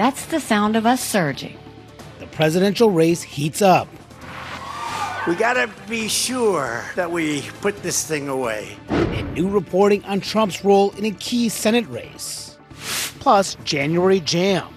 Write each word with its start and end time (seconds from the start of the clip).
That's 0.00 0.24
the 0.24 0.40
sound 0.40 0.76
of 0.76 0.86
us 0.86 1.02
surging. 1.02 1.58
the 2.20 2.26
presidential 2.28 2.90
race 2.90 3.20
heats 3.20 3.60
up. 3.60 3.86
We 5.28 5.34
gotta 5.34 5.68
be 5.90 6.08
sure 6.08 6.82
that 6.96 7.10
we 7.10 7.42
put 7.60 7.82
this 7.82 8.06
thing 8.06 8.26
away. 8.26 8.78
and 8.88 9.34
new 9.34 9.50
reporting 9.50 10.02
on 10.06 10.20
Trump's 10.20 10.64
role 10.64 10.92
in 10.92 11.04
a 11.04 11.10
key 11.10 11.50
Senate 11.50 11.86
race. 11.88 12.56
Plus, 13.18 13.58
January 13.64 14.20
Jam, 14.20 14.68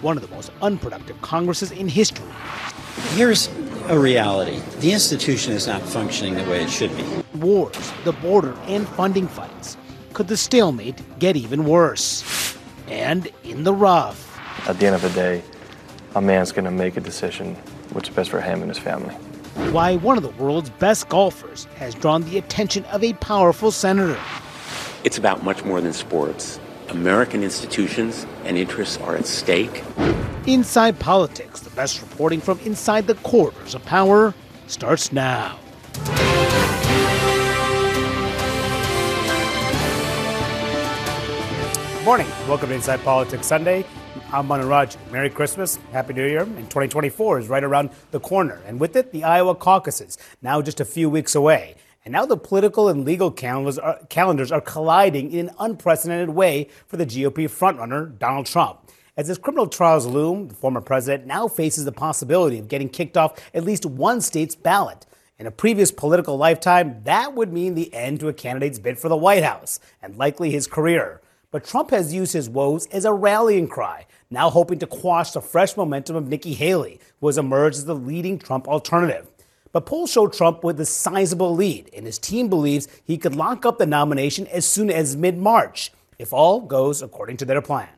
one 0.00 0.16
of 0.16 0.28
the 0.28 0.34
most 0.34 0.50
unproductive 0.60 1.22
Congresses 1.22 1.70
in 1.70 1.86
history. 1.86 2.26
Here's 3.10 3.46
a 3.86 3.96
reality 3.96 4.60
the 4.80 4.92
institution 4.92 5.52
is 5.52 5.68
not 5.68 5.82
functioning 5.82 6.34
the 6.34 6.50
way 6.50 6.64
it 6.64 6.68
should 6.68 6.96
be. 6.96 7.04
Wars, 7.38 7.92
the 8.02 8.12
border, 8.14 8.56
and 8.66 8.88
funding 8.88 9.28
fights. 9.28 9.76
Could 10.14 10.26
the 10.26 10.36
stalemate 10.36 11.00
get 11.20 11.36
even 11.36 11.64
worse? 11.64 12.24
And 12.88 13.28
in 13.44 13.62
the 13.62 13.72
rough, 13.72 14.23
At 14.66 14.78
the 14.78 14.86
end 14.86 14.94
of 14.94 15.02
the 15.02 15.10
day, 15.10 15.42
a 16.14 16.22
man's 16.22 16.50
going 16.50 16.64
to 16.64 16.70
make 16.70 16.96
a 16.96 17.00
decision 17.00 17.54
what's 17.92 18.08
best 18.08 18.30
for 18.30 18.40
him 18.40 18.62
and 18.62 18.70
his 18.70 18.78
family. 18.78 19.14
why 19.70 19.96
one 19.96 20.16
of 20.16 20.22
the 20.22 20.30
world's 20.42 20.70
best 20.70 21.08
golfers 21.08 21.66
has 21.76 21.94
drawn 21.94 22.22
the 22.22 22.38
attention 22.38 22.84
of 22.86 23.04
a 23.04 23.12
powerful 23.14 23.70
senator. 23.70 24.18
It's 25.04 25.18
about 25.18 25.44
much 25.44 25.64
more 25.64 25.80
than 25.80 25.92
sports. 25.92 26.58
American 26.88 27.42
institutions 27.42 28.26
and 28.44 28.56
interests 28.56 28.96
are 28.98 29.16
at 29.16 29.26
stake. 29.26 29.84
Inside 30.46 30.98
Politics, 30.98 31.60
the 31.60 31.70
best 31.70 32.00
reporting 32.00 32.40
from 32.40 32.58
inside 32.60 33.06
the 33.06 33.14
corridors 33.16 33.74
of 33.74 33.84
power, 33.84 34.34
starts 34.66 35.12
now. 35.12 35.58
Good 41.94 42.04
morning. 42.04 42.26
Welcome 42.48 42.68
to 42.68 42.74
Inside 42.74 43.02
Politics 43.02 43.46
Sunday. 43.46 43.84
I'm 44.30 44.46
Manu 44.46 44.68
Merry 45.10 45.28
Christmas, 45.28 45.76
Happy 45.90 46.12
New 46.12 46.26
Year, 46.26 46.42
and 46.42 46.56
2024 46.70 47.40
is 47.40 47.48
right 47.48 47.64
around 47.64 47.90
the 48.12 48.20
corner. 48.20 48.60
And 48.66 48.78
with 48.78 48.94
it, 48.94 49.10
the 49.10 49.24
Iowa 49.24 49.54
caucuses, 49.56 50.18
now 50.40 50.62
just 50.62 50.80
a 50.80 50.84
few 50.84 51.10
weeks 51.10 51.34
away. 51.34 51.74
And 52.04 52.12
now 52.12 52.24
the 52.24 52.36
political 52.36 52.88
and 52.88 53.04
legal 53.04 53.30
calendars 53.30 53.78
are, 53.78 53.98
calendars 54.10 54.52
are 54.52 54.60
colliding 54.60 55.32
in 55.32 55.48
an 55.48 55.54
unprecedented 55.58 56.30
way 56.30 56.68
for 56.86 56.96
the 56.96 57.06
GOP 57.06 57.48
frontrunner, 57.48 58.16
Donald 58.18 58.46
Trump. 58.46 58.88
As 59.16 59.28
his 59.28 59.38
criminal 59.38 59.66
trials 59.66 60.06
loom, 60.06 60.48
the 60.48 60.54
former 60.54 60.80
president 60.80 61.26
now 61.26 61.48
faces 61.48 61.84
the 61.84 61.92
possibility 61.92 62.58
of 62.58 62.68
getting 62.68 62.88
kicked 62.88 63.16
off 63.16 63.40
at 63.52 63.64
least 63.64 63.84
one 63.84 64.20
state's 64.20 64.54
ballot. 64.54 65.06
In 65.38 65.46
a 65.48 65.50
previous 65.50 65.90
political 65.90 66.36
lifetime, 66.36 67.02
that 67.02 67.34
would 67.34 67.52
mean 67.52 67.74
the 67.74 67.92
end 67.92 68.20
to 68.20 68.28
a 68.28 68.32
candidate's 68.32 68.78
bid 68.78 68.98
for 68.98 69.08
the 69.08 69.16
White 69.16 69.42
House 69.42 69.80
and 70.00 70.16
likely 70.16 70.52
his 70.52 70.68
career. 70.68 71.20
But 71.54 71.62
Trump 71.62 71.90
has 71.90 72.12
used 72.12 72.32
his 72.32 72.50
woes 72.50 72.88
as 72.88 73.04
a 73.04 73.12
rallying 73.12 73.68
cry, 73.68 74.06
now 74.28 74.50
hoping 74.50 74.80
to 74.80 74.88
quash 74.88 75.30
the 75.30 75.40
fresh 75.40 75.76
momentum 75.76 76.16
of 76.16 76.26
Nikki 76.26 76.52
Haley, 76.52 76.98
who 77.20 77.28
has 77.28 77.38
emerged 77.38 77.76
as 77.76 77.84
the 77.84 77.94
leading 77.94 78.40
Trump 78.40 78.66
alternative. 78.66 79.28
But 79.70 79.86
polls 79.86 80.10
show 80.10 80.26
Trump 80.26 80.64
with 80.64 80.80
a 80.80 80.84
sizable 80.84 81.54
lead, 81.54 81.90
and 81.94 82.06
his 82.06 82.18
team 82.18 82.48
believes 82.48 82.88
he 83.04 83.16
could 83.16 83.36
lock 83.36 83.64
up 83.64 83.78
the 83.78 83.86
nomination 83.86 84.48
as 84.48 84.66
soon 84.66 84.90
as 84.90 85.14
mid 85.14 85.38
March, 85.38 85.92
if 86.18 86.32
all 86.32 86.60
goes 86.60 87.02
according 87.02 87.36
to 87.36 87.44
their 87.44 87.62
plan. 87.62 87.88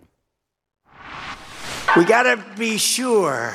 We 1.96 2.04
gotta 2.04 2.44
be 2.58 2.76
sure 2.76 3.54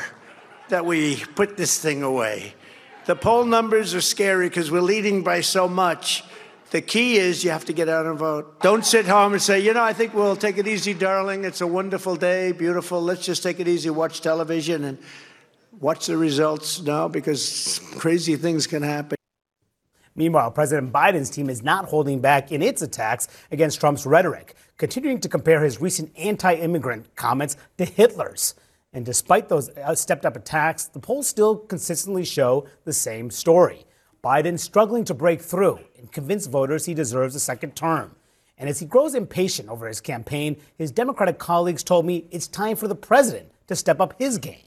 that 0.70 0.84
we 0.84 1.18
put 1.36 1.58
this 1.58 1.78
thing 1.78 2.02
away. 2.02 2.56
The 3.06 3.16
poll 3.16 3.46
numbers 3.46 3.94
are 3.94 4.02
scary 4.02 4.50
because 4.50 4.72
we're 4.72 4.82
leading 4.82 5.22
by 5.22 5.42
so 5.42 5.68
much. 5.68 6.24
The 6.72 6.82
key 6.82 7.18
is 7.18 7.44
you 7.44 7.52
have 7.52 7.66
to 7.66 7.74
get 7.74 7.90
out 7.90 8.06
and 8.06 8.18
vote. 8.18 8.62
Don't 8.62 8.86
sit 8.86 9.06
home 9.06 9.34
and 9.34 9.42
say, 9.42 9.60
you 9.60 9.74
know, 9.74 9.84
I 9.84 9.92
think 9.92 10.14
we'll 10.14 10.38
take 10.38 10.58
it 10.58 10.70
easy, 10.70 10.94
darling. 10.94 11.44
It's 11.44 11.60
a 11.60 11.68
wonderful 11.68 12.16
day, 12.16 12.54
beautiful. 12.54 13.02
Let's 13.02 13.26
just 13.26 13.44
take 13.44 13.60
it 13.60 13.68
easy, 13.68 13.90
watch 13.90 14.22
television, 14.22 14.86
and 14.86 14.98
watch 15.82 16.08
the 16.08 16.16
results. 16.16 16.82
now 16.82 17.10
because 17.10 17.82
crazy 17.98 18.38
things 18.38 18.68
can 18.68 18.84
happen. 18.84 19.18
Meanwhile, 20.16 20.52
President 20.52 20.94
Biden's 20.94 21.30
team 21.30 21.50
is 21.50 21.62
not 21.62 21.86
holding 21.86 22.22
back 22.22 22.54
in 22.54 22.62
its 22.62 22.82
attacks 22.82 23.28
against 23.52 23.82
Trump's 23.82 24.06
rhetoric, 24.06 24.56
continuing 24.78 25.20
to 25.20 25.28
compare 25.28 25.62
his 25.62 25.82
recent 25.82 26.18
anti 26.18 26.54
immigrant 26.54 27.14
comments 27.18 27.58
to 27.80 27.84
Hitler's. 27.84 28.56
And 28.94 29.06
despite 29.06 29.50
those 29.50 29.70
uh, 29.78 29.94
stepped 29.96 30.26
up 30.26 30.38
attacks, 30.38 30.86
the 30.86 31.00
polls 31.00 31.28
still 31.28 31.58
consistently 31.58 32.24
show 32.24 32.66
the 32.86 32.94
same 32.94 33.30
story. 33.30 33.86
Biden 34.24 34.60
struggling 34.60 35.04
to 35.06 35.16
break 35.16 35.42
through 35.42 35.80
and 35.98 36.12
convince 36.12 36.46
voters 36.46 36.86
he 36.86 36.94
deserves 36.94 37.34
a 37.34 37.40
second 37.40 37.76
term. 37.76 38.16
And 38.56 38.70
as 38.70 38.80
he 38.80 38.86
grows 38.86 39.16
impatient 39.16 39.68
over 39.68 39.88
his 39.88 40.00
campaign, 40.00 40.58
his 40.78 40.92
Democratic 40.92 41.40
colleagues 41.40 41.84
told 41.84 42.06
me 42.06 42.28
it's 42.30 42.48
time 42.48 42.76
for 42.76 42.88
the 42.88 42.94
president 42.94 43.52
to 43.66 43.76
step 43.76 44.00
up 44.00 44.14
his 44.20 44.38
game. 44.38 44.62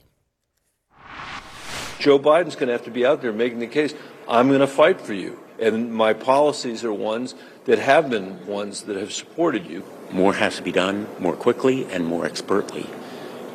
Joe 1.99 2.19
Biden's 2.19 2.55
going 2.55 2.67
to 2.67 2.73
have 2.73 2.83
to 2.83 2.91
be 2.91 3.05
out 3.05 3.21
there 3.21 3.31
making 3.31 3.59
the 3.59 3.67
case. 3.67 3.93
I'm 4.27 4.49
going 4.49 4.59
to 4.59 4.67
fight 4.67 4.99
for 4.99 5.13
you. 5.13 5.39
And 5.57 5.93
my 5.93 6.11
policies 6.11 6.83
are 6.83 6.91
ones 6.91 7.33
that 7.63 7.79
have 7.79 8.09
been 8.09 8.45
ones 8.45 8.81
that 8.83 8.97
have 8.97 9.13
supported 9.13 9.65
you. 9.65 9.85
More 10.11 10.33
has 10.33 10.57
to 10.57 10.63
be 10.63 10.73
done 10.73 11.07
more 11.17 11.37
quickly 11.37 11.85
and 11.85 12.05
more 12.05 12.25
expertly 12.25 12.89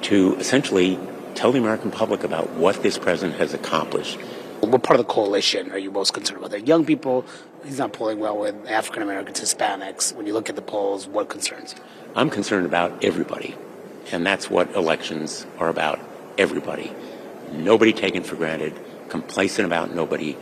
to 0.02 0.34
essentially 0.36 0.98
tell 1.34 1.52
the 1.52 1.58
American 1.58 1.90
public 1.90 2.24
about 2.24 2.48
what 2.52 2.82
this 2.82 2.96
president 2.96 3.38
has 3.38 3.52
accomplished. 3.52 4.18
What 4.60 4.82
part 4.82 5.00
of 5.00 5.06
the 5.06 5.12
coalition 5.12 5.72
are 5.72 5.78
you 5.78 5.90
most 5.90 6.12
concerned 6.12 6.38
about? 6.38 6.50
The 6.50 6.60
young 6.60 6.84
people, 6.84 7.24
he's 7.64 7.78
not 7.78 7.92
polling 7.92 8.18
well 8.18 8.38
with 8.38 8.54
African 8.68 9.02
Americans, 9.02 9.40
Hispanics. 9.40 10.14
When 10.14 10.26
you 10.26 10.34
look 10.34 10.48
at 10.50 10.56
the 10.56 10.62
polls, 10.62 11.06
what 11.08 11.28
concerns? 11.28 11.74
I'm 12.14 12.28
concerned 12.28 12.66
about 12.66 13.02
everybody. 13.02 13.56
And 14.12 14.24
that's 14.24 14.50
what 14.50 14.74
elections 14.76 15.46
are 15.58 15.68
about 15.68 15.98
everybody. 16.36 16.92
Nobody 17.52 17.92
taken 17.92 18.22
for 18.22 18.36
granted, 18.36 18.78
complacent 19.08 19.66
about 19.66 19.94
nobody. 19.94 20.36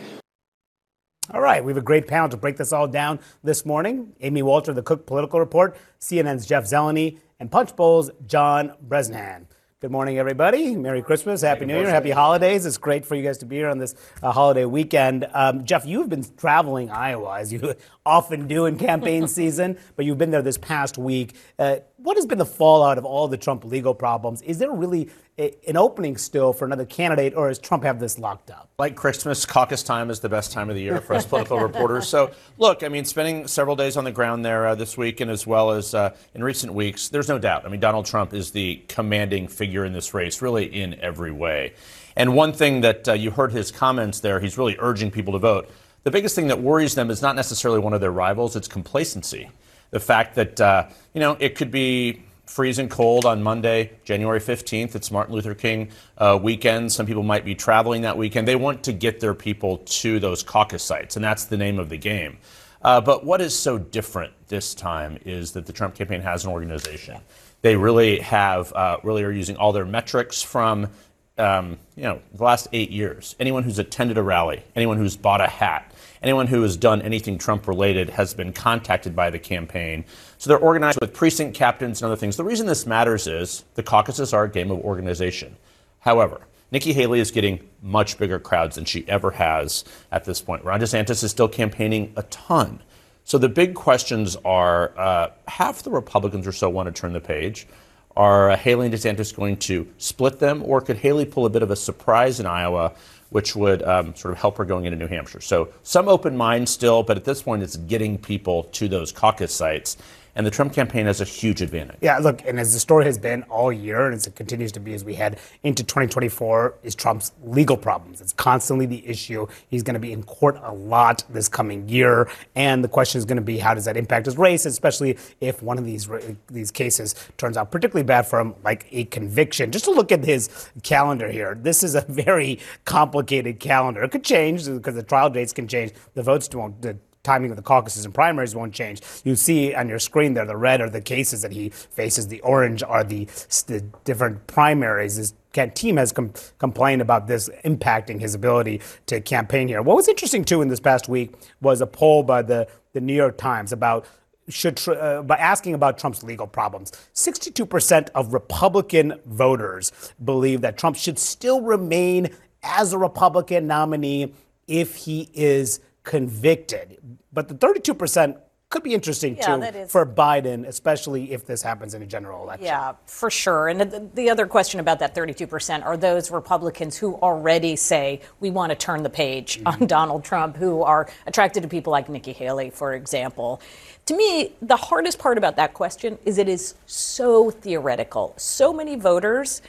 All 1.31 1.41
right, 1.41 1.63
we 1.63 1.71
have 1.71 1.77
a 1.77 1.81
great 1.81 2.07
panel 2.07 2.27
to 2.29 2.37
break 2.37 2.57
this 2.57 2.73
all 2.73 2.87
down 2.87 3.19
this 3.43 3.65
morning. 3.65 4.13
Amy 4.19 4.41
Walter, 4.41 4.73
the 4.73 4.81
Cook 4.81 5.05
Political 5.05 5.39
Report, 5.39 5.77
CNN's 5.99 6.45
Jeff 6.45 6.65
Zeleny, 6.65 7.19
and 7.39 7.51
Punchbowl's 7.51 8.11
John 8.25 8.73
Bresnahan. 8.81 9.47
Good 9.81 9.91
morning, 9.91 10.17
everybody. 10.17 10.75
Merry 10.75 11.01
Christmas, 11.01 11.39
Happy 11.39 11.65
New 11.65 11.79
Year, 11.79 11.89
Happy 11.89 12.11
Holidays. 12.11 12.65
It's 12.65 12.77
great 12.77 13.05
for 13.05 13.15
you 13.15 13.23
guys 13.23 13.37
to 13.37 13.45
be 13.45 13.55
here 13.55 13.69
on 13.69 13.77
this 13.77 13.95
uh, 14.21 14.29
holiday 14.33 14.65
weekend. 14.65 15.25
Um, 15.33 15.63
Jeff, 15.63 15.85
you've 15.85 16.09
been 16.09 16.25
traveling 16.35 16.91
Iowa, 16.91 17.39
as 17.39 17.53
you 17.53 17.75
often 18.05 18.45
do 18.49 18.65
in 18.65 18.77
campaign 18.77 19.25
season, 19.29 19.77
but 19.95 20.03
you've 20.03 20.17
been 20.17 20.31
there 20.31 20.41
this 20.41 20.57
past 20.57 20.97
week. 20.97 21.33
Uh, 21.57 21.77
what 22.01 22.17
has 22.17 22.25
been 22.25 22.37
the 22.37 22.45
fallout 22.45 22.97
of 22.97 23.05
all 23.05 23.27
the 23.27 23.37
Trump 23.37 23.65
legal 23.65 23.93
problems? 23.93 24.41
Is 24.41 24.57
there 24.57 24.71
really 24.71 25.09
a, 25.37 25.53
an 25.67 25.77
opening 25.77 26.17
still 26.17 26.53
for 26.53 26.65
another 26.65 26.85
candidate, 26.85 27.35
or 27.35 27.49
does 27.49 27.59
Trump 27.59 27.83
have 27.83 27.99
this 27.99 28.17
locked 28.17 28.51
up? 28.51 28.69
Like 28.77 28.95
Christmas, 28.95 29.45
caucus 29.45 29.83
time 29.83 30.09
is 30.09 30.19
the 30.19 30.29
best 30.29 30.51
time 30.51 30.69
of 30.69 30.75
the 30.75 30.81
year 30.81 31.01
for 31.01 31.13
us 31.13 31.25
political 31.25 31.59
reporters. 31.61 32.07
So, 32.07 32.31
look, 32.57 32.83
I 32.83 32.87
mean, 32.87 33.05
spending 33.05 33.47
several 33.47 33.75
days 33.75 33.97
on 33.97 34.03
the 34.05 34.11
ground 34.11 34.45
there 34.45 34.67
uh, 34.67 34.75
this 34.75 34.97
week 34.97 35.19
and 35.19 35.29
as 35.29 35.45
well 35.45 35.71
as 35.71 35.93
uh, 35.93 36.15
in 36.33 36.43
recent 36.43 36.73
weeks, 36.73 37.09
there's 37.09 37.27
no 37.27 37.37
doubt. 37.37 37.65
I 37.65 37.69
mean, 37.69 37.79
Donald 37.79 38.05
Trump 38.05 38.33
is 38.33 38.51
the 38.51 38.81
commanding 38.87 39.47
figure 39.47 39.85
in 39.85 39.93
this 39.93 40.13
race, 40.13 40.41
really 40.41 40.65
in 40.65 40.99
every 41.01 41.31
way. 41.31 41.73
And 42.15 42.33
one 42.33 42.53
thing 42.53 42.81
that 42.81 43.07
uh, 43.07 43.13
you 43.13 43.31
heard 43.31 43.51
his 43.51 43.71
comments 43.71 44.19
there, 44.19 44.39
he's 44.39 44.57
really 44.57 44.75
urging 44.79 45.11
people 45.11 45.33
to 45.33 45.39
vote. 45.39 45.69
The 46.03 46.11
biggest 46.11 46.33
thing 46.33 46.47
that 46.47 46.61
worries 46.61 46.95
them 46.95 47.11
is 47.11 47.21
not 47.21 47.35
necessarily 47.35 47.79
one 47.79 47.93
of 47.93 48.01
their 48.01 48.11
rivals, 48.11 48.55
it's 48.55 48.69
complacency. 48.69 49.49
The 49.91 49.99
fact 49.99 50.35
that, 50.35 50.59
uh, 50.61 50.89
you 51.13 51.19
know, 51.19 51.37
it 51.39 51.55
could 51.55 51.71
be 51.71 52.23
freezing 52.45 52.89
cold 52.89 53.25
on 53.25 53.43
Monday, 53.43 53.91
January 54.03 54.39
15th. 54.39 54.95
It's 54.95 55.11
Martin 55.11 55.35
Luther 55.35 55.53
King 55.53 55.89
uh, 56.17 56.37
weekend. 56.41 56.91
Some 56.91 57.05
people 57.05 57.23
might 57.23 57.45
be 57.45 57.53
traveling 57.53 58.01
that 58.01 58.17
weekend. 58.17 58.47
They 58.47 58.55
want 58.55 58.83
to 58.83 58.93
get 58.93 59.19
their 59.19 59.35
people 59.35 59.77
to 59.77 60.19
those 60.19 60.41
caucus 60.41 60.83
sites, 60.83 61.15
and 61.15 61.23
that's 61.23 61.45
the 61.45 61.57
name 61.57 61.77
of 61.77 61.89
the 61.89 61.97
game. 61.97 62.39
Uh, 62.81 63.01
but 63.01 63.25
what 63.25 63.41
is 63.41 63.57
so 63.57 63.77
different 63.77 64.33
this 64.47 64.73
time 64.73 65.19
is 65.25 65.51
that 65.51 65.65
the 65.65 65.73
Trump 65.73 65.95
campaign 65.95 66.21
has 66.21 66.45
an 66.45 66.51
organization. 66.51 67.17
They 67.61 67.75
really 67.75 68.19
have, 68.19 68.73
uh, 68.73 68.97
really 69.03 69.23
are 69.23 69.31
using 69.31 69.57
all 69.57 69.71
their 69.73 69.85
metrics 69.85 70.41
from, 70.41 70.89
um, 71.37 71.77
you 71.95 72.03
know, 72.03 72.21
the 72.33 72.43
last 72.43 72.67
eight 72.71 72.89
years. 72.89 73.35
Anyone 73.39 73.63
who's 73.63 73.79
attended 73.79 74.17
a 74.17 74.23
rally, 74.23 74.63
anyone 74.75 74.97
who's 74.97 75.17
bought 75.17 75.41
a 75.41 75.47
hat, 75.47 75.88
anyone 76.21 76.47
who 76.47 76.61
has 76.61 76.77
done 76.77 77.01
anything 77.01 77.37
Trump 77.37 77.67
related 77.67 78.09
has 78.11 78.33
been 78.33 78.53
contacted 78.53 79.15
by 79.15 79.29
the 79.29 79.39
campaign. 79.39 80.05
So 80.37 80.49
they're 80.49 80.59
organized 80.59 80.99
with 81.01 81.13
precinct 81.13 81.55
captains 81.55 82.01
and 82.01 82.07
other 82.07 82.19
things. 82.19 82.37
The 82.37 82.43
reason 82.43 82.67
this 82.67 82.85
matters 82.85 83.27
is 83.27 83.63
the 83.75 83.83
caucuses 83.83 84.33
are 84.33 84.45
a 84.45 84.49
game 84.49 84.71
of 84.71 84.79
organization. 84.79 85.55
However, 85.99 86.41
Nikki 86.71 86.93
Haley 86.93 87.19
is 87.19 87.31
getting 87.31 87.67
much 87.81 88.17
bigger 88.17 88.39
crowds 88.39 88.75
than 88.75 88.85
she 88.85 89.07
ever 89.07 89.31
has 89.31 89.83
at 90.11 90.25
this 90.25 90.41
point. 90.41 90.63
Ron 90.63 90.79
DeSantis 90.79 91.23
is 91.23 91.31
still 91.31 91.47
campaigning 91.47 92.13
a 92.15 92.23
ton. 92.23 92.81
So 93.23 93.37
the 93.37 93.49
big 93.49 93.75
questions 93.75 94.35
are 94.45 94.97
uh, 94.97 95.29
half 95.47 95.83
the 95.83 95.91
Republicans 95.91 96.47
or 96.47 96.51
so 96.51 96.69
want 96.69 96.93
to 96.93 97.01
turn 97.01 97.13
the 97.13 97.19
page. 97.19 97.67
Are 98.15 98.55
Haley 98.55 98.87
and 98.87 98.95
DeSantis 98.95 99.35
going 99.35 99.57
to 99.57 99.87
split 99.97 100.39
them, 100.39 100.63
or 100.63 100.81
could 100.81 100.97
Haley 100.97 101.25
pull 101.25 101.45
a 101.45 101.49
bit 101.49 101.63
of 101.63 101.71
a 101.71 101.75
surprise 101.75 102.39
in 102.39 102.45
Iowa, 102.45 102.93
which 103.29 103.55
would 103.55 103.83
um, 103.83 104.15
sort 104.15 104.31
of 104.33 104.39
help 104.39 104.57
her 104.57 104.65
going 104.65 104.85
into 104.85 104.97
New 104.97 105.07
Hampshire? 105.07 105.41
So 105.41 105.69
some 105.83 106.07
open 106.07 106.35
mind 106.35 106.67
still, 106.69 107.03
but 107.03 107.17
at 107.17 107.25
this 107.25 107.41
point, 107.43 107.63
it's 107.63 107.77
getting 107.77 108.17
people 108.17 108.63
to 108.63 108.87
those 108.87 109.11
caucus 109.11 109.53
sites 109.53 109.97
and 110.35 110.45
the 110.45 110.51
Trump 110.51 110.73
campaign 110.73 111.05
has 111.05 111.21
a 111.21 111.25
huge 111.25 111.61
advantage. 111.61 111.97
Yeah, 112.01 112.17
look, 112.19 112.41
and 112.45 112.59
as 112.59 112.73
the 112.73 112.79
story 112.79 113.05
has 113.05 113.17
been 113.17 113.43
all 113.43 113.71
year, 113.71 114.05
and 114.05 114.15
as 114.15 114.27
it 114.27 114.35
continues 114.35 114.71
to 114.73 114.79
be 114.79 114.93
as 114.93 115.03
we 115.03 115.15
head 115.15 115.39
into 115.63 115.83
2024, 115.83 116.75
is 116.83 116.95
Trump's 116.95 117.31
legal 117.43 117.77
problems. 117.77 118.21
It's 118.21 118.33
constantly 118.33 118.85
the 118.85 119.05
issue. 119.07 119.47
He's 119.69 119.83
going 119.83 119.95
to 119.95 119.99
be 119.99 120.13
in 120.13 120.23
court 120.23 120.59
a 120.63 120.73
lot 120.73 121.23
this 121.29 121.47
coming 121.47 121.87
year, 121.89 122.29
and 122.55 122.83
the 122.83 122.87
question 122.87 123.19
is 123.19 123.25
going 123.25 123.37
to 123.37 123.41
be 123.41 123.57
how 123.57 123.73
does 123.73 123.85
that 123.85 123.97
impact 123.97 124.25
his 124.25 124.37
race, 124.37 124.65
especially 124.65 125.17
if 125.41 125.61
one 125.61 125.77
of 125.77 125.85
these 125.85 126.09
these 126.47 126.71
cases 126.71 127.15
turns 127.37 127.57
out 127.57 127.71
particularly 127.71 128.05
bad 128.05 128.23
for 128.23 128.39
him, 128.39 128.55
like 128.63 128.87
a 128.91 129.05
conviction. 129.05 129.71
Just 129.71 129.85
to 129.85 129.91
look 129.91 130.11
at 130.11 130.23
his 130.23 130.69
calendar 130.83 131.29
here, 131.29 131.57
this 131.59 131.83
is 131.83 131.95
a 131.95 132.01
very 132.07 132.59
complicated 132.85 133.59
calendar. 133.59 134.03
It 134.03 134.11
could 134.11 134.23
change 134.23 134.65
because 134.65 134.95
the 134.95 135.03
trial 135.03 135.29
dates 135.29 135.53
can 135.53 135.67
change, 135.67 135.93
the 136.13 136.23
votes 136.23 136.49
won't. 136.53 136.81
The 136.81 136.97
timing 137.23 137.51
of 137.51 137.57
the 137.57 137.63
caucuses 137.63 138.05
and 138.05 138.13
primaries 138.13 138.55
won't 138.55 138.73
change. 138.73 139.01
You 139.23 139.35
see 139.35 139.73
on 139.73 139.89
your 139.89 139.99
screen 139.99 140.33
there, 140.33 140.45
the 140.45 140.57
red 140.57 140.81
are 140.81 140.89
the 140.89 141.01
cases 141.01 141.41
that 141.41 141.51
he 141.51 141.69
faces. 141.69 142.27
The 142.27 142.41
orange 142.41 142.81
are 142.83 143.03
the, 143.03 143.25
the 143.67 143.81
different 144.03 144.47
primaries. 144.47 145.15
His 145.15 145.33
team 145.73 145.97
has 145.97 146.11
com- 146.11 146.33
complained 146.57 147.01
about 147.01 147.27
this 147.27 147.49
impacting 147.65 148.19
his 148.21 148.35
ability 148.35 148.81
to 149.07 149.19
campaign 149.19 149.67
here. 149.67 149.81
What 149.81 149.95
was 149.95 150.07
interesting 150.07 150.45
too 150.45 150.61
in 150.61 150.69
this 150.69 150.79
past 150.79 151.09
week 151.09 151.33
was 151.61 151.81
a 151.81 151.87
poll 151.87 152.23
by 152.23 152.41
the, 152.41 152.67
the 152.93 153.01
New 153.01 153.15
York 153.15 153.37
Times 153.37 153.71
about 153.71 154.05
should 154.47 154.81
uh, 154.87 155.21
by 155.21 155.37
asking 155.37 155.75
about 155.75 155.97
Trump's 155.97 156.23
legal 156.23 156.47
problems. 156.47 156.91
62% 157.13 158.09
of 158.15 158.33
Republican 158.33 159.19
voters 159.25 159.91
believe 160.23 160.61
that 160.61 160.77
Trump 160.77 160.95
should 160.95 161.19
still 161.19 161.61
remain 161.61 162.29
as 162.63 162.91
a 162.93 162.97
Republican 162.97 163.67
nominee 163.67 164.33
if 164.67 164.95
he 164.95 165.29
is 165.33 165.79
convicted. 166.03 166.98
But 167.31 167.47
the 167.47 167.55
32% 167.55 168.39
could 168.69 168.83
be 168.83 168.93
interesting 168.93 169.35
yeah, 169.35 169.71
too 169.71 169.85
for 169.87 170.05
Biden, 170.05 170.67
especially 170.67 171.31
if 171.31 171.45
this 171.45 171.63
happens 171.63 171.95
in 171.95 172.03
a 172.03 172.05
general 172.05 172.43
election. 172.43 172.67
Yeah, 172.67 172.93
for 173.07 173.31
sure. 173.31 173.67
And 173.67 173.81
the, 173.81 174.07
the, 174.13 174.29
other 174.29 174.45
question 174.45 174.79
about 174.79 174.99
that 174.99 175.15
32% 175.15 175.83
are 175.83 175.97
those 175.97 176.29
Republicans 176.29 176.95
who 176.95 177.15
already 177.15 177.75
say 177.75 178.21
we 178.39 178.51
want 178.51 178.69
to 178.69 178.75
turn 178.75 179.01
the 179.01 179.09
page 179.09 179.57
mm-hmm. 179.57 179.67
on 179.67 179.87
Donald 179.87 180.23
Trump, 180.23 180.55
who 180.55 180.83
are 180.83 181.09
attracted 181.25 181.63
to 181.63 181.69
people 181.69 181.89
like 181.89 182.09
Nikki 182.09 182.31
Haley, 182.31 182.69
for 182.69 182.93
example. 182.93 183.59
To 184.05 184.15
me, 184.15 184.53
the 184.61 184.75
hardest 184.77 185.17
part 185.17 185.39
about 185.39 185.55
that 185.55 185.73
question 185.73 186.19
is 186.23 186.37
it 186.37 186.47
is 186.47 186.75
so 186.85 187.49
theoretical. 187.49 188.35
So 188.37 188.71
many 188.71 188.95
voters 188.95 189.63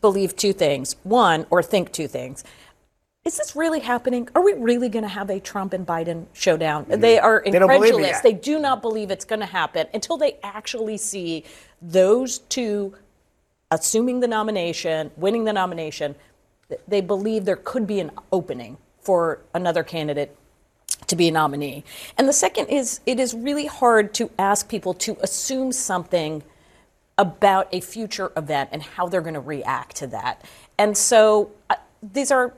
believe 0.00 0.34
two 0.34 0.54
things. 0.54 0.96
One, 1.02 1.46
or 1.50 1.62
think 1.62 1.92
two 1.92 2.08
things 2.08 2.42
is 3.26 3.36
this 3.36 3.56
really 3.56 3.80
happening? 3.80 4.28
Are 4.36 4.42
we 4.42 4.52
really 4.52 4.88
going 4.88 5.02
to 5.02 5.08
have 5.08 5.30
a 5.30 5.40
Trump 5.40 5.72
and 5.72 5.84
Biden 5.84 6.26
showdown? 6.32 6.84
Mm-hmm. 6.84 7.00
They 7.00 7.18
are 7.18 7.40
incredulous. 7.40 8.20
They, 8.20 8.32
they 8.32 8.38
do 8.38 8.60
not 8.60 8.80
believe 8.80 9.10
it's 9.10 9.24
going 9.24 9.40
to 9.40 9.46
happen 9.46 9.88
until 9.92 10.16
they 10.16 10.38
actually 10.44 10.96
see 10.96 11.44
those 11.82 12.38
two 12.38 12.94
assuming 13.72 14.20
the 14.20 14.28
nomination, 14.28 15.10
winning 15.16 15.44
the 15.44 15.52
nomination. 15.52 16.14
They 16.86 17.00
believe 17.00 17.44
there 17.44 17.56
could 17.56 17.86
be 17.86 17.98
an 17.98 18.12
opening 18.30 18.76
for 19.00 19.40
another 19.54 19.82
candidate 19.82 20.36
to 21.08 21.16
be 21.16 21.28
a 21.28 21.32
nominee. 21.32 21.82
And 22.16 22.28
the 22.28 22.32
second 22.32 22.68
is 22.68 23.00
it 23.06 23.18
is 23.18 23.34
really 23.34 23.66
hard 23.66 24.14
to 24.14 24.30
ask 24.38 24.68
people 24.68 24.94
to 24.94 25.16
assume 25.20 25.72
something 25.72 26.44
about 27.18 27.68
a 27.72 27.80
future 27.80 28.30
event 28.36 28.70
and 28.72 28.82
how 28.82 29.08
they're 29.08 29.20
going 29.20 29.34
to 29.34 29.40
react 29.40 29.96
to 29.96 30.06
that. 30.08 30.44
And 30.78 30.96
so 30.96 31.50
uh, 31.70 31.76
these 32.02 32.30
are 32.30 32.54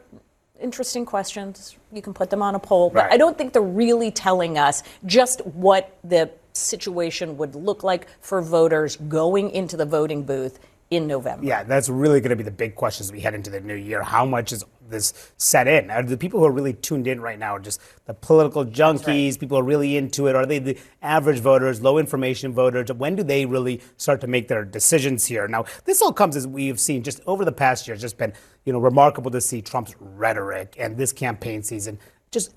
interesting 0.61 1.05
questions. 1.05 1.77
You 1.93 2.03
can 2.03 2.15
put 2.15 2.31
them 2.31 2.43
on 2.43 2.55
a 2.55 2.59
poll, 2.59 2.91
but 2.91 3.05
right. 3.05 3.13
I 3.13 3.17
don't 3.17 3.37
think 3.37 3.53
they're 3.53 3.63
really 3.63 4.11
telling 4.11 4.59
us 4.59 4.83
just 5.07 5.45
what 5.47 5.99
the 6.05 6.31
situation 6.53 7.37
would 7.37 7.55
look 7.55 7.83
like 7.83 8.09
for 8.21 8.43
voters 8.43 8.97
going 8.97 9.51
into 9.51 9.77
the 9.77 9.87
voting 9.87 10.25
booth 10.25 10.59
in 10.91 11.07
November. 11.07 11.45
Yeah, 11.45 11.65
that's 11.65 11.89
really 11.89 12.21
going 12.21 12.31
to 12.31 12.37
be 12.37 12.43
the 12.43 12.51
big 12.51 12.75
question 12.75 13.05
as 13.05 13.13
we 13.13 13.21
head 13.21 13.35
into 13.35 13.51
the 13.51 13.61
new 13.61 13.75
year. 13.75 14.03
How 14.03 14.25
much 14.25 14.53
is 14.53 14.65
this 14.89 15.33
set 15.37 15.69
in? 15.69 15.91
Are 15.91 16.03
the 16.03 16.17
people 16.17 16.41
who 16.41 16.47
are 16.47 16.53
really 16.53 16.73
tuned 16.73 17.07
in 17.07 17.21
right 17.21 17.39
now 17.39 17.57
are 17.57 17.61
just 17.61 17.81
the 18.07 18.15
political 18.15 18.65
junkies? 18.65 19.33
Right. 19.33 19.41
People 19.41 19.59
are 19.59 19.63
really 19.63 19.97
into 19.97 20.27
it. 20.29 20.35
Are 20.35 20.47
they 20.47 20.59
the 20.59 20.79
average 21.03 21.41
voters, 21.41 21.83
low 21.83 21.99
information 21.99 22.53
voters? 22.53 22.91
When 22.93 23.17
do 23.17 23.23
they 23.23 23.45
really 23.45 23.83
start 23.97 24.21
to 24.23 24.27
make 24.27 24.49
their 24.49 24.65
decisions 24.65 25.27
here? 25.27 25.47
Now, 25.47 25.67
this 25.85 26.01
all 26.01 26.13
comes 26.13 26.37
as 26.37 26.47
we've 26.47 26.81
seen 26.81 27.03
just 27.03 27.21
over 27.27 27.45
the 27.45 27.53
past 27.53 27.87
year. 27.87 27.95
It's 27.95 28.03
just 28.03 28.17
been 28.17 28.33
you 28.65 28.73
know 28.73 28.79
remarkable 28.79 29.31
to 29.31 29.41
see 29.41 29.61
Trump's 29.61 29.95
rhetoric 30.01 30.75
and 30.79 30.97
this 30.97 31.13
campaign 31.13 31.63
season 31.63 31.99
just 32.31 32.55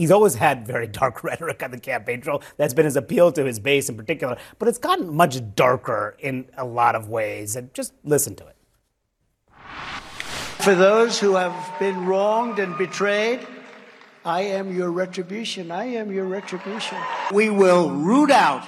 he's 0.00 0.10
always 0.10 0.34
had 0.34 0.66
very 0.66 0.86
dark 0.86 1.22
rhetoric 1.24 1.62
on 1.62 1.70
the 1.70 1.78
campaign 1.78 2.22
trail. 2.22 2.42
That's 2.56 2.72
been 2.72 2.86
his 2.86 2.96
appeal 2.96 3.32
to 3.32 3.44
his 3.44 3.60
base 3.60 3.90
in 3.90 3.96
particular. 3.96 4.38
But 4.58 4.68
it's 4.68 4.78
gotten 4.78 5.14
much 5.14 5.54
darker 5.54 6.16
in 6.18 6.46
a 6.56 6.64
lot 6.64 6.94
of 6.94 7.10
ways. 7.10 7.54
And 7.54 7.72
just 7.74 7.92
listen 8.02 8.34
to 8.36 8.46
it. 8.46 8.56
For 10.62 10.74
those 10.74 11.20
who 11.20 11.36
have 11.36 11.78
been 11.78 12.06
wronged 12.06 12.58
and 12.58 12.76
betrayed, 12.78 13.46
I 14.24 14.42
am 14.42 14.74
your 14.74 14.90
retribution. 14.90 15.70
I 15.70 15.84
am 15.84 16.10
your 16.10 16.24
retribution. 16.24 16.98
We 17.32 17.50
will 17.50 17.90
root 17.90 18.30
out 18.30 18.66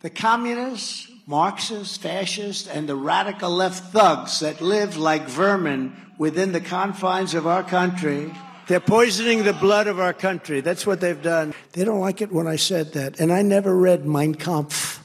the 0.00 0.10
communists, 0.10 1.10
Marxists, 1.26 1.98
fascists, 1.98 2.66
and 2.66 2.88
the 2.88 2.96
radical 2.96 3.50
left 3.50 3.92
thugs 3.92 4.40
that 4.40 4.62
live 4.62 4.96
like 4.96 5.28
vermin 5.28 5.94
within 6.18 6.52
the 6.52 6.60
confines 6.60 7.34
of 7.34 7.46
our 7.46 7.62
country 7.62 8.32
they're 8.70 8.78
poisoning 8.78 9.42
the 9.42 9.52
blood 9.52 9.88
of 9.88 9.98
our 9.98 10.12
country. 10.12 10.60
That's 10.60 10.86
what 10.86 11.00
they've 11.00 11.20
done. 11.20 11.54
They 11.72 11.82
don't 11.82 11.98
like 11.98 12.22
it 12.22 12.30
when 12.30 12.46
I 12.46 12.54
said 12.54 12.92
that. 12.92 13.18
And 13.18 13.32
I 13.32 13.42
never 13.42 13.74
read 13.74 14.06
Mein 14.06 14.36
Kampf. 14.36 15.02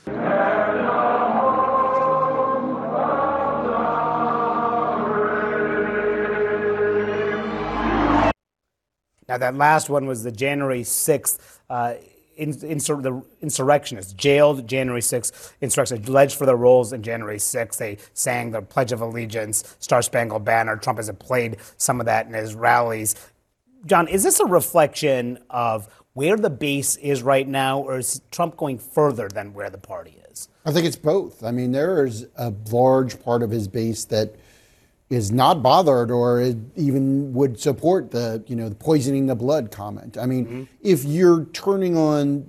Now, 9.28 9.40
that 9.40 9.56
last 9.56 9.90
one 9.90 10.06
was 10.06 10.22
the 10.22 10.32
January 10.32 10.84
6th. 10.84 11.40
Uh, 11.68 11.96
in, 12.38 12.54
insur- 12.54 13.02
the 13.02 13.24
insurrectionists 13.42 14.14
jailed 14.14 14.68
January 14.68 15.02
6th, 15.02 15.54
insurrectionists 15.62 16.08
alleged 16.08 16.38
for 16.38 16.46
their 16.46 16.56
roles 16.56 16.94
in 16.94 17.02
January 17.02 17.38
6th. 17.38 17.78
They 17.78 17.98
sang 18.14 18.52
the 18.52 18.62
Pledge 18.62 18.92
of 18.92 19.02
Allegiance, 19.02 19.76
Star 19.80 20.04
Spangled 20.04 20.46
Banner. 20.46 20.76
Trump 20.78 21.00
has 21.00 21.10
played 21.18 21.58
some 21.78 22.00
of 22.00 22.06
that 22.06 22.28
in 22.28 22.34
his 22.34 22.54
rallies. 22.54 23.16
John, 23.86 24.08
is 24.08 24.24
this 24.24 24.40
a 24.40 24.46
reflection 24.46 25.40
of 25.50 25.88
where 26.14 26.38
the 26.38 26.50
base 26.50 26.96
is 26.96 27.22
right 27.22 27.48
now, 27.48 27.80
or 27.80 28.00
is 28.00 28.22
Trump 28.32 28.58
going 28.58 28.80
further 28.80 29.30
than 29.30 29.54
where 29.54 29.70
the 29.70 29.78
party 29.78 30.20
is? 30.32 30.50
I 30.66 30.72
think 30.72 30.86
it's 30.88 30.96
both. 30.96 31.44
I 31.44 31.52
mean, 31.52 31.72
there 31.72 32.06
is 32.06 32.28
a 32.36 32.52
large 32.72 33.22
part 33.22 33.44
of 33.44 33.52
his 33.52 33.68
base 33.68 34.06
that 34.06 34.36
is 35.10 35.32
not 35.32 35.62
bothered 35.62 36.10
or 36.10 36.42
even 36.76 37.34
would 37.34 37.60
support 37.60 38.10
the, 38.10 38.44
you 38.48 38.56
know, 38.56 38.70
the 38.70 38.76
poisoning 38.76 39.28
the 39.28 39.36
blood 39.36 39.72
comment. 39.72 40.18
I 40.18 40.26
mean, 40.26 40.46
mm-hmm. 40.46 40.64
if 40.82 41.06
you're 41.06 41.46
turning 41.54 41.96
on, 41.96 42.48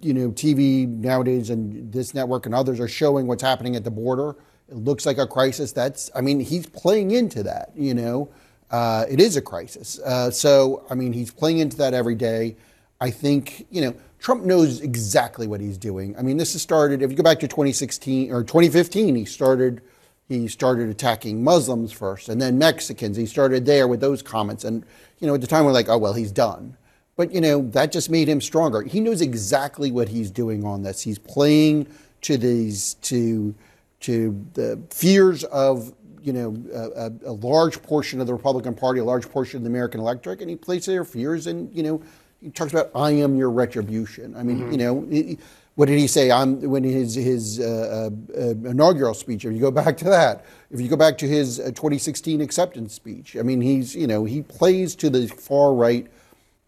you 0.00 0.14
know, 0.14 0.30
TV 0.30 0.88
nowadays 0.88 1.50
and 1.50 1.92
this 1.92 2.14
network 2.14 2.46
and 2.46 2.54
others 2.54 2.80
are 2.80 2.88
showing 2.88 3.26
what's 3.26 3.42
happening 3.42 3.76
at 3.76 3.84
the 3.84 3.90
border, 3.90 4.36
it 4.70 4.76
looks 4.76 5.04
like 5.04 5.18
a 5.18 5.26
crisis. 5.26 5.72
That's, 5.72 6.10
I 6.14 6.22
mean, 6.22 6.40
he's 6.40 6.66
playing 6.66 7.10
into 7.10 7.42
that, 7.42 7.72
you 7.76 7.92
know. 7.92 8.30
Uh, 8.70 9.04
it 9.08 9.20
is 9.20 9.36
a 9.36 9.42
crisis. 9.42 9.98
Uh, 10.00 10.30
so, 10.30 10.84
I 10.90 10.94
mean, 10.94 11.12
he's 11.12 11.30
playing 11.30 11.58
into 11.58 11.76
that 11.78 11.94
every 11.94 12.14
day. 12.14 12.56
I 13.00 13.10
think, 13.10 13.66
you 13.70 13.80
know, 13.80 13.94
Trump 14.18 14.44
knows 14.44 14.80
exactly 14.80 15.46
what 15.46 15.60
he's 15.60 15.78
doing. 15.78 16.16
I 16.16 16.22
mean, 16.22 16.36
this 16.36 16.52
has 16.52 16.62
started, 16.62 17.02
if 17.02 17.10
you 17.10 17.16
go 17.16 17.22
back 17.22 17.40
to 17.40 17.48
2016 17.48 18.32
or 18.32 18.44
2015, 18.44 19.16
he 19.16 19.24
started. 19.24 19.82
He 20.28 20.46
started 20.46 20.88
attacking 20.88 21.42
Muslims 21.42 21.90
first, 21.90 22.28
and 22.28 22.40
then 22.40 22.56
Mexicans. 22.56 23.16
He 23.16 23.26
started 23.26 23.66
there 23.66 23.88
with 23.88 24.00
those 24.00 24.22
comments, 24.22 24.62
and 24.62 24.86
you 25.18 25.26
know, 25.26 25.34
at 25.34 25.40
the 25.40 25.46
time 25.48 25.64
we're 25.64 25.72
like, 25.72 25.88
"Oh 25.88 25.98
well, 25.98 26.12
he's 26.12 26.30
done." 26.30 26.76
But 27.16 27.34
you 27.34 27.40
know, 27.40 27.62
that 27.70 27.90
just 27.90 28.10
made 28.10 28.28
him 28.28 28.40
stronger. 28.40 28.82
He 28.82 29.00
knows 29.00 29.22
exactly 29.22 29.90
what 29.90 30.08
he's 30.08 30.30
doing 30.30 30.64
on 30.64 30.84
this. 30.84 31.00
He's 31.00 31.18
playing 31.18 31.88
to 32.20 32.38
these 32.38 32.94
to 32.94 33.56
to 34.00 34.46
the 34.54 34.80
fears 34.90 35.42
of 35.44 35.92
you 36.22 36.32
know 36.32 36.56
a, 36.74 37.12
a, 37.28 37.32
large 37.32 37.82
portion 37.82 38.20
of 38.20 38.26
the 38.26 38.32
Republican 38.32 38.74
Party, 38.74 39.00
a 39.00 39.04
large 39.04 39.28
portion 39.28 39.58
of 39.58 39.64
the 39.64 39.70
American 39.70 40.00
electorate, 40.00 40.40
and 40.40 40.50
he 40.50 40.56
plays 40.56 40.86
their 40.86 41.04
fears, 41.04 41.46
and 41.46 41.74
you 41.74 41.82
know 41.82 42.02
he 42.40 42.50
talks 42.50 42.72
about 42.72 42.90
"I 42.94 43.10
am 43.10 43.36
your 43.36 43.50
retribution." 43.50 44.36
I 44.36 44.42
mean, 44.42 44.60
mm-hmm. 44.60 44.72
you 44.72 44.78
know. 44.78 45.36
What 45.76 45.86
did 45.86 45.98
he 45.98 46.08
say 46.08 46.30
on 46.30 46.60
when 46.68 46.84
his 46.84 47.14
his 47.14 47.58
uh, 47.58 48.10
uh, 48.36 48.38
uh, 48.38 48.50
inaugural 48.68 49.14
speech? 49.14 49.46
If 49.46 49.54
you 49.54 49.60
go 49.60 49.70
back 49.82 49.96
to 49.98 50.04
that, 50.06 50.44
if 50.70 50.78
you 50.78 50.88
go 50.88 50.96
back 50.96 51.16
to 51.18 51.28
his 51.28 51.58
uh, 51.58 51.66
2016 51.66 52.42
acceptance 52.42 52.92
speech, 52.92 53.34
I 53.34 53.42
mean, 53.42 53.62
he's 53.62 53.94
you 53.94 54.06
know 54.06 54.24
he 54.24 54.42
plays 54.42 54.94
to 54.96 55.08
the 55.08 55.26
far 55.28 55.72
right, 55.72 56.06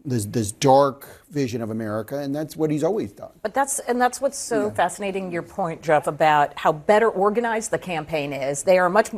this 0.05 0.25
this 0.25 0.51
dark 0.51 1.21
vision 1.29 1.61
of 1.61 1.69
America, 1.69 2.19
and 2.19 2.35
that's 2.35 2.55
what 2.55 2.69
he's 2.69 2.83
always 2.83 3.11
done. 3.11 3.31
But 3.41 3.53
that's 3.53 3.79
and 3.79 3.99
that's 4.01 4.19
what's 4.19 4.37
so 4.37 4.67
yeah. 4.67 4.73
fascinating. 4.73 5.31
Your 5.31 5.43
point, 5.43 5.81
Jeff, 5.81 6.07
about 6.07 6.57
how 6.59 6.71
better 6.71 7.09
organized 7.09 7.71
the 7.71 7.79
campaign 7.79 8.33
is. 8.33 8.63
They 8.63 8.77
are 8.77 8.89
much 8.89 9.11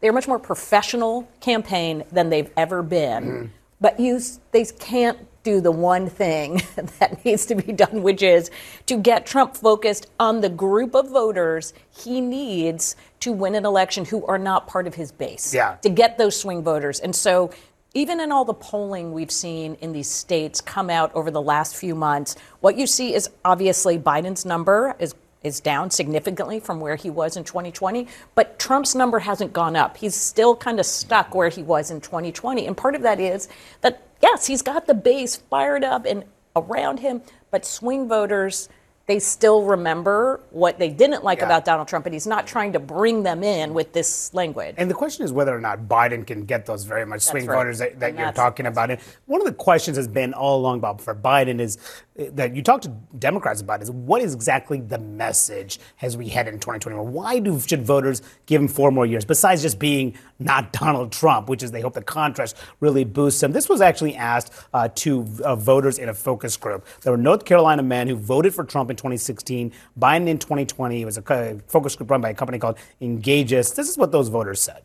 they 0.00 0.08
are 0.08 0.12
much 0.12 0.28
more 0.28 0.38
professional 0.38 1.28
campaign 1.40 2.04
than 2.10 2.30
they've 2.30 2.50
ever 2.56 2.82
been. 2.82 3.24
Mm. 3.24 3.50
But 3.80 4.00
you 4.00 4.20
they 4.52 4.64
can't 4.64 5.18
do 5.42 5.60
the 5.60 5.72
one 5.72 6.08
thing 6.08 6.60
that 6.98 7.24
needs 7.24 7.46
to 7.46 7.54
be 7.54 7.72
done, 7.72 8.02
which 8.02 8.22
is 8.22 8.50
to 8.86 8.96
get 8.96 9.26
Trump 9.26 9.56
focused 9.56 10.06
on 10.18 10.40
the 10.40 10.48
group 10.48 10.94
of 10.94 11.08
voters 11.08 11.72
he 11.90 12.20
needs 12.20 12.96
to 13.20 13.32
win 13.32 13.54
an 13.54 13.66
election 13.66 14.04
who 14.04 14.24
are 14.26 14.38
not 14.38 14.66
part 14.66 14.86
of 14.86 14.94
his 14.94 15.12
base. 15.12 15.54
Yeah. 15.54 15.76
To 15.82 15.88
get 15.88 16.18
those 16.18 16.38
swing 16.38 16.62
voters. 16.62 17.00
And 17.00 17.14
so 17.14 17.50
even 17.94 18.20
in 18.20 18.30
all 18.30 18.44
the 18.44 18.54
polling 18.54 19.12
we've 19.12 19.30
seen 19.30 19.74
in 19.80 19.92
these 19.92 20.08
states 20.08 20.60
come 20.60 20.90
out 20.90 21.12
over 21.14 21.30
the 21.30 21.42
last 21.42 21.74
few 21.74 21.94
months, 21.94 22.36
what 22.60 22.76
you 22.76 22.86
see 22.86 23.14
is 23.14 23.28
obviously 23.44 23.98
Biden's 23.98 24.44
number 24.44 24.94
is 24.98 25.14
is 25.42 25.58
down 25.60 25.90
significantly 25.90 26.60
from 26.60 26.80
where 26.80 26.96
he 26.96 27.08
was 27.08 27.34
in 27.34 27.44
2020, 27.44 28.06
but 28.34 28.58
Trump's 28.58 28.94
number 28.94 29.18
hasn't 29.20 29.54
gone 29.54 29.74
up. 29.74 29.96
He's 29.96 30.14
still 30.14 30.54
kind 30.54 30.78
of 30.78 30.84
stuck 30.84 31.34
where 31.34 31.48
he 31.48 31.62
was 31.62 31.90
in 31.90 32.02
2020. 32.02 32.66
And 32.66 32.76
part 32.76 32.94
of 32.94 33.00
that 33.02 33.18
is 33.18 33.48
that 33.80 34.02
yes, 34.22 34.46
he's 34.46 34.60
got 34.60 34.86
the 34.86 34.92
base 34.92 35.36
fired 35.36 35.82
up 35.82 36.04
and 36.04 36.24
around 36.54 37.00
him, 37.00 37.22
but 37.50 37.64
swing 37.64 38.06
voters 38.06 38.68
they 39.06 39.18
still 39.18 39.64
remember 39.64 40.40
what 40.50 40.78
they 40.78 40.88
didn't 40.88 41.24
like 41.24 41.38
yeah. 41.38 41.46
about 41.46 41.64
Donald 41.64 41.88
Trump, 41.88 42.06
and 42.06 42.14
he's 42.14 42.26
not 42.26 42.46
trying 42.46 42.72
to 42.74 42.78
bring 42.78 43.22
them 43.24 43.42
in 43.42 43.74
with 43.74 43.92
this 43.92 44.32
language. 44.34 44.74
And 44.78 44.88
the 44.88 44.94
question 44.94 45.24
is 45.24 45.32
whether 45.32 45.56
or 45.56 45.60
not 45.60 45.88
Biden 45.88 46.26
can 46.26 46.44
get 46.44 46.64
those 46.66 46.84
very 46.84 47.04
much 47.04 47.22
swing 47.22 47.46
right. 47.46 47.56
voters 47.56 47.78
that, 47.78 47.98
that 47.98 48.16
you're 48.16 48.32
talking 48.32 48.66
about. 48.66 48.90
And 48.90 49.00
one 49.26 49.40
of 49.40 49.46
the 49.46 49.52
questions 49.52 49.96
has 49.96 50.06
been 50.06 50.32
all 50.32 50.60
along 50.60 50.78
about 50.78 51.00
for 51.00 51.14
Biden 51.14 51.60
is 51.60 51.78
that 52.20 52.54
you 52.54 52.62
talk 52.62 52.82
to 52.82 52.88
Democrats 53.18 53.60
about 53.60 53.82
is 53.82 53.90
what 53.90 54.22
is 54.22 54.34
exactly 54.34 54.80
the 54.80 54.98
message 54.98 55.80
as 56.02 56.16
we 56.16 56.28
head 56.28 56.46
into 56.46 56.58
2021? 56.58 57.12
Why 57.12 57.38
do 57.38 57.58
should 57.60 57.82
voters 57.82 58.22
give 58.46 58.60
him 58.60 58.68
four 58.68 58.90
more 58.90 59.06
years 59.06 59.24
besides 59.24 59.62
just 59.62 59.78
being 59.78 60.16
not 60.38 60.72
Donald 60.80 61.12
Trump, 61.12 61.48
which 61.48 61.62
is 61.62 61.70
they 61.70 61.80
hope 61.80 61.94
the 61.94 62.02
contrast 62.02 62.56
really 62.80 63.04
boosts 63.04 63.42
him? 63.42 63.52
This 63.52 63.68
was 63.68 63.80
actually 63.80 64.14
asked 64.14 64.52
uh, 64.74 64.88
to 64.96 65.26
uh, 65.44 65.56
voters 65.56 65.98
in 65.98 66.08
a 66.08 66.14
focus 66.14 66.56
group. 66.56 66.86
There 67.02 67.12
were 67.12 67.18
North 67.18 67.44
Carolina 67.44 67.82
men 67.82 68.08
who 68.08 68.16
voted 68.16 68.54
for 68.54 68.64
Trump 68.64 68.90
in 68.90 68.96
2016, 68.96 69.72
Biden 69.98 70.28
in 70.28 70.38
2020. 70.38 71.02
It 71.02 71.04
was 71.04 71.18
a 71.18 71.60
focus 71.66 71.96
group 71.96 72.10
run 72.10 72.20
by 72.20 72.30
a 72.30 72.34
company 72.34 72.58
called 72.58 72.78
Engagious. 73.00 73.70
This 73.70 73.88
is 73.88 73.96
what 73.96 74.12
those 74.12 74.28
voters 74.28 74.60
said 74.60 74.82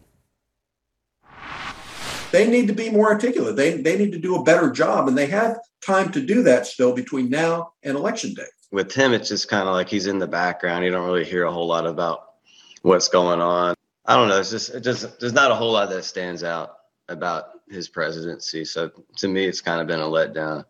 they 2.36 2.50
need 2.50 2.68
to 2.68 2.74
be 2.74 2.90
more 2.90 3.08
articulate. 3.08 3.56
They, 3.56 3.78
they 3.78 3.98
need 3.98 4.12
to 4.12 4.20
do 4.20 4.36
a 4.36 4.44
better 4.44 4.70
job, 4.70 5.08
and 5.08 5.18
they 5.18 5.28
have 5.28 5.58
time 5.82 6.12
to 6.12 6.22
do 6.22 6.44
that 6.44 6.68
still 6.68 6.94
between 6.94 7.30
now 7.30 7.72
and 7.82 7.96
election 7.96 8.34
day. 8.34 8.44
With 8.74 8.92
him, 8.92 9.14
it's 9.14 9.30
just 9.30 9.48
kind 9.48 9.70
of 9.70 9.74
like 9.74 9.88
he's 9.88 10.08
in 10.08 10.20
the 10.20 10.28
background. 10.28 10.84
You 10.84 10.92
don't 10.92 11.06
really 11.06 11.24
hear 11.24 11.46
a 11.46 11.52
whole 11.52 11.68
lot 11.68 11.88
about 11.88 12.34
what's 12.82 13.08
going 13.08 13.40
on. 13.40 13.74
I 14.06 14.16
don't 14.16 14.28
know. 14.28 14.38
It's 14.38 14.52
just, 14.52 14.70
it 14.72 14.82
just 14.82 15.18
there's 15.22 15.32
not 15.32 15.50
a 15.50 15.56
whole 15.56 15.72
lot 15.72 15.90
that 15.92 16.04
stands 16.04 16.44
out 16.44 16.76
about 17.08 17.46
his 17.70 17.88
presidency. 17.88 18.66
So 18.66 18.92
to 19.18 19.28
me, 19.30 19.46
it's 19.46 19.62
kind 19.62 19.80
of 19.80 19.88
been 19.88 20.02
a 20.02 20.04
letdown, 20.04 20.66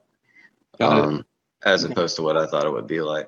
um, 0.79 1.25
as 1.63 1.84
opposed 1.84 2.15
to 2.17 2.22
what 2.22 2.38
I 2.38 2.45
thought 2.45 2.65
it 2.65 2.72
would 2.72 2.86
be 2.86 3.01
like. 3.01 3.27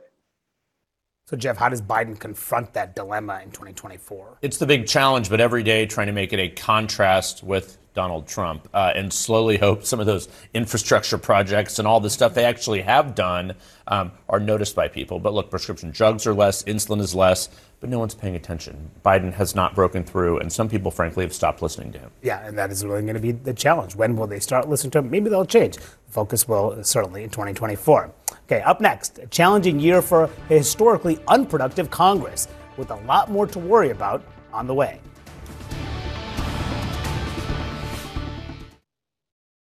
So, 1.29 1.35
Jeff, 1.35 1.57
how 1.57 1.67
does 1.67 1.81
Biden 1.81 2.17
confront 2.17 2.71
that 2.71 2.95
dilemma 2.95 3.41
in 3.43 3.51
2024? 3.51 4.37
It's 4.41 4.59
the 4.59 4.65
big 4.65 4.87
challenge, 4.87 5.29
but 5.29 5.41
every 5.41 5.61
day 5.61 5.85
trying 5.85 6.07
to 6.07 6.13
make 6.13 6.31
it 6.31 6.39
a 6.39 6.47
contrast 6.47 7.43
with 7.43 7.77
Donald 7.93 8.29
Trump 8.29 8.69
uh, 8.73 8.93
and 8.95 9.11
slowly 9.11 9.57
hope 9.67 9.83
some 9.83 9.99
of 9.99 10.05
those 10.05 10.29
infrastructure 10.53 11.17
projects 11.17 11.79
and 11.79 11.87
all 11.87 11.99
the 11.99 12.09
stuff 12.09 12.33
they 12.33 12.45
actually 12.45 12.79
have 12.79 13.13
done 13.13 13.55
um, 13.87 14.13
are 14.29 14.39
noticed 14.39 14.73
by 14.73 14.87
people. 14.87 15.19
But 15.19 15.33
look, 15.33 15.49
prescription 15.49 15.91
drugs 15.91 16.25
are 16.25 16.33
less, 16.33 16.63
insulin 16.63 17.01
is 17.01 17.13
less, 17.13 17.49
but 17.81 17.89
no 17.89 17.99
one's 17.99 18.15
paying 18.15 18.37
attention. 18.37 18.89
Biden 19.05 19.33
has 19.33 19.53
not 19.53 19.75
broken 19.75 20.05
through, 20.05 20.39
and 20.39 20.49
some 20.49 20.69
people, 20.69 20.91
frankly, 20.91 21.25
have 21.25 21.33
stopped 21.33 21.61
listening 21.61 21.91
to 21.91 21.99
him. 21.99 22.11
Yeah, 22.21 22.39
and 22.47 22.57
that 22.57 22.71
is 22.71 22.85
really 22.85 23.01
going 23.01 23.15
to 23.15 23.19
be 23.19 23.33
the 23.33 23.53
challenge. 23.53 23.97
When 23.97 24.15
will 24.15 24.27
they 24.27 24.39
start 24.39 24.69
listening 24.69 24.91
to 24.91 24.99
him? 24.99 25.11
Maybe 25.11 25.29
they'll 25.29 25.45
change. 25.45 25.75
The 25.75 25.83
focus 26.07 26.47
will 26.47 26.81
certainly 26.85 27.23
in 27.23 27.31
2024. 27.31 28.13
Okay, 28.49 28.61
up 28.61 28.79
next, 28.79 29.19
a 29.19 29.27
challenging 29.27 29.77
year 29.77 30.01
for 30.01 30.23
a 30.23 30.29
historically 30.47 31.19
unproductive 31.27 31.89
Congress 31.89 32.47
with 32.77 32.91
a 32.91 32.95
lot 32.95 33.29
more 33.29 33.45
to 33.45 33.59
worry 33.59 33.89
about 33.89 34.23
on 34.53 34.67
the 34.67 34.73
way. 34.73 35.01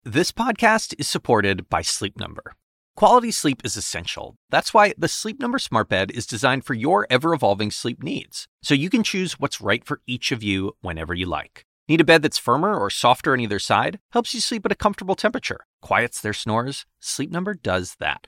This 0.03 0.33
podcast 0.33 0.93
is 0.99 1.07
supported 1.07 1.69
by 1.69 1.81
Sleep 1.81 2.19
Number. 2.19 2.55
Quality 2.97 3.31
sleep 3.31 3.61
is 3.63 3.77
essential. 3.77 4.35
That's 4.49 4.73
why 4.73 4.93
the 4.97 5.07
Sleep 5.07 5.39
Number 5.39 5.59
Smart 5.59 5.87
Bed 5.87 6.11
is 6.11 6.27
designed 6.27 6.65
for 6.65 6.73
your 6.73 7.07
ever 7.09 7.33
evolving 7.33 7.71
sleep 7.71 8.03
needs, 8.03 8.49
so 8.61 8.73
you 8.73 8.89
can 8.89 9.01
choose 9.01 9.39
what's 9.39 9.61
right 9.61 9.85
for 9.85 10.01
each 10.05 10.33
of 10.33 10.43
you 10.43 10.73
whenever 10.81 11.13
you 11.13 11.25
like. 11.25 11.63
Need 11.87 12.01
a 12.01 12.03
bed 12.03 12.21
that's 12.21 12.37
firmer 12.37 12.77
or 12.77 12.89
softer 12.89 13.31
on 13.31 13.39
either 13.39 13.59
side? 13.59 13.99
Helps 14.11 14.33
you 14.33 14.41
sleep 14.41 14.65
at 14.65 14.73
a 14.73 14.75
comfortable 14.75 15.15
temperature, 15.15 15.61
quiets 15.81 16.19
their 16.19 16.33
snores? 16.33 16.85
Sleep 16.99 17.31
Number 17.31 17.53
does 17.53 17.95
that. 18.01 18.27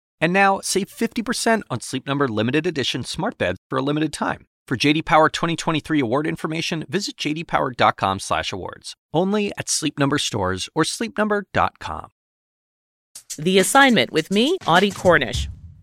And 0.21 0.31
now, 0.31 0.61
save 0.61 0.87
50% 0.87 1.63
on 1.69 1.81
Sleep 1.81 2.07
Number 2.07 2.27
limited 2.27 2.65
edition 2.65 3.03
smart 3.03 3.37
beds 3.37 3.57
for 3.69 3.79
a 3.79 3.81
limited 3.81 4.13
time. 4.13 4.45
For 4.67 4.77
JD 4.77 5.03
Power 5.03 5.27
2023 5.27 5.99
award 5.99 6.27
information, 6.27 6.85
visit 6.87 7.17
jdpower.com/awards. 7.17 8.93
Only 9.13 9.51
at 9.57 9.67
Sleep 9.67 9.99
Number 9.99 10.17
stores 10.17 10.69
or 10.73 10.83
sleepnumber.com. 10.83 12.07
The 13.37 13.59
assignment 13.59 14.11
with 14.11 14.31
me, 14.31 14.57
Audie 14.67 14.91
Cornish. 14.91 15.49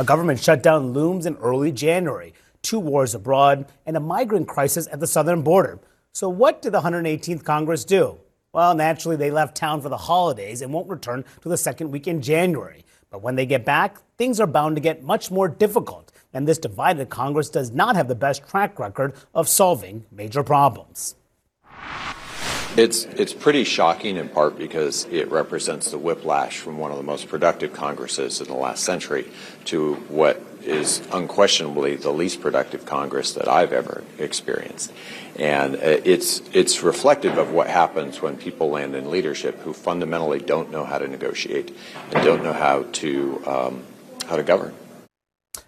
A 0.00 0.02
government 0.02 0.42
shutdown 0.42 0.94
looms 0.94 1.26
in 1.26 1.36
early 1.36 1.70
January, 1.70 2.32
two 2.62 2.78
wars 2.78 3.14
abroad, 3.14 3.66
and 3.84 3.98
a 3.98 4.00
migrant 4.00 4.48
crisis 4.48 4.88
at 4.90 4.98
the 4.98 5.06
southern 5.06 5.42
border. 5.42 5.78
So, 6.14 6.26
what 6.26 6.62
did 6.62 6.72
the 6.72 6.80
118th 6.80 7.44
Congress 7.44 7.84
do? 7.84 8.18
Well, 8.54 8.74
naturally, 8.74 9.16
they 9.16 9.30
left 9.30 9.58
town 9.58 9.82
for 9.82 9.90
the 9.90 9.98
holidays 9.98 10.62
and 10.62 10.72
won't 10.72 10.88
return 10.88 11.26
to 11.42 11.50
the 11.50 11.58
second 11.58 11.90
week 11.90 12.08
in 12.08 12.22
January. 12.22 12.86
But 13.10 13.20
when 13.20 13.36
they 13.36 13.44
get 13.44 13.66
back, 13.66 13.98
things 14.16 14.40
are 14.40 14.46
bound 14.46 14.76
to 14.76 14.80
get 14.80 15.04
much 15.04 15.30
more 15.30 15.48
difficult. 15.48 16.10
And 16.32 16.48
this 16.48 16.56
divided 16.56 17.10
Congress 17.10 17.50
does 17.50 17.70
not 17.70 17.94
have 17.94 18.08
the 18.08 18.14
best 18.14 18.48
track 18.48 18.78
record 18.78 19.12
of 19.34 19.50
solving 19.50 20.06
major 20.10 20.42
problems. 20.42 21.14
It's, 22.76 23.04
it's 23.04 23.32
pretty 23.32 23.64
shocking 23.64 24.16
in 24.16 24.28
part 24.28 24.56
because 24.56 25.04
it 25.06 25.28
represents 25.30 25.90
the 25.90 25.98
whiplash 25.98 26.58
from 26.58 26.78
one 26.78 26.92
of 26.92 26.98
the 26.98 27.02
most 27.02 27.28
productive 27.28 27.72
Congresses 27.72 28.40
in 28.40 28.46
the 28.46 28.54
last 28.54 28.84
century 28.84 29.26
to 29.66 29.94
what 30.08 30.40
is 30.62 31.02
unquestionably 31.12 31.96
the 31.96 32.12
least 32.12 32.40
productive 32.40 32.86
Congress 32.86 33.32
that 33.32 33.48
I've 33.48 33.72
ever 33.72 34.04
experienced. 34.18 34.92
And 35.36 35.74
uh, 35.74 35.80
it's, 36.04 36.42
it's 36.52 36.82
reflective 36.82 37.38
of 37.38 37.50
what 37.50 37.66
happens 37.66 38.22
when 38.22 38.36
people 38.36 38.70
land 38.70 38.94
in 38.94 39.10
leadership 39.10 39.58
who 39.60 39.72
fundamentally 39.72 40.38
don't 40.38 40.70
know 40.70 40.84
how 40.84 40.98
to 40.98 41.08
negotiate 41.08 41.76
and 42.12 42.24
don't 42.24 42.44
know 42.44 42.52
how 42.52 42.84
to, 42.84 43.42
um, 43.46 43.82
how 44.28 44.36
to 44.36 44.44
govern. 44.44 44.74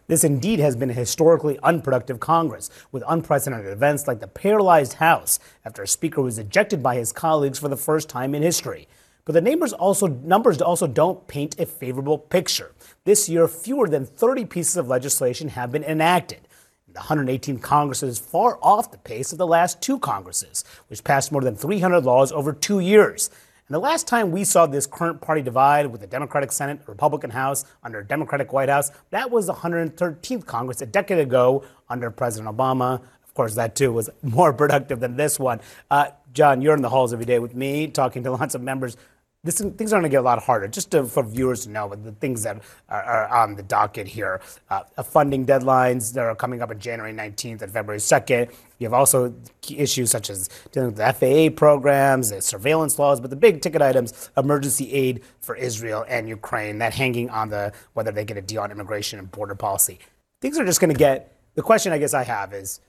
This 0.09 0.25
indeed 0.25 0.59
has 0.59 0.77
been 0.77 0.91
a 0.91 0.95
historically 0.95 1.59
unproductive 1.63 2.19
Congress, 2.19 2.71
with 2.91 3.05
unprecedented 3.07 3.73
events 3.73 4.07
like 4.09 4.21
the 4.21 4.27
paralyzed 4.27 4.95
House 4.95 5.39
after 5.65 5.83
a 5.83 5.89
speaker 5.89 6.21
was 6.21 6.39
ejected 6.39 6.83
by 6.83 6.97
his 6.97 7.13
colleagues 7.13 7.59
for 7.59 7.69
the 7.69 7.77
first 7.77 8.09
time 8.09 8.35
in 8.35 8.43
history. 8.43 8.89
But 9.25 9.35
the 9.35 9.41
numbers 9.41 9.73
also, 9.73 10.09
numbers 10.09 10.61
also 10.61 10.89
don't 10.89 11.29
paint 11.29 11.61
a 11.61 11.67
favorable 11.67 12.19
picture. 12.19 12.73
This 13.05 13.29
year, 13.29 13.47
fewer 13.47 13.89
than 13.89 14.05
30 14.05 14.47
pieces 14.47 14.77
of 14.77 14.89
legislation 14.89 15.49
have 15.51 15.71
been 15.71 15.85
enacted. 15.85 16.49
The 16.93 17.01
118th 17.01 17.63
Congress 17.63 18.03
is 18.03 18.19
far 18.19 18.59
off 18.61 18.91
the 18.91 18.99
pace 18.99 19.33
of 19.33 19.39
the 19.39 19.47
last 19.47 19.81
two 19.81 19.99
Congresses, 20.01 20.65
which 20.89 21.05
passed 21.05 21.31
more 21.31 21.41
than 21.41 21.55
300 21.55 22.01
laws 22.01 22.33
over 22.33 22.53
two 22.53 22.81
years. 22.81 23.31
And 23.73 23.77
the 23.83 23.89
last 23.89 24.07
time 24.07 24.33
we 24.33 24.45
saw 24.45 24.67
this 24.67 24.87
current 24.87 25.23
party 25.23 25.41
divide 25.41 25.87
with 25.87 26.03
the 26.03 26.07
Democratic 26.07 26.53
Senate, 26.53 26.81
Republican 26.87 27.31
House 27.31 27.65
under 27.83 28.01
a 28.01 28.07
Democratic 28.07 28.53
White 28.53 28.69
House, 28.69 28.91
that 29.09 29.31
was 29.31 29.47
the 29.47 29.55
113th 29.55 30.45
Congress 30.45 30.83
a 30.83 30.87
decade 30.87 31.19
ago 31.19 31.65
under 31.89 32.11
President 32.11 32.55
Obama. 32.55 33.01
Of 33.25 33.33
course, 33.33 33.55
that 33.55 33.75
too 33.75 33.91
was 33.91 34.11
more 34.23 34.53
productive 34.53 35.01
than 35.01 35.17
this 35.17 35.41
one. 35.41 35.63
Uh, 35.91 36.09
John, 36.35 36.61
you're 36.61 36.77
in 36.77 36.83
the 36.83 36.91
halls 36.91 37.15
every 37.15 37.25
day 37.25 37.39
with 37.39 37.55
me, 37.55 37.87
talking 37.87 38.23
to 38.25 38.31
lots 38.33 38.55
of 38.55 38.61
members 38.61 38.99
this, 39.45 39.61
things 39.61 39.93
are 39.93 39.97
going 39.97 40.05
to 40.05 40.09
get 40.09 40.19
a 40.19 40.23
lot 40.23 40.41
harder. 40.41 40.69
Just 40.69 40.93
to, 40.93 41.05
for 41.05 41.25
viewers 41.25 41.65
to 41.65 41.71
know 41.71 41.89
the 41.89 42.13
things 42.13 42.45
that 42.45 42.63
are, 42.89 43.03
are 43.03 43.29
on 43.29 43.57
the 43.57 43.63
docket 43.65 44.07
here. 44.07 44.41
Uh, 44.71 44.85
funding 45.03 45.45
deadlines 45.45 46.13
that 46.15 46.25
are 46.25 46.37
coming 46.37 46.63
up 46.63 46.71
on 46.71 46.79
January 46.79 47.13
19th 47.13 47.63
and 47.63 47.73
February 47.73 47.99
2nd. 47.99 48.53
You 48.83 48.87
have 48.87 48.95
also 48.95 49.33
issues 49.71 50.11
such 50.11 50.29
as 50.29 50.49
dealing 50.73 50.93
with 50.93 50.97
the 50.97 51.13
FAA 51.13 51.57
programs, 51.57 52.31
the 52.31 52.43
surveillance 52.43 52.99
laws, 52.99 53.21
but 53.21 53.31
the 53.31 53.37
big 53.37 53.63
ticket 53.63 53.81
items, 53.81 54.29
emergency 54.37 54.93
aid 54.93 55.23
for 55.41 55.55
Israel 55.55 56.05
and 56.09 56.29
Ukraine, 56.29 56.79
that 56.79 56.93
hanging 56.93 57.31
on 57.31 57.49
the 57.49 57.73
whether 57.93 58.11
they 58.11 58.25
get 58.25 58.37
a 58.37 58.43
deal 58.43 58.61
on 58.61 58.73
immigration 58.73 59.21
and 59.21 59.31
border 59.31 59.55
policy. 59.55 60.01
Things 60.41 60.59
are 60.59 60.65
just 60.65 60.81
going 60.81 60.93
to 60.93 60.99
get. 60.99 61.33
The 61.55 61.63
question 61.63 61.93
I 61.93 61.99
guess 61.99 62.13
I 62.13 62.25
have 62.25 62.53
is 62.53 62.81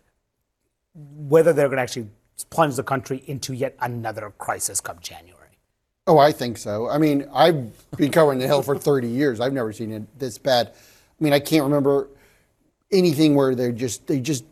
whether 0.96 1.54
they're 1.54 1.68
going 1.68 1.78
to 1.78 1.84
actually 1.84 2.08
plunge 2.50 2.76
the 2.76 2.84
country 2.84 3.22
into 3.28 3.54
yet 3.54 3.76
another 3.80 4.34
crisis 4.40 4.82
come 4.82 4.98
January. 5.00 5.60
Oh, 6.08 6.18
I 6.18 6.32
think 6.32 6.58
so. 6.58 6.90
I 6.90 6.98
mean, 6.98 7.30
I've 7.32 7.72
been 7.98 8.12
covering 8.12 8.40
the 8.40 8.48
Hill 8.48 8.64
for 8.64 8.80
30 8.80 9.08
years. 9.08 9.40
I've 9.40 9.54
never 9.54 9.72
seen 9.72 9.92
it 9.92 10.20
this 10.20 10.40
bad. 10.40 10.70
I 10.70 11.24
mean, 11.24 11.34
I 11.34 11.40
can't 11.40 11.64
remember 11.64 12.08
anything 12.92 13.36
where 13.36 13.54
they 13.54 13.72
just 13.72 14.08
they 14.08 14.20
just 14.20 14.44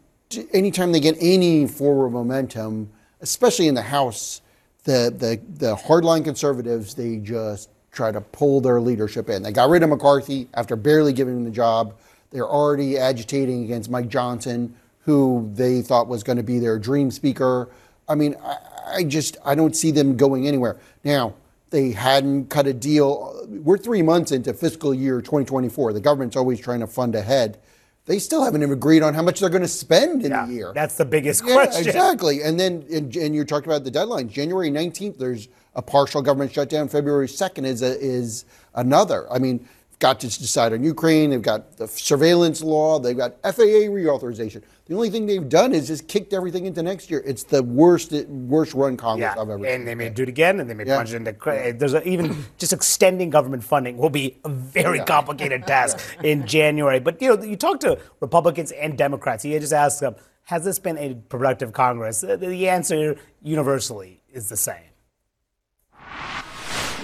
anytime 0.53 0.91
they 0.91 0.99
get 0.99 1.17
any 1.19 1.67
forward 1.67 2.11
momentum, 2.11 2.89
especially 3.21 3.67
in 3.67 3.75
the 3.75 3.81
House, 3.81 4.41
the 4.83 5.13
the 5.15 5.39
the 5.57 5.75
hardline 5.75 6.23
conservatives 6.23 6.95
they 6.95 7.17
just 7.17 7.69
try 7.91 8.11
to 8.11 8.21
pull 8.21 8.61
their 8.61 8.79
leadership 8.81 9.29
in. 9.29 9.43
They 9.43 9.51
got 9.51 9.69
rid 9.69 9.83
of 9.83 9.89
McCarthy 9.89 10.47
after 10.53 10.75
barely 10.75 11.13
giving 11.13 11.37
him 11.37 11.43
the 11.43 11.51
job. 11.51 11.95
They're 12.31 12.47
already 12.47 12.97
agitating 12.97 13.65
against 13.65 13.89
Mike 13.89 14.07
Johnson, 14.07 14.75
who 15.01 15.51
they 15.53 15.81
thought 15.81 16.07
was 16.07 16.23
going 16.23 16.37
to 16.37 16.43
be 16.43 16.59
their 16.59 16.79
dream 16.79 17.11
speaker. 17.11 17.69
I 18.07 18.15
mean, 18.15 18.35
I, 18.43 18.57
I 18.95 19.03
just 19.03 19.37
I 19.45 19.55
don't 19.55 19.75
see 19.75 19.91
them 19.91 20.17
going 20.17 20.47
anywhere 20.47 20.77
now 21.03 21.35
they 21.71 21.91
hadn't 21.91 22.49
cut 22.49 22.67
a 22.67 22.73
deal. 22.73 23.45
We're 23.47 23.77
three 23.77 24.01
months 24.01 24.31
into 24.31 24.53
fiscal 24.53 24.93
year 24.93 25.21
2024. 25.21 25.93
The 25.93 26.01
government's 26.01 26.35
always 26.35 26.59
trying 26.59 26.81
to 26.81 26.87
fund 26.87 27.15
ahead. 27.15 27.57
They 28.05 28.17
still 28.17 28.43
haven't 28.43 28.63
even 28.63 28.73
agreed 28.73 29.03
on 29.03 29.13
how 29.13 29.21
much 29.21 29.39
they're 29.39 29.49
going 29.49 29.61
to 29.61 29.67
spend 29.67 30.25
in 30.25 30.31
yeah, 30.31 30.47
a 30.47 30.49
year. 30.49 30.71
That's 30.73 30.95
the 30.95 31.05
biggest 31.05 31.43
yeah, 31.45 31.53
question. 31.53 31.87
Exactly. 31.87 32.41
And 32.41 32.59
then, 32.59 32.83
and, 32.91 33.15
and 33.15 33.35
you're 33.35 33.45
talking 33.45 33.69
about 33.69 33.83
the 33.83 33.91
deadline. 33.91 34.27
January 34.27 34.71
19th, 34.71 35.17
there's 35.17 35.49
a 35.75 35.81
partial 35.81 36.21
government 36.21 36.51
shutdown. 36.51 36.87
February 36.87 37.27
2nd 37.27 37.65
is 37.65 37.83
a, 37.83 37.99
is 37.99 38.45
another. 38.73 39.31
I 39.31 39.37
mean, 39.37 39.67
got 40.01 40.19
to 40.19 40.27
decide 40.27 40.73
on 40.73 40.83
Ukraine. 40.83 41.29
They've 41.29 41.41
got 41.41 41.77
the 41.77 41.87
surveillance 41.87 42.61
law. 42.61 42.99
They've 42.99 43.15
got 43.15 43.41
FAA 43.43 43.87
reauthorization. 43.87 44.63
The 44.87 44.95
only 44.95 45.11
thing 45.11 45.27
they've 45.27 45.47
done 45.47 45.73
is 45.73 45.87
just 45.87 46.07
kicked 46.09 46.33
everything 46.33 46.65
into 46.65 46.81
next 46.81 47.09
year. 47.09 47.21
It's 47.23 47.43
the 47.43 47.63
worst, 47.63 48.11
worst 48.11 48.73
run 48.73 48.97
Congress 48.97 49.31
yeah, 49.33 49.41
I've 49.41 49.49
ever 49.49 49.63
and 49.63 49.81
seen. 49.81 49.85
they 49.85 49.95
may 49.95 50.09
do 50.09 50.23
it 50.23 50.29
again, 50.29 50.59
and 50.59 50.69
they 50.69 50.73
may 50.73 50.85
yeah. 50.85 51.01
it 51.01 51.13
into. 51.13 51.75
There's 51.77 51.93
a, 51.93 52.05
even 52.05 52.45
just 52.57 52.73
extending 52.73 53.29
government 53.29 53.63
funding 53.63 53.95
will 53.95 54.09
be 54.09 54.39
a 54.43 54.49
very 54.49 54.97
yeah. 54.97 55.05
complicated 55.05 55.65
task 55.65 56.17
in 56.23 56.45
January. 56.45 56.99
But 56.99 57.21
you 57.21 57.37
know, 57.37 57.43
you 57.43 57.55
talk 57.55 57.79
to 57.81 57.99
Republicans 58.19 58.71
and 58.71 58.97
Democrats. 58.97 59.45
You 59.45 59.57
just 59.59 59.71
ask 59.71 59.99
them, 59.99 60.15
"Has 60.45 60.65
this 60.65 60.79
been 60.79 60.97
a 60.97 61.13
productive 61.13 61.73
Congress?" 61.73 62.21
The 62.21 62.67
answer 62.67 63.17
universally 63.41 64.23
is 64.33 64.49
the 64.49 64.57
same. 64.57 64.89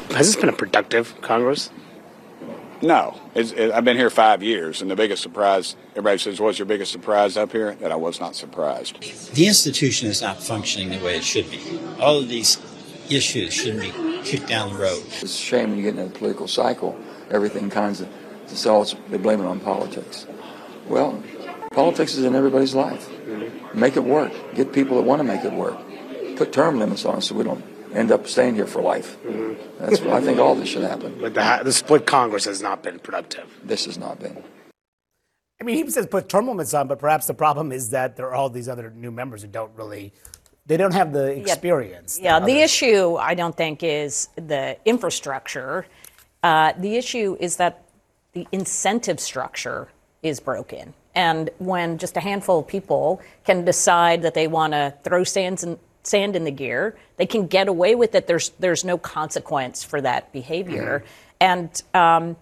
Has 0.10 0.26
this 0.26 0.36
been 0.36 0.50
a 0.50 0.54
productive 0.54 1.22
Congress? 1.22 1.70
No, 2.82 3.20
it, 3.34 3.72
I've 3.72 3.84
been 3.84 3.98
here 3.98 4.12
five 4.12 4.44
years, 4.44 4.82
and 4.82 4.92
the 4.92 4.96
biggest 4.96 5.24
surprise, 5.24 5.76
everybody 5.92 6.20
says, 6.20 6.40
what's 6.40 6.60
your 6.60 6.68
biggest 6.68 6.92
surprise 6.92 7.36
up 7.36 7.52
here? 7.52 7.74
That 7.76 7.92
I 7.92 7.96
was 7.96 8.20
not 8.20 8.36
surprised. 8.36 9.02
The 9.34 9.48
institution 9.48 10.08
is 10.10 10.22
not 10.22 10.42
functioning 10.42 10.90
the 10.90 11.04
way 11.04 11.18
it 11.18 11.24
should 11.24 11.50
be. 11.50 11.80
All 12.00 12.20
of 12.20 12.30
these 12.30 12.58
issues 13.10 13.54
shouldn't 13.54 13.82
be 13.82 14.22
kicked 14.24 14.48
down 14.48 14.74
the 14.74 14.80
road. 14.80 15.04
It's 15.08 15.24
a 15.24 15.28
shame 15.28 15.70
when 15.70 15.80
you 15.80 15.84
get 15.84 15.96
in 15.96 16.06
a 16.06 16.10
political 16.10 16.48
cycle, 16.48 16.98
everything 17.32 17.70
kinds 17.72 18.02
of, 18.02 18.10
it's 18.44 18.66
all, 18.66 18.86
they 19.10 19.18
blame 19.18 19.42
it 19.42 19.46
on 19.46 19.60
politics. 19.60 20.28
Well, 20.88 21.24
politics 21.72 22.16
is 22.16 22.26
in 22.26 22.36
everybody's 22.36 22.76
life. 22.76 23.10
Make 23.74 23.98
it 23.98 24.04
work. 24.04 24.32
Get 24.54 24.72
people 24.72 24.98
that 24.98 25.04
want 25.04 25.20
to 25.20 25.24
make 25.24 25.44
it 25.44 25.52
work. 25.52 25.78
Put 26.36 26.54
term 26.54 26.78
limits 26.78 27.06
on 27.06 27.18
it 27.18 27.22
so 27.22 27.34
we 27.36 27.44
don't 27.44 27.64
end 27.98 28.12
up 28.12 28.28
staying 28.28 28.56
here 28.56 28.68
for 28.68 28.82
life. 28.82 29.18
Mm-hmm. 29.24 29.80
That's 29.80 30.02
I 30.02 30.22
think 30.22 30.40
all 30.40 30.56
this 30.56 30.70
should 30.70 30.84
happen. 30.84 31.18
But 31.20 31.34
the, 31.34 31.62
the 31.64 31.74
split 31.74 32.06
Congress 32.06 32.46
has 32.46 32.62
not 32.62 32.84
been 32.84 33.00
productive. 33.00 33.48
This 33.64 33.86
has 33.86 33.98
not 33.98 34.20
been. 34.20 34.44
I 35.60 35.64
mean, 35.64 35.84
he 35.84 35.90
says 35.90 36.06
put 36.06 36.30
term 36.30 36.48
limits 36.48 36.74
on, 36.74 36.88
but 36.88 37.00
perhaps 37.00 37.26
the 37.26 37.34
problem 37.34 37.72
is 37.72 37.90
that 37.90 38.16
there 38.16 38.28
are 38.28 38.36
all 38.36 38.50
these 38.50 38.70
other 38.70 38.92
new 38.92 39.12
members 39.12 39.42
who 39.42 39.48
don't 39.48 39.72
really. 39.76 40.14
They 40.68 40.78
don't 40.78 40.94
have 40.94 41.14
the 41.14 41.28
experience. 41.28 42.20
Yeah, 42.22 42.40
yeah 42.40 42.46
the 42.46 42.60
issue 42.60 43.16
I 43.16 43.34
don't 43.34 43.56
think 43.56 43.84
is 43.84 44.30
the 44.36 44.78
infrastructure. 44.86 45.88
Uh, 46.44 46.74
the 46.78 46.98
issue 46.98 47.38
is 47.40 47.56
that 47.56 47.86
the 48.34 48.46
incentive 48.52 49.20
structure 49.20 49.88
is 50.22 50.40
broken. 50.40 50.94
And 51.16 51.50
when 51.58 51.98
just 51.98 52.16
a 52.16 52.20
handful 52.20 52.60
of 52.60 52.68
people 52.68 53.22
can 53.44 53.66
decide 53.66 54.22
that 54.22 54.36
they 54.36 54.48
want 54.48 54.74
to 54.74 54.94
throw 55.04 55.24
sands 55.24 55.64
in, 55.64 55.80
sand 56.08 56.36
in 56.36 56.44
the 56.44 56.52
gear. 56.52 56.96
They 57.18 57.26
can 57.26 57.48
get 57.48 57.68
away 57.68 57.96
with 57.96 58.16
it. 58.16 58.28
There's 58.28 58.50
there's 58.60 58.84
no 58.84 58.98
consequence 58.98 59.84
for 59.84 60.02
that 60.02 60.32
behavior. 60.32 61.04
Mm-hmm. 61.04 61.24
And 61.40 61.84
um, 61.94 62.36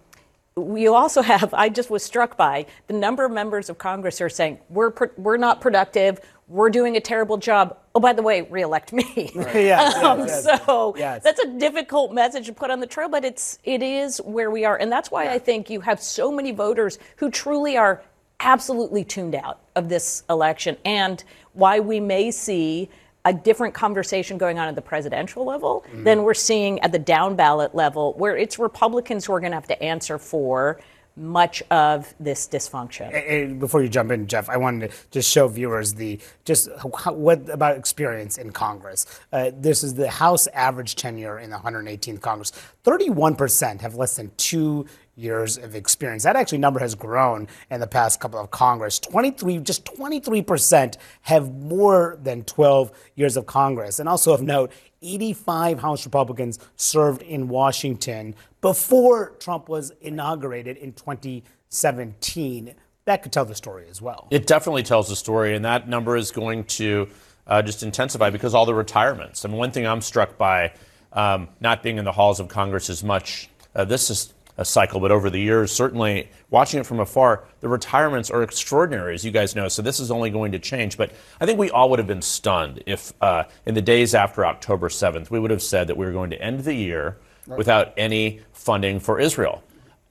you 0.57 0.95
also 0.95 1.21
have. 1.21 1.53
I 1.53 1.69
just 1.69 1.89
was 1.89 2.03
struck 2.03 2.37
by 2.37 2.65
the 2.87 2.93
number 2.93 3.25
of 3.25 3.31
members 3.31 3.69
of 3.69 3.77
Congress 3.77 4.19
who 4.19 4.25
are 4.25 4.29
saying 4.29 4.59
we're 4.69 4.93
we're 5.17 5.37
not 5.37 5.61
productive. 5.61 6.19
We're 6.47 6.69
doing 6.69 6.95
a 6.95 7.01
terrible 7.01 7.37
job. 7.37 7.75
Oh, 7.95 7.99
by 7.99 8.13
the 8.13 8.21
way, 8.21 8.41
reelect 8.43 8.93
me. 8.93 9.31
Right. 9.35 9.55
yes, 9.55 9.95
um, 9.95 10.19
yes, 10.19 10.45
yes. 10.45 10.65
So 10.65 10.93
that's 10.95 11.39
a 11.39 11.57
difficult 11.57 12.13
message 12.13 12.45
to 12.45 12.53
put 12.53 12.69
on 12.69 12.79
the 12.79 12.87
trail, 12.87 13.09
but 13.09 13.25
it's 13.25 13.59
it 13.63 13.81
is 13.81 14.19
where 14.19 14.51
we 14.51 14.63
are, 14.63 14.77
and 14.77 14.91
that's 14.91 15.11
why 15.11 15.25
yeah. 15.25 15.33
I 15.33 15.39
think 15.39 15.69
you 15.69 15.81
have 15.81 16.01
so 16.01 16.31
many 16.31 16.51
voters 16.51 16.99
who 17.17 17.31
truly 17.31 17.77
are 17.77 18.03
absolutely 18.41 19.03
tuned 19.03 19.33
out 19.33 19.59
of 19.75 19.89
this 19.89 20.23
election, 20.29 20.77
and 20.85 21.23
why 21.53 21.79
we 21.79 21.99
may 21.99 22.31
see 22.31 22.89
a 23.25 23.33
different 23.33 23.73
conversation 23.73 24.37
going 24.37 24.59
on 24.59 24.67
at 24.67 24.75
the 24.75 24.81
presidential 24.81 25.43
level 25.43 25.83
mm-hmm. 25.87 26.03
than 26.03 26.23
we're 26.23 26.33
seeing 26.33 26.79
at 26.81 26.91
the 26.91 26.99
down 26.99 27.35
ballot 27.35 27.75
level, 27.75 28.13
where 28.13 28.37
it's 28.37 28.59
Republicans 28.59 29.25
who 29.25 29.33
are 29.33 29.39
going 29.39 29.51
to 29.51 29.57
have 29.57 29.67
to 29.67 29.83
answer 29.83 30.17
for 30.17 30.79
much 31.17 31.63
of 31.71 32.13
this 32.19 32.47
dysfunction. 32.47 33.13
And 33.13 33.59
before 33.59 33.81
you 33.81 33.89
jump 33.89 34.11
in, 34.11 34.27
Jeff, 34.27 34.49
I 34.49 34.57
wanted 34.57 34.91
to 34.91 34.97
just 35.11 35.31
show 35.31 35.47
viewers 35.47 35.93
the 35.93 36.19
just 36.43 36.69
how, 36.97 37.13
what 37.13 37.49
about 37.49 37.77
experience 37.77 38.37
in 38.37 38.51
Congress. 38.51 39.05
Uh, 39.31 39.51
this 39.53 39.83
is 39.83 39.93
the 39.93 40.09
House 40.09 40.47
average 40.47 40.95
tenure 40.95 41.39
in 41.39 41.49
the 41.49 41.57
118th 41.57 42.19
Congress. 42.19 42.51
31% 42.83 43.79
have 43.81 43.95
less 43.95 44.17
than 44.17 44.31
two 44.35 44.85
years 45.15 45.57
of 45.57 45.75
experience. 45.75 46.23
That 46.23 46.35
actually 46.35 46.57
number 46.57 46.79
has 46.79 46.95
grown 46.95 47.47
in 47.69 47.79
the 47.79 47.87
past 47.87 48.19
couple 48.19 48.39
of 48.39 48.51
Congress. 48.51 48.99
23, 48.99 49.59
just 49.59 49.85
23% 49.85 50.97
have 51.21 51.53
more 51.53 52.17
than 52.21 52.43
12 52.43 52.91
years 53.15 53.37
of 53.37 53.45
Congress. 53.45 53.99
And 53.99 54.09
also 54.09 54.33
of 54.33 54.41
note, 54.41 54.71
85 55.01 55.79
House 55.79 56.05
Republicans 56.05 56.59
served 56.75 57.21
in 57.21 57.47
Washington 57.47 58.35
before 58.61 59.31
Trump 59.39 59.69
was 59.69 59.91
inaugurated 60.01 60.77
in 60.77 60.93
2017. 60.93 62.73
That 63.05 63.21
could 63.21 63.31
tell 63.31 63.45
the 63.45 63.55
story 63.55 63.85
as 63.89 64.01
well. 64.01 64.27
It 64.31 64.47
definitely 64.47 64.83
tells 64.83 65.09
the 65.09 65.15
story, 65.15 65.55
and 65.55 65.63
that 65.63 65.87
number 65.87 66.17
is 66.17 66.31
going 66.31 66.63
to 66.63 67.07
uh, 67.45 67.61
just 67.61 67.83
intensify 67.83 68.31
because 68.31 68.55
all 68.55 68.65
the 68.65 68.73
retirements. 68.73 69.45
I 69.45 69.49
mean, 69.49 69.57
one 69.57 69.71
thing 69.71 69.85
I'm 69.85 70.01
struck 70.01 70.37
by, 70.37 70.73
um, 71.13 71.49
not 71.59 71.83
being 71.83 71.99
in 71.99 72.05
the 72.05 72.11
halls 72.11 72.39
of 72.39 72.47
Congress 72.47 72.89
as 72.89 73.03
much, 73.03 73.47
uh, 73.75 73.85
this 73.85 74.09
is 74.09 74.33
cycle, 74.63 75.01
but 75.01 75.11
over 75.11 75.29
the 75.29 75.39
years, 75.39 75.71
certainly 75.71 76.29
watching 76.49 76.79
it 76.79 76.85
from 76.85 77.01
afar, 77.01 77.43
the 77.59 77.67
retirements 77.67 78.29
are 78.29 78.41
extraordinary, 78.41 79.13
as 79.13 79.25
you 79.25 79.31
guys 79.31 79.55
know. 79.55 79.67
So 79.67 79.81
this 79.81 79.99
is 79.99 80.11
only 80.11 80.29
going 80.29 80.53
to 80.53 80.59
change. 80.59 80.97
But 80.97 81.11
I 81.41 81.45
think 81.45 81.59
we 81.59 81.69
all 81.69 81.89
would 81.89 81.99
have 81.99 82.07
been 82.07 82.21
stunned 82.21 82.81
if, 82.85 83.11
uh, 83.19 83.43
in 83.65 83.73
the 83.73 83.81
days 83.81 84.15
after 84.15 84.45
October 84.45 84.87
7th, 84.87 85.29
we 85.29 85.39
would 85.39 85.51
have 85.51 85.61
said 85.61 85.87
that 85.87 85.97
we 85.97 86.05
were 86.05 86.13
going 86.13 86.29
to 86.29 86.41
end 86.41 86.61
the 86.61 86.73
year 86.73 87.17
right. 87.47 87.57
without 87.57 87.93
any 87.97 88.39
funding 88.53 88.99
for 88.99 89.19
Israel. 89.19 89.61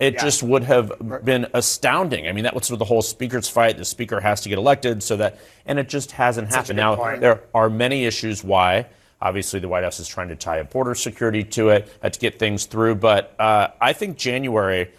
It 0.00 0.14
yeah. 0.14 0.22
just 0.24 0.42
would 0.42 0.64
have 0.64 0.92
been 1.24 1.46
astounding. 1.54 2.26
I 2.28 2.32
mean, 2.32 2.44
that 2.44 2.54
was 2.54 2.66
sort 2.66 2.74
of 2.74 2.78
the 2.80 2.84
whole 2.84 3.00
speaker's 3.00 3.48
fight. 3.48 3.78
The 3.78 3.84
speaker 3.84 4.20
has 4.20 4.40
to 4.40 4.48
get 4.48 4.58
elected, 4.58 5.02
so 5.02 5.16
that, 5.18 5.38
and 5.66 5.78
it 5.78 5.88
just 5.88 6.10
hasn't 6.12 6.48
Such 6.48 6.56
happened. 6.56 6.76
Now, 6.76 6.96
point. 6.96 7.20
there 7.20 7.42
are 7.54 7.70
many 7.70 8.04
issues 8.04 8.42
why. 8.42 8.86
Obviously, 9.24 9.58
the 9.58 9.68
White 9.68 9.82
House 9.82 9.98
is 9.98 10.06
trying 10.06 10.28
to 10.28 10.36
tie 10.36 10.58
a 10.58 10.64
border 10.64 10.94
security 10.94 11.42
to 11.42 11.70
it 11.70 11.90
uh, 12.02 12.10
to 12.10 12.20
get 12.20 12.38
things 12.38 12.66
through. 12.66 12.96
But 12.96 13.34
uh, 13.40 13.68
I 13.80 13.92
think 13.92 14.16
January, 14.16 14.90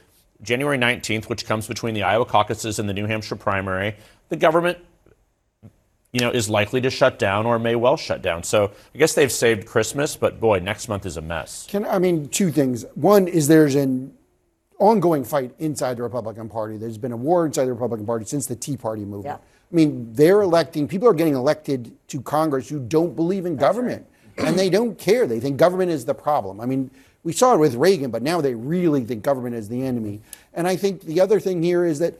January 0.42 0.78
19th, 0.78 1.30
which 1.30 1.46
comes 1.46 1.68
between 1.68 1.94
the 1.94 2.04
Iowa 2.04 2.26
caucuses 2.26 2.80
and 2.80 2.90
the 2.90 2.94
New 2.94 3.06
Hampshire 3.06 3.36
primary, 3.36 3.96
the 4.30 4.36
government 4.36 4.80
you 6.16 6.22
know, 6.22 6.32
is 6.32 6.50
likely 6.50 6.80
to 6.80 6.90
shut 6.90 7.20
down 7.20 7.46
or 7.46 7.60
may 7.60 7.76
well 7.76 7.98
shut 7.98 8.22
down. 8.22 8.42
So 8.42 8.72
I 8.94 8.98
guess 8.98 9.14
they've 9.14 9.32
saved 9.32 9.68
Christmas, 9.68 10.16
but 10.16 10.40
boy, 10.40 10.60
next 10.60 10.88
month 10.88 11.06
is 11.06 11.18
a 11.18 11.22
mess. 11.22 11.68
Can 11.70 11.86
I 11.86 12.00
mean 12.00 12.30
two 12.30 12.52
things? 12.52 12.86
One 12.96 13.28
is 13.28 13.50
there's 13.50 13.76
an 13.76 14.14
ongoing 14.80 15.26
fight 15.26 15.54
inside 15.60 15.98
the 15.98 16.04
Republican 16.04 16.48
Party. 16.48 16.78
There's 16.78 16.98
been 16.98 17.12
a 17.12 17.18
war 17.18 17.46
inside 17.46 17.66
the 17.66 17.74
Republican 17.74 18.06
Party 18.06 18.24
since 18.24 18.48
the 18.48 18.56
Tea 18.56 18.78
Party 18.78 19.04
movement. 19.04 19.42
Yeah. 19.42 19.66
I 19.72 19.76
mean, 19.76 20.14
they're 20.14 20.42
electing, 20.42 20.88
people 20.88 21.10
are 21.10 21.14
getting 21.14 21.36
elected 21.36 21.92
to 22.08 22.22
Congress 22.22 22.70
who 22.70 22.80
don't 22.80 23.14
believe 23.14 23.46
in 23.46 23.58
That's 23.58 23.68
government. 23.68 24.04
Right. 24.04 24.15
And 24.38 24.58
they 24.58 24.70
don't 24.70 24.98
care. 24.98 25.28
They 25.28 25.40
think 25.40 25.58
government 25.58 25.92
is 25.92 26.06
the 26.06 26.14
problem. 26.14 26.60
I 26.60 26.66
mean, 26.66 26.92
we 27.24 27.34
saw 27.34 27.56
it 27.56 27.60
with 27.60 27.76
Reagan, 27.76 28.12
but 28.12 28.22
now 28.22 28.42
they 28.42 28.54
really 28.54 29.04
think 29.04 29.24
government 29.24 29.56
is 29.56 29.70
the 29.70 29.84
enemy. 29.84 30.22
And 30.54 30.68
I 30.68 30.76
think 30.76 31.02
the 31.02 31.20
other 31.22 31.40
thing 31.40 31.64
here 31.64 31.86
is 31.86 32.00
that 32.00 32.20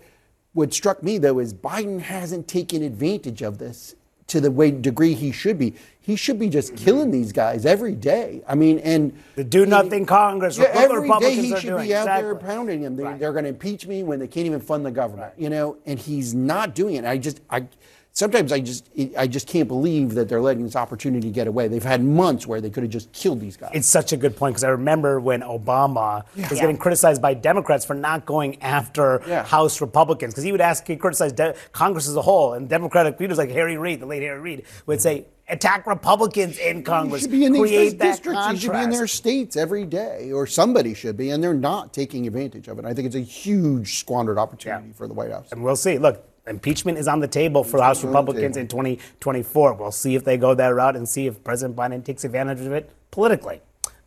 what 0.54 0.74
struck 0.74 1.04
me, 1.04 1.18
though, 1.18 1.40
is 1.40 1.54
Biden 1.54 2.00
hasn't 2.00 2.48
taken 2.48 2.82
advantage 2.82 3.42
of 3.42 3.58
this 3.58 3.96
to 4.28 4.42
the 4.42 4.50
way 4.50 4.72
degree 4.72 5.14
he 5.14 5.32
should 5.32 5.60
be. 5.60 5.76
He 6.02 6.16
should 6.16 6.40
be 6.40 6.50
just 6.50 6.76
killing 6.76 7.12
these 7.12 7.32
guys 7.32 7.66
every 7.66 7.94
day. 7.94 8.42
I 8.48 8.56
mean, 8.56 8.80
and 8.80 9.16
the 9.36 9.44
do 9.44 9.66
nothing 9.66 10.06
Congress. 10.06 10.58
Yeah, 10.58 10.72
every 10.74 11.08
day 11.20 11.36
he 11.36 11.56
should 11.56 11.78
be 11.82 11.94
out 11.94 12.04
exactly. 12.04 12.24
there 12.24 12.36
pounding 12.36 12.82
them. 12.82 12.96
They, 12.96 13.04
are 13.04 13.32
going 13.32 13.44
to 13.44 13.50
impeach 13.50 13.86
me 13.86 14.04
when 14.04 14.20
they 14.20 14.28
can't 14.28 14.46
even 14.46 14.62
fund 14.62 14.86
the 14.86 14.92
government. 14.92 15.34
Right. 15.34 15.44
You 15.44 15.50
know, 15.50 15.78
and 15.86 16.00
he's 16.00 16.34
not 16.34 16.74
doing 16.74 16.96
it. 16.96 17.06
I 17.06 17.18
just, 17.18 17.42
I 17.50 17.68
sometimes 18.16 18.52
I 18.52 18.62
just 18.62 18.90
I 19.18 19.28
just 19.28 19.46
can't 19.48 19.68
believe 19.68 20.16
that 20.16 20.28
they're 20.28 20.42
letting 20.42 20.64
this 20.64 20.76
opportunity 20.76 21.30
get 21.30 21.48
away. 21.48 21.68
They've 21.68 21.84
had 21.84 22.04
months 22.04 22.48
where 22.48 22.60
they 22.60 22.70
could 22.72 22.84
have 22.84 22.92
just 22.92 23.12
killed 23.12 23.40
these 23.40 23.58
guys. 23.58 23.72
It's 23.74 23.88
such 23.88 24.14
a 24.14 24.18
good 24.18 24.36
point 24.36 24.56
because 24.56 24.64
I 24.64 24.70
remember 24.70 25.20
when 25.20 25.42
Obama 25.42 26.24
yeah. 26.36 26.50
was 26.50 26.60
getting 26.60 26.78
criticized 26.78 27.22
by 27.22 27.36
Democrats 27.36 27.86
for 27.86 27.94
not 27.94 28.26
going 28.26 28.62
after 28.64 29.22
yeah. 29.28 29.44
House 29.44 29.82
Republicans 29.82 30.34
because 30.34 30.44
he 30.44 30.52
would 30.52 30.62
ask 30.62 30.88
he 30.88 30.96
criticized 30.96 31.36
De- 31.36 31.56
Congress 31.74 32.08
as 32.08 32.16
a 32.16 32.22
whole 32.22 32.54
and 32.54 32.68
Democratic 32.68 33.20
leaders 33.20 33.38
like 33.38 33.52
Harry 33.52 33.78
Reid, 33.78 34.00
the 34.00 34.06
late 34.06 34.24
Harry 34.24 34.40
Reid, 34.40 34.64
would 34.86 35.02
say 35.02 35.28
attack 35.50 35.86
Republicans 35.86 36.58
in 36.58 36.84
Congress. 36.84 37.24
should 37.24 37.32
be 37.32 37.44
in 37.44 37.54
these 37.54 37.94
districts. 37.94 38.48
You 38.52 38.58
should 38.58 38.72
be 38.72 38.80
in 38.80 38.90
their 38.90 39.08
states 39.08 39.58
every 39.58 39.86
day, 39.86 40.32
or 40.32 40.48
somebody 40.48 40.94
should 40.94 41.18
be, 41.18 41.32
and 41.32 41.44
they're 41.44 41.54
not 41.54 41.94
taking 41.94 42.26
advantage 42.26 42.70
of 42.70 42.80
it. 42.80 42.86
I 42.86 42.94
think 42.94 43.08
it's 43.08 43.16
a 43.16 43.20
huge 43.20 44.00
squandered 44.00 44.38
opportunity 44.38 44.88
yeah. 44.88 44.94
for 44.94 45.08
the 45.08 45.14
White 45.14 45.32
House. 45.32 45.52
And 45.52 45.64
we'll 45.64 45.76
see. 45.76 45.98
Look, 45.98 46.24
impeachment 46.48 46.98
is 46.98 47.08
on 47.08 47.20
the 47.20 47.28
table 47.28 47.64
for 47.64 47.82
House 47.82 48.04
Republicans 48.04 48.58
in 48.58 48.68
2024. 48.68 49.74
We'll 49.74 49.92
see 49.92 50.16
if 50.16 50.24
they 50.24 50.38
go 50.38 50.54
that 50.54 50.68
route 50.68 50.96
and 50.96 51.08
see 51.08 51.28
if 51.28 51.44
President 51.44 51.76
Biden 51.76 52.04
takes 52.04 52.24
advantage 52.24 52.62
of 52.62 52.72
it 52.72 52.92
politically. 53.12 53.62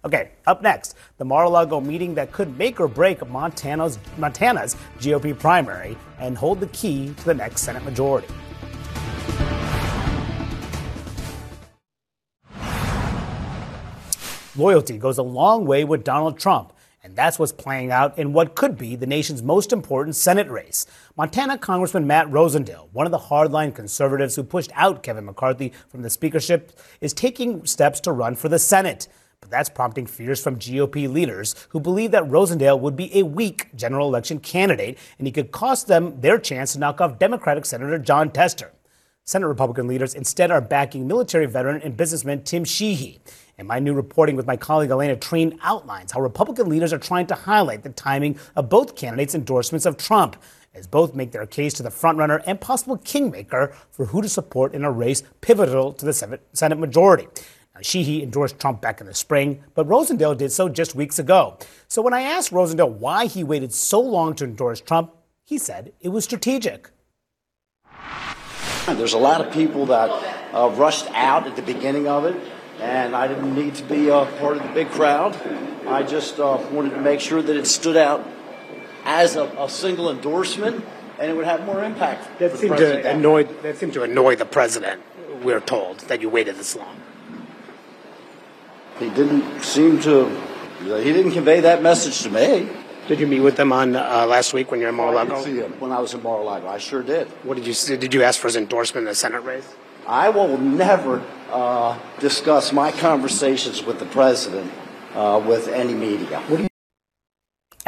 Okay, 0.05 0.31
up 0.47 0.63
next, 0.63 0.97
the 1.17 1.25
Mar-a-Lago 1.25 1.81
meeting 1.81 2.15
that 2.15 2.31
could 2.31 2.57
make 2.57 2.79
or 2.79 2.87
break 2.87 3.27
Montana's, 3.29 3.99
Montana's 4.17 4.77
GOP 5.01 5.37
primary 5.37 5.97
and 6.21 6.39
hold 6.39 6.61
the 6.61 6.69
key 6.69 7.13
to 7.15 7.25
the 7.25 7.35
next 7.35 7.63
Senate 7.63 7.85
majority. 7.85 8.29
Loyalty 14.57 14.99
goes 14.99 15.19
a 15.19 15.23
long 15.23 15.67
way 15.67 15.85
with 15.85 16.05
Donald 16.05 16.39
Trump. 16.39 16.73
And 17.09 17.17
that's 17.17 17.39
what's 17.39 17.53
playing 17.53 17.91
out 17.91 18.19
in 18.19 18.35
what 18.35 18.55
could 18.55 18.77
be 18.77 18.95
the 18.95 19.07
nation's 19.07 19.43
most 19.43 19.73
important 19.73 20.15
Senate 20.15 20.51
race. 20.51 20.85
Montana 21.17 21.57
Congressman 21.57 22.07
Matt 22.07 22.27
Rosendale, 22.27 22.91
one 22.93 23.07
of 23.07 23.13
the 23.13 23.19
hardline 23.19 23.75
conservatives 23.75 24.37
who 24.37 24.43
pushed 24.43 24.71
out 24.75 25.03
Kevin 25.03 25.25
McCarthy 25.25 25.73
from 25.89 26.03
the 26.03 26.11
speakership, 26.11 26.79
is 27.01 27.15
taking 27.15 27.65
steps 27.65 27.99
to 28.01 28.13
run 28.13 28.35
for 28.35 28.51
the 28.51 28.59
Senate. 28.59 29.09
But 29.41 29.49
that's 29.49 29.71
prompting 29.71 30.05
fears 30.05 30.43
from 30.43 30.59
GOP 30.59 31.11
leaders 31.11 31.55
who 31.71 31.81
believe 31.81 32.11
that 32.11 32.25
Rosendale 32.25 32.79
would 32.79 32.95
be 32.95 33.19
a 33.19 33.25
weak 33.25 33.75
general 33.75 34.07
election 34.07 34.39
candidate 34.39 34.99
and 35.17 35.27
he 35.27 35.33
could 35.33 35.51
cost 35.51 35.87
them 35.87 36.21
their 36.21 36.39
chance 36.39 36.75
to 36.75 36.79
knock 36.79 37.01
off 37.01 37.19
Democratic 37.19 37.65
Senator 37.65 37.99
Jon 37.99 38.31
Tester. 38.31 38.73
Senate 39.25 39.47
Republican 39.47 39.87
leaders 39.87 40.15
instead 40.15 40.51
are 40.51 40.61
backing 40.61 41.07
military 41.07 41.47
veteran 41.47 41.81
and 41.81 41.97
businessman 41.97 42.43
Tim 42.43 42.65
Sheehy. 42.65 43.19
And 43.59 43.67
my 43.67 43.81
new 43.81 43.93
reporting 43.93 44.37
with 44.37 44.47
my 44.47 44.57
colleague 44.57 44.91
Alayna 44.91 45.17
Treene 45.17 45.59
outlines 45.63 46.13
how 46.13 46.21
Republican 46.21 46.69
leaders 46.69 46.93
are 46.93 46.99
trying 46.99 47.27
to 47.27 47.35
highlight 47.35 47.83
the 47.83 47.91
timing 47.91 48.39
of 48.55 48.69
both 48.69 48.95
candidates' 48.95 49.35
endorsements 49.35 49.85
of 49.85 49.97
Trump, 49.97 50.37
as 50.75 50.87
both 50.87 51.17
make 51.17 51.33
their 51.33 51.45
case 51.45 51.75
to 51.75 51.83
the 51.83 51.89
frontrunner 51.89 52.41
and 52.47 52.61
possible 52.61 52.97
kingmaker 52.99 53.75
for 53.91 54.07
who 54.07 54.23
to 54.23 54.29
support 54.29 54.75
in 54.75 54.85
a 54.85 54.93
race 54.93 55.25
pivotal 55.41 55.93
to 55.93 56.07
the 56.07 56.39
Senate 56.53 56.79
majority. 56.79 57.27
Now, 57.75 57.81
Sheehy 57.83 58.23
endorsed 58.23 58.61
Trump 58.61 58.81
back 58.81 59.01
in 59.01 59.09
the 59.09 59.15
spring, 59.15 59.65
but 59.75 59.89
Rosendale 59.89 60.39
did 60.39 60.53
so 60.53 60.69
just 60.69 60.95
weeks 60.95 61.19
ago. 61.19 61.59
So 61.89 62.01
when 62.01 62.15
I 62.15 62.23
asked 62.23 62.53
Rosendale 62.53 62.93
why 62.93 63.27
he 63.27 63.43
waited 63.43 63.75
so 63.75 64.01
long 64.01 64.35
to 64.37 64.45
endorse 64.45 64.81
Trump, 64.81 65.13
he 65.45 65.59
said 65.59 65.93
it 66.01 66.11
was 66.11 66.23
strategic. 66.23 66.91
There's 68.87 69.15
a 69.15 69.19
lot 69.19 69.41
of 69.41 69.53
people 69.53 69.85
that 69.87 70.11
uh, 70.55 70.71
rushed 70.71 71.07
out 71.11 71.47
at 71.47 71.57
the 71.57 71.63
beginning 71.63 72.07
of 72.07 72.25
it 72.25 72.37
and 72.81 73.15
I 73.15 73.29
didn't 73.29 73.55
need 73.55 73.75
to 73.77 73.85
be 73.85 74.09
a 74.09 74.25
part 74.39 74.57
of 74.57 74.63
the 74.63 74.69
big 74.71 74.89
crowd. 74.91 75.37
I 75.87 76.03
just 76.03 76.39
uh, 76.39 76.59
wanted 76.71 76.91
to 76.91 77.01
make 77.01 77.21
sure 77.21 77.43
that 77.43 77.57
it 77.57 77.67
stood 77.67 77.97
out 77.97 78.27
as 79.05 79.37
a, 79.37 79.45
a 79.59 79.69
single 79.69 80.11
endorsement, 80.11 80.85
and 81.19 81.31
it 81.31 81.35
would 81.35 81.47
have 81.47 81.65
more 81.65 81.83
impact. 81.83 82.39
That 82.39 82.57
seemed 82.57 82.77
to 82.77 83.11
annoy. 83.11 83.45
That 83.63 83.79
seemed 83.79 83.95
to 83.95 84.03
annoy 84.03 84.37
the 84.37 84.45
president. 84.45 85.03
We're 85.43 85.61
told 85.61 86.01
that 86.01 86.21
you 86.21 86.29
waited 86.29 86.57
this 86.57 86.77
long. 86.77 87.01
He 88.99 89.09
didn't 89.11 89.63
seem 89.63 90.01
to. 90.01 90.29
He 90.81 91.13
didn't 91.13 91.33
convey 91.33 91.61
that 91.61 91.83
message 91.83 92.23
to 92.23 92.31
me. 92.31 92.69
Did 93.09 93.21
you 93.21 93.27
meet 93.27 93.41
with 93.41 93.59
him 93.59 93.73
on 93.73 93.97
uh, 93.97 94.27
last 94.29 94.53
week 94.53 94.71
when 94.71 94.81
you 94.81 94.87
were 94.87 94.91
in 94.91 94.97
Mar-a-Lago? 94.97 95.37
I 95.37 95.37
did 95.37 95.45
see 95.45 95.57
him 95.57 95.73
when 95.81 95.93
I 95.93 95.99
was 95.99 96.13
in 96.13 96.23
Mar-a-Lago. 96.23 96.69
I 96.69 96.79
sure 96.79 97.03
did. 97.03 97.27
What 97.43 97.57
did 97.57 97.67
you? 97.67 97.97
Did 97.97 98.13
you 98.13 98.23
ask 98.23 98.39
for 98.39 98.49
his 98.49 98.57
endorsement 98.57 99.07
in 99.07 99.11
the 99.11 99.15
Senate 99.15 99.43
race? 99.43 99.67
I 100.09 100.31
will 100.31 100.57
never 100.57 101.23
uh, 101.53 101.99
discuss 102.19 102.73
my 102.73 102.93
conversations 102.93 103.85
with 103.85 103.99
the 103.99 104.07
president 104.07 104.73
uh, 105.15 105.43
with 105.47 105.69
any 105.69 105.93
media. 105.93 106.43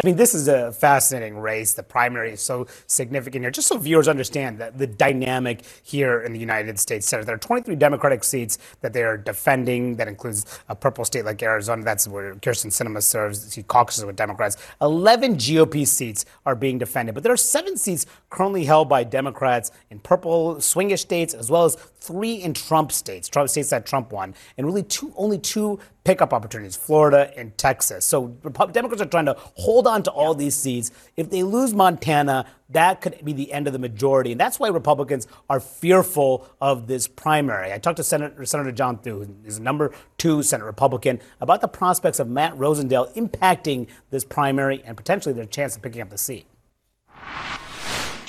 I 0.02 0.06
mean, 0.06 0.16
this 0.16 0.34
is 0.34 0.48
a 0.48 0.72
fascinating 0.72 1.36
race. 1.36 1.74
The 1.74 1.82
primary 1.82 2.32
is 2.32 2.40
so 2.40 2.66
significant 2.86 3.44
here. 3.44 3.50
Just 3.50 3.68
so 3.68 3.76
viewers 3.76 4.08
understand 4.08 4.58
that 4.58 4.78
the 4.78 4.86
dynamic 4.86 5.62
here 5.82 6.22
in 6.22 6.32
the 6.32 6.38
United 6.38 6.78
States 6.78 7.06
Senate, 7.06 7.26
there 7.26 7.34
are 7.34 7.38
23 7.38 7.76
Democratic 7.76 8.24
seats 8.24 8.56
that 8.80 8.94
they 8.94 9.02
are 9.02 9.18
defending. 9.18 9.96
That 9.96 10.08
includes 10.08 10.46
a 10.70 10.74
purple 10.74 11.04
state 11.04 11.26
like 11.26 11.42
Arizona. 11.42 11.84
That's 11.84 12.08
where 12.08 12.34
Kyrsten 12.36 12.68
Sinema 12.70 13.02
serves. 13.02 13.52
She 13.52 13.62
caucuses 13.62 14.06
with 14.06 14.16
Democrats. 14.16 14.56
11 14.80 15.36
GOP 15.36 15.86
seats 15.86 16.24
are 16.46 16.54
being 16.54 16.78
defended, 16.78 17.14
but 17.14 17.22
there 17.22 17.32
are 17.32 17.36
seven 17.36 17.76
seats 17.76 18.06
currently 18.30 18.64
held 18.64 18.88
by 18.88 19.04
Democrats 19.04 19.70
in 19.90 19.98
purple 19.98 20.56
swingish 20.56 21.00
states, 21.00 21.34
as 21.34 21.50
well 21.50 21.66
as 21.66 21.76
three 22.00 22.34
in 22.34 22.54
Trump 22.54 22.92
states, 22.92 23.28
Trump 23.28 23.48
states 23.50 23.70
that 23.70 23.86
Trump 23.86 24.12
won, 24.12 24.34
and 24.56 24.66
really 24.66 24.82
two, 24.82 25.12
only 25.16 25.38
two 25.38 25.78
pickup 26.04 26.32
opportunities, 26.32 26.76
Florida 26.76 27.30
and 27.36 27.56
Texas. 27.58 28.04
So 28.06 28.28
Democrats 28.72 29.02
are 29.02 29.06
trying 29.06 29.26
to 29.26 29.36
hold 29.54 29.86
on 29.86 30.02
to 30.04 30.10
all 30.10 30.34
these 30.34 30.54
seats. 30.54 30.90
If 31.16 31.30
they 31.30 31.42
lose 31.42 31.74
Montana, 31.74 32.46
that 32.70 33.00
could 33.00 33.22
be 33.24 33.32
the 33.32 33.52
end 33.52 33.66
of 33.66 33.72
the 33.72 33.78
majority. 33.78 34.32
And 34.32 34.40
that's 34.40 34.58
why 34.58 34.68
Republicans 34.68 35.26
are 35.50 35.60
fearful 35.60 36.48
of 36.60 36.86
this 36.86 37.06
primary. 37.06 37.72
I 37.72 37.78
talked 37.78 37.98
to 37.98 38.04
Senator, 38.04 38.44
Senator 38.46 38.72
John 38.72 38.98
Thune, 38.98 39.40
who 39.42 39.48
is 39.48 39.60
number 39.60 39.92
two 40.16 40.42
Senate 40.42 40.64
Republican, 40.64 41.20
about 41.40 41.60
the 41.60 41.68
prospects 41.68 42.18
of 42.18 42.28
Matt 42.28 42.56
Rosendale 42.56 43.12
impacting 43.14 43.86
this 44.10 44.24
primary 44.24 44.82
and 44.84 44.96
potentially 44.96 45.34
their 45.34 45.44
chance 45.44 45.76
of 45.76 45.82
picking 45.82 46.00
up 46.00 46.10
the 46.10 46.18
seat. 46.18 46.46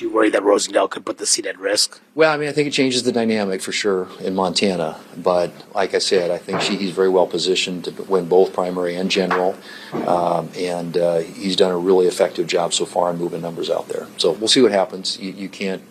Do 0.02 0.08
you 0.08 0.14
worry 0.16 0.32
that 0.32 0.42
Rosendale 0.42 0.90
could 0.90 1.06
put 1.06 1.20
the 1.20 1.28
seat 1.28 1.46
at 1.46 1.60
risk? 1.60 2.02
Well, 2.16 2.34
I 2.34 2.38
mean, 2.38 2.50
I 2.50 2.54
think 2.54 2.68
it 2.68 2.72
changes 2.72 3.04
the 3.04 3.12
dynamic 3.12 3.62
for 3.62 3.72
sure 3.72 4.08
in 4.20 4.34
Montana. 4.34 5.00
But 5.16 5.52
like 5.76 5.94
I 5.94 6.00
said, 6.00 6.32
I 6.32 6.40
think 6.40 6.60
she, 6.62 6.76
he's 6.76 6.90
very 6.90 7.08
well 7.10 7.28
positioned 7.28 7.86
to 7.86 7.92
win 7.92 8.28
both 8.28 8.52
primary 8.52 8.96
and 8.96 9.12
general. 9.12 9.56
Um, 9.94 10.50
and 10.58 10.98
uh, 10.98 11.20
he's 11.20 11.56
done 11.56 11.72
a 11.72 11.78
really 11.78 12.08
effective 12.08 12.48
job 12.48 12.74
so 12.74 12.84
far 12.84 13.12
in 13.12 13.20
moving 13.20 13.44
numbers 13.44 13.70
out 13.70 13.90
there. 13.90 14.08
So 14.18 14.32
we'll 14.32 14.48
see 14.48 14.64
what 14.64 14.72
happens. 14.72 15.20
You, 15.20 15.34
you 15.34 15.50
can't, 15.50 15.84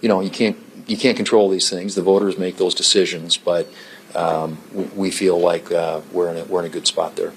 you 0.00 0.08
know, 0.08 0.20
you 0.20 0.30
can't 0.30 0.56
you 0.86 0.96
can't 0.96 1.16
control 1.16 1.50
these 1.50 1.68
things. 1.68 1.96
The 1.96 2.02
voters 2.02 2.38
make 2.38 2.58
those 2.58 2.76
decisions, 2.76 3.36
but 3.36 3.68
um, 4.14 4.56
we 4.94 5.10
feel 5.10 5.36
like 5.36 5.72
uh, 5.72 6.00
we're 6.12 6.30
in 6.30 6.36
a, 6.36 6.44
we're 6.44 6.60
in 6.60 6.66
a 6.66 6.72
good 6.72 6.86
spot 6.86 7.16
there. 7.16 7.32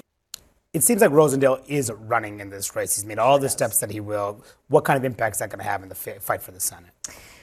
It 0.73 0.83
seems 0.83 1.01
like 1.01 1.11
Rosendale 1.11 1.61
is 1.67 1.91
running 1.91 2.39
in 2.39 2.49
this 2.49 2.75
race. 2.75 2.95
He's 2.95 3.05
made 3.05 3.19
all 3.19 3.37
the 3.37 3.49
steps 3.49 3.79
that 3.79 3.91
he 3.91 3.99
will. 3.99 4.41
What 4.69 4.85
kind 4.85 4.97
of 4.97 5.03
impact 5.03 5.35
is 5.35 5.39
that 5.39 5.49
going 5.49 5.59
to 5.59 5.65
have 5.65 5.83
in 5.83 5.89
the 5.89 5.95
fight 5.95 6.41
for 6.41 6.51
the 6.51 6.59
Senate? 6.59 6.91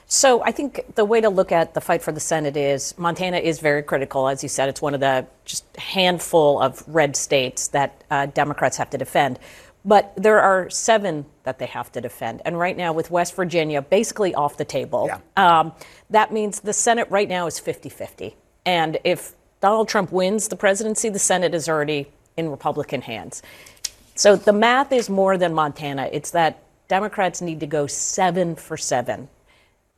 So 0.07 0.41
I 0.41 0.51
think 0.51 0.95
the 0.95 1.05
way 1.05 1.21
to 1.21 1.29
look 1.29 1.51
at 1.51 1.75
the 1.75 1.81
fight 1.81 2.01
for 2.01 2.11
the 2.11 2.19
Senate 2.19 2.57
is 2.57 2.97
Montana 2.97 3.37
is 3.37 3.59
very 3.59 3.83
critical. 3.83 4.27
As 4.27 4.41
you 4.41 4.49
said, 4.49 4.67
it's 4.67 4.81
one 4.81 4.95
of 4.95 4.99
the 4.99 5.27
just 5.45 5.63
handful 5.77 6.59
of 6.59 6.83
red 6.87 7.15
states 7.15 7.67
that 7.67 8.03
uh, 8.09 8.25
Democrats 8.25 8.77
have 8.77 8.89
to 8.89 8.97
defend. 8.97 9.37
But 9.85 10.11
there 10.17 10.41
are 10.41 10.67
seven 10.71 11.25
that 11.43 11.59
they 11.59 11.67
have 11.67 11.91
to 11.91 12.01
defend. 12.01 12.41
And 12.43 12.57
right 12.57 12.75
now, 12.75 12.91
with 12.91 13.11
West 13.11 13.35
Virginia 13.35 13.83
basically 13.83 14.33
off 14.33 14.57
the 14.57 14.65
table, 14.65 15.07
yeah. 15.07 15.59
um, 15.59 15.73
that 16.09 16.33
means 16.33 16.61
the 16.61 16.73
Senate 16.73 17.07
right 17.11 17.29
now 17.29 17.45
is 17.45 17.59
50 17.59 17.89
50. 17.89 18.35
And 18.65 18.97
if 19.03 19.35
Donald 19.61 19.87
Trump 19.87 20.11
wins 20.11 20.47
the 20.47 20.55
presidency, 20.55 21.09
the 21.09 21.19
Senate 21.19 21.53
is 21.53 21.69
already 21.69 22.07
in 22.39 22.49
Republican 22.49 23.01
hands. 23.01 23.43
So 24.15 24.35
the 24.35 24.53
math 24.53 24.91
is 24.91 25.09
more 25.09 25.37
than 25.37 25.53
Montana. 25.53 26.09
It's 26.11 26.31
that 26.31 26.63
Democrats 26.87 27.41
need 27.41 27.59
to 27.59 27.67
go 27.67 27.87
seven 27.87 28.55
for 28.55 28.75
seven. 28.75 29.29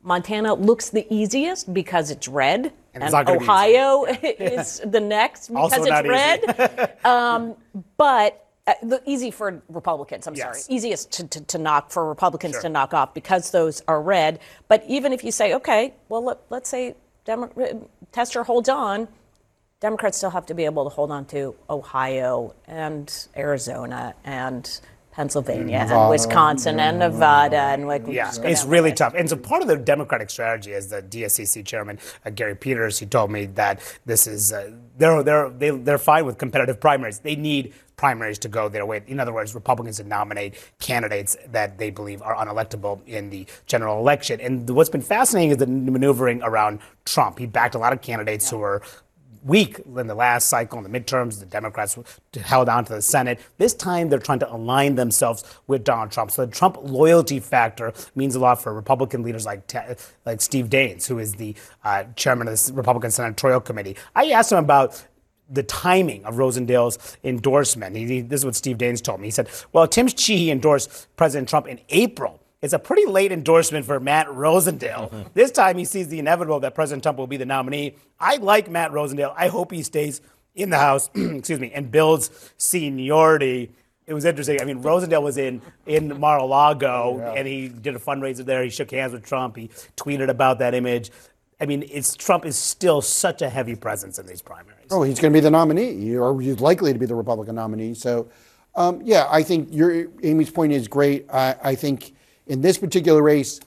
Montana 0.02 0.54
looks 0.54 0.90
the 0.90 1.06
easiest 1.14 1.72
because 1.72 2.10
it's 2.10 2.28
red, 2.28 2.72
and, 2.92 3.02
and 3.02 3.28
Ohio 3.28 4.04
is 4.22 4.80
the 4.84 5.00
next 5.00 5.48
because 5.48 5.72
also 5.72 5.84
it's 5.84 6.08
red. 6.08 6.98
um, 7.04 7.54
but 7.96 8.48
uh, 8.66 8.74
the, 8.82 9.02
easy 9.06 9.30
for 9.30 9.62
Republicans. 9.68 10.26
I'm 10.26 10.34
yes. 10.34 10.66
sorry, 10.66 10.76
easiest 10.76 11.12
to, 11.12 11.26
to, 11.28 11.40
to, 11.44 11.58
knock 11.58 11.90
for 11.90 12.08
Republicans 12.08 12.54
sure. 12.54 12.62
to 12.62 12.68
knock 12.68 12.94
off 12.94 13.14
because 13.14 13.50
those 13.50 13.82
are 13.88 14.00
red. 14.00 14.38
But 14.68 14.84
even 14.86 15.12
if 15.12 15.24
you 15.24 15.32
say, 15.32 15.54
okay, 15.54 15.94
well, 16.08 16.24
let, 16.24 16.62
us 16.62 16.68
say 16.68 16.94
Demo- 17.24 17.88
Tester 18.12 18.44
holds 18.44 18.68
on, 18.68 19.08
Democrats 19.82 20.16
still 20.16 20.30
have 20.30 20.46
to 20.46 20.54
be 20.54 20.64
able 20.64 20.84
to 20.84 20.90
hold 20.90 21.10
on 21.10 21.24
to 21.24 21.56
Ohio 21.68 22.54
and 22.68 23.26
Arizona 23.36 24.14
and 24.22 24.80
Pennsylvania 25.10 25.80
Nevada, 25.80 26.00
and 26.00 26.10
Wisconsin 26.10 26.78
and 26.78 27.00
Nevada 27.00 27.56
and 27.56 27.88
like 27.88 28.04
yeah, 28.06 28.32
it's 28.44 28.64
really 28.64 28.92
tough. 28.92 29.14
And 29.14 29.28
so 29.28 29.34
part 29.34 29.60
of 29.60 29.66
the 29.66 29.76
Democratic 29.76 30.30
strategy, 30.30 30.72
as 30.72 30.88
the 30.88 31.02
DSCC 31.02 31.66
chairman 31.66 31.98
uh, 32.24 32.30
Gary 32.30 32.54
Peters, 32.54 33.00
he 33.00 33.06
told 33.06 33.32
me 33.32 33.46
that 33.46 33.80
this 34.06 34.28
is 34.28 34.52
uh, 34.52 34.70
they're 34.98 35.20
they're 35.24 35.50
they, 35.50 35.70
are 35.70 35.76
they 35.76 35.92
are 35.92 35.98
fine 35.98 36.26
with 36.26 36.38
competitive 36.38 36.80
primaries. 36.80 37.18
They 37.18 37.34
need 37.34 37.74
primaries 37.96 38.38
to 38.38 38.48
go 38.48 38.68
their 38.68 38.86
way. 38.86 39.02
In 39.08 39.18
other 39.18 39.32
words, 39.32 39.52
Republicans 39.52 39.96
to 39.96 40.04
nominate 40.04 40.54
candidates 40.78 41.36
that 41.48 41.78
they 41.78 41.90
believe 41.90 42.22
are 42.22 42.36
unelectable 42.36 43.00
in 43.06 43.30
the 43.30 43.46
general 43.66 43.98
election. 43.98 44.40
And 44.40 44.70
what's 44.70 44.90
been 44.90 45.02
fascinating 45.02 45.50
is 45.50 45.56
the 45.56 45.66
maneuvering 45.66 46.40
around 46.42 46.78
Trump. 47.04 47.40
He 47.40 47.46
backed 47.46 47.74
a 47.74 47.78
lot 47.78 47.92
of 47.92 48.00
candidates 48.00 48.46
yeah. 48.46 48.50
who 48.50 48.58
were 48.58 48.82
weak 49.44 49.80
in 49.96 50.06
the 50.06 50.14
last 50.14 50.48
cycle, 50.48 50.78
in 50.78 50.90
the 50.90 51.00
midterms. 51.00 51.40
The 51.40 51.46
Democrats 51.46 51.98
held 52.42 52.68
on 52.68 52.84
to 52.86 52.94
the 52.94 53.02
Senate. 53.02 53.40
This 53.58 53.74
time, 53.74 54.08
they're 54.08 54.18
trying 54.18 54.38
to 54.40 54.52
align 54.52 54.94
themselves 54.94 55.44
with 55.66 55.84
Donald 55.84 56.10
Trump. 56.10 56.30
So 56.30 56.46
the 56.46 56.52
Trump 56.52 56.78
loyalty 56.82 57.40
factor 57.40 57.92
means 58.14 58.34
a 58.34 58.40
lot 58.40 58.62
for 58.62 58.72
Republican 58.72 59.22
leaders 59.22 59.46
like 59.46 59.72
like 60.24 60.40
Steve 60.40 60.68
Daines, 60.68 61.06
who 61.06 61.18
is 61.18 61.34
the 61.34 61.54
uh, 61.84 62.04
chairman 62.16 62.48
of 62.48 62.64
the 62.64 62.72
Republican 62.72 63.10
Senatorial 63.10 63.60
Committee. 63.60 63.96
I 64.14 64.30
asked 64.30 64.52
him 64.52 64.58
about 64.58 65.04
the 65.50 65.62
timing 65.62 66.24
of 66.24 66.36
Rosendale's 66.36 67.16
endorsement. 67.22 67.96
He, 67.96 68.22
this 68.22 68.40
is 68.40 68.44
what 68.44 68.56
Steve 68.56 68.78
Daines 68.78 69.02
told 69.02 69.20
me. 69.20 69.26
He 69.26 69.30
said, 69.30 69.48
"Well, 69.72 69.86
Tim 69.86 70.08
Sheehy 70.08 70.50
endorsed 70.50 71.14
President 71.16 71.48
Trump 71.48 71.66
in 71.66 71.80
April." 71.90 72.41
It's 72.62 72.72
a 72.72 72.78
pretty 72.78 73.06
late 73.06 73.32
endorsement 73.32 73.84
for 73.84 73.98
Matt 73.98 74.28
Rosendale. 74.28 75.10
This 75.34 75.50
time 75.50 75.78
he 75.78 75.84
sees 75.84 76.08
the 76.08 76.18
inevitable 76.18 76.60
that 76.60 76.74
President 76.74 77.02
Trump 77.02 77.18
will 77.18 77.26
be 77.26 77.36
the 77.36 77.46
nominee. 77.46 77.96
I 78.20 78.36
like 78.36 78.70
Matt 78.70 78.92
Rosendale. 78.92 79.34
I 79.36 79.48
hope 79.48 79.72
he 79.72 79.82
stays 79.82 80.20
in 80.54 80.70
the 80.70 80.78
House, 80.78 81.10
excuse 81.14 81.58
me, 81.58 81.72
and 81.72 81.90
builds 81.90 82.52
seniority. 82.56 83.72
It 84.06 84.14
was 84.14 84.24
interesting. 84.24 84.60
I 84.60 84.64
mean, 84.64 84.82
Rosendale 84.82 85.22
was 85.22 85.38
in 85.38 85.62
in 85.86 86.20
Mar-a-Lago, 86.20 87.18
yeah. 87.18 87.32
and 87.32 87.48
he 87.48 87.68
did 87.68 87.96
a 87.96 87.98
fundraiser 87.98 88.44
there. 88.44 88.62
He 88.62 88.70
shook 88.70 88.90
hands 88.90 89.12
with 89.12 89.24
Trump. 89.24 89.56
He 89.56 89.68
tweeted 89.96 90.28
about 90.28 90.58
that 90.60 90.74
image. 90.74 91.10
I 91.60 91.66
mean, 91.66 91.84
it's 91.90 92.14
Trump 92.14 92.44
is 92.44 92.56
still 92.56 93.00
such 93.00 93.42
a 93.42 93.48
heavy 93.48 93.76
presence 93.76 94.18
in 94.18 94.26
these 94.26 94.42
primaries. 94.42 94.88
Oh, 94.90 95.02
he's 95.02 95.18
going 95.18 95.32
to 95.32 95.36
be 95.36 95.40
the 95.40 95.50
nominee, 95.50 96.16
or 96.16 96.40
he's 96.40 96.60
likely 96.60 96.92
to 96.92 96.98
be 96.98 97.06
the 97.06 97.14
Republican 97.14 97.54
nominee. 97.54 97.94
So, 97.94 98.28
um, 98.74 99.00
yeah, 99.02 99.26
I 99.30 99.42
think 99.42 99.68
your 99.72 100.08
Amy's 100.22 100.50
point 100.50 100.72
is 100.72 100.88
great. 100.88 101.26
I, 101.32 101.56
I 101.62 101.74
think 101.76 102.14
in 102.46 102.60
this 102.60 102.78
particular 102.78 103.22
race, 103.22 103.60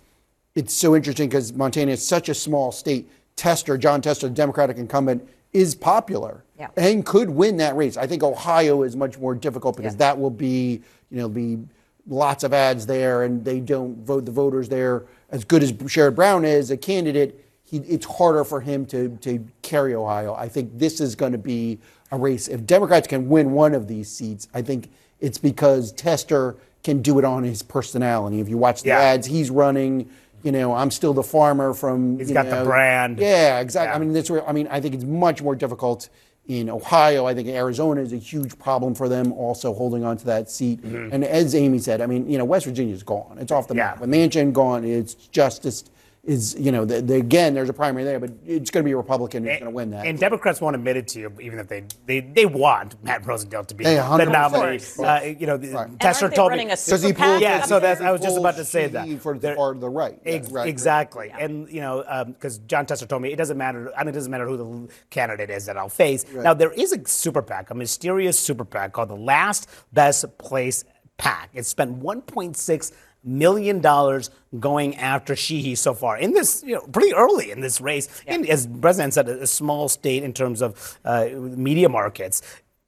it's 0.55 0.73
so 0.73 0.95
interesting 0.95 1.29
because 1.29 1.53
Montana 1.53 1.91
is 1.91 2.05
such 2.05 2.29
a 2.29 2.33
small 2.33 2.71
state. 2.71 3.09
Tester, 3.35 3.77
Jon 3.77 4.01
Tester, 4.01 4.27
the 4.27 4.33
Democratic 4.33 4.77
incumbent, 4.77 5.27
is 5.51 5.75
popular 5.75 6.43
yeah. 6.59 6.67
and 6.77 7.05
could 7.05 7.29
win 7.29 7.57
that 7.57 7.75
race. 7.75 7.97
I 7.97 8.07
think 8.07 8.23
Ohio 8.23 8.83
is 8.83 8.95
much 8.95 9.17
more 9.17 9.35
difficult 9.35 9.77
because 9.77 9.93
yeah. 9.93 9.99
that 9.99 10.19
will 10.19 10.29
be, 10.29 10.81
you 11.09 11.17
know, 11.17 11.29
be 11.29 11.59
lots 12.07 12.43
of 12.43 12.53
ads 12.53 12.85
there, 12.85 13.23
and 13.23 13.43
they 13.43 13.59
don't 13.59 13.97
vote 14.05 14.25
the 14.25 14.31
voters 14.31 14.69
there. 14.69 15.05
As 15.29 15.43
good 15.43 15.63
as 15.63 15.73
Sherrod 15.73 16.15
Brown 16.15 16.45
is 16.45 16.71
a 16.71 16.77
candidate, 16.77 17.45
he, 17.63 17.77
it's 17.77 18.05
harder 18.05 18.43
for 18.43 18.61
him 18.61 18.85
to, 18.87 19.17
to 19.21 19.45
carry 19.61 19.95
Ohio. 19.95 20.35
I 20.35 20.47
think 20.47 20.77
this 20.77 21.01
is 21.01 21.15
going 21.15 21.31
to 21.31 21.37
be 21.37 21.79
a 22.11 22.17
race. 22.17 22.47
If 22.47 22.65
Democrats 22.65 23.07
can 23.07 23.27
win 23.27 23.51
one 23.51 23.73
of 23.73 23.87
these 23.87 24.09
seats, 24.09 24.47
I 24.53 24.61
think 24.61 24.91
it's 25.19 25.37
because 25.37 25.91
Tester 25.93 26.57
can 26.85 27.01
do 27.01 27.19
it 27.19 27.25
on 27.25 27.43
his 27.43 27.61
personality. 27.61 28.39
If 28.39 28.47
you 28.47 28.57
watch 28.57 28.83
the 28.83 28.89
yeah. 28.89 28.99
ads, 28.99 29.27
he's 29.27 29.49
running. 29.49 30.09
You 30.43 30.51
know, 30.51 30.73
I'm 30.73 30.91
still 30.91 31.13
the 31.13 31.23
farmer 31.23 31.73
from. 31.73 32.19
He's 32.19 32.31
got 32.31 32.45
know, 32.45 32.59
the 32.59 32.65
brand. 32.65 33.17
Yeah, 33.17 33.59
exactly. 33.59 33.89
Yeah. 33.89 33.95
I 33.95 33.99
mean, 33.99 34.13
that's 34.13 34.29
where 34.29 34.47
I 34.47 34.53
mean, 34.53 34.67
I 34.69 34.79
think 34.79 34.93
it's 34.95 35.03
much 35.03 35.41
more 35.41 35.55
difficult 35.55 36.07
in 36.47 36.69
Ohio. 36.69 37.25
I 37.25 37.33
think 37.33 37.47
Arizona 37.47 38.01
is 38.01 38.13
a 38.13 38.17
huge 38.17 38.57
problem 38.59 38.93
for 38.93 39.09
them, 39.09 39.33
also 39.33 39.73
holding 39.73 40.05
on 40.05 40.17
to 40.17 40.25
that 40.27 40.49
seat. 40.51 40.83
Mm-hmm. 40.83 41.09
And 41.11 41.23
as 41.25 41.55
Amy 41.55 41.79
said, 41.79 42.01
I 42.01 42.05
mean, 42.05 42.29
you 42.29 42.37
know, 42.37 42.45
West 42.45 42.67
Virginia's 42.67 43.01
gone. 43.01 43.37
It's 43.39 43.51
off 43.51 43.67
the 43.67 43.73
yeah. 43.75 43.85
map. 43.85 44.01
With 44.01 44.11
Manchin 44.11 44.53
gone, 44.53 44.85
it's 44.85 45.15
just 45.15 45.89
is, 46.25 46.55
you 46.59 46.71
know, 46.71 46.85
the, 46.85 47.01
the, 47.01 47.15
again, 47.15 47.53
there's 47.53 47.69
a 47.69 47.73
primary 47.73 48.03
there, 48.03 48.19
but 48.19 48.31
it's 48.45 48.71
going 48.71 48.83
to 48.83 48.85
be 48.85 48.91
a 48.91 48.97
Republican 48.97 49.43
who's 49.43 49.59
going 49.59 49.65
to 49.65 49.69
win 49.69 49.91
that. 49.91 50.07
And 50.07 50.19
Democrats 50.19 50.59
won't 50.59 50.75
admit 50.75 50.97
it 50.97 51.07
to 51.09 51.19
you, 51.19 51.31
even 51.39 51.59
if 51.59 51.67
they 51.67 51.83
they, 52.05 52.21
they 52.21 52.45
want 52.45 53.01
Matt 53.03 53.23
Rosendale 53.23 53.65
to 53.67 53.75
be 53.75 53.83
the 53.83 54.25
nominee. 54.25 54.79
Uh, 54.99 55.21
you 55.39 55.45
know, 55.45 55.57
right. 55.57 55.99
Tester 55.99 56.29
told 56.29 56.51
me 56.53 56.65
because 56.65 57.03
he 57.03 57.13
pulled. 57.13 57.41
Yeah, 57.41 57.61
so 57.63 57.79
that's 57.79 58.01
I 58.01 58.11
was 58.11 58.21
just 58.21 58.37
about 58.37 58.55
to 58.55 58.65
say 58.65 58.87
that 58.87 59.21
for 59.21 59.37
the 59.37 59.55
part 59.55 59.75
of 59.75 59.81
the 59.81 59.89
right. 59.89 60.19
Ex- 60.25 60.49
right. 60.51 60.67
Exactly, 60.67 61.27
yeah. 61.27 61.45
and 61.45 61.69
you 61.69 61.81
know, 61.81 62.25
because 62.27 62.57
um, 62.57 62.63
Jon 62.67 62.85
Tester 62.85 63.05
told 63.05 63.21
me 63.21 63.31
it 63.31 63.37
doesn't 63.37 63.57
matter. 63.57 63.91
I 63.95 64.03
mean, 64.03 64.09
it 64.09 64.13
doesn't 64.13 64.31
matter 64.31 64.47
who 64.47 64.57
the 64.57 64.93
candidate 65.09 65.49
is 65.49 65.65
that 65.67 65.77
I'll 65.77 65.89
face. 65.89 66.25
Right. 66.31 66.43
Now 66.43 66.53
there 66.53 66.71
is 66.71 66.91
a 66.91 67.05
super 67.07 67.41
PAC, 67.41 67.69
a 67.69 67.75
mysterious 67.75 68.39
super 68.39 68.65
PAC 68.65 68.93
called 68.93 69.09
the 69.09 69.15
Last 69.15 69.69
Best 69.93 70.37
Place 70.37 70.85
PAC. 71.17 71.49
It 71.53 71.65
spent 71.65 72.01
1.6 72.01 72.91
million 73.25 73.81
dollars 73.81 74.29
going 74.59 74.95
after 74.95 75.35
Sheehy 75.35 75.75
so 75.75 75.93
far 75.93 76.17
in 76.17 76.33
this, 76.33 76.63
you 76.65 76.75
know, 76.75 76.81
pretty 76.81 77.13
early 77.13 77.51
in 77.51 77.61
this 77.61 77.81
race. 77.81 78.07
Yeah. 78.25 78.35
And 78.35 78.47
as 78.47 78.67
President 78.67 79.13
said, 79.13 79.27
a, 79.27 79.47
small 79.47 79.89
state 79.89 80.23
in 80.23 80.33
terms 80.33 80.61
of 80.61 80.99
uh, 81.05 81.27
media 81.35 81.89
markets. 81.89 82.41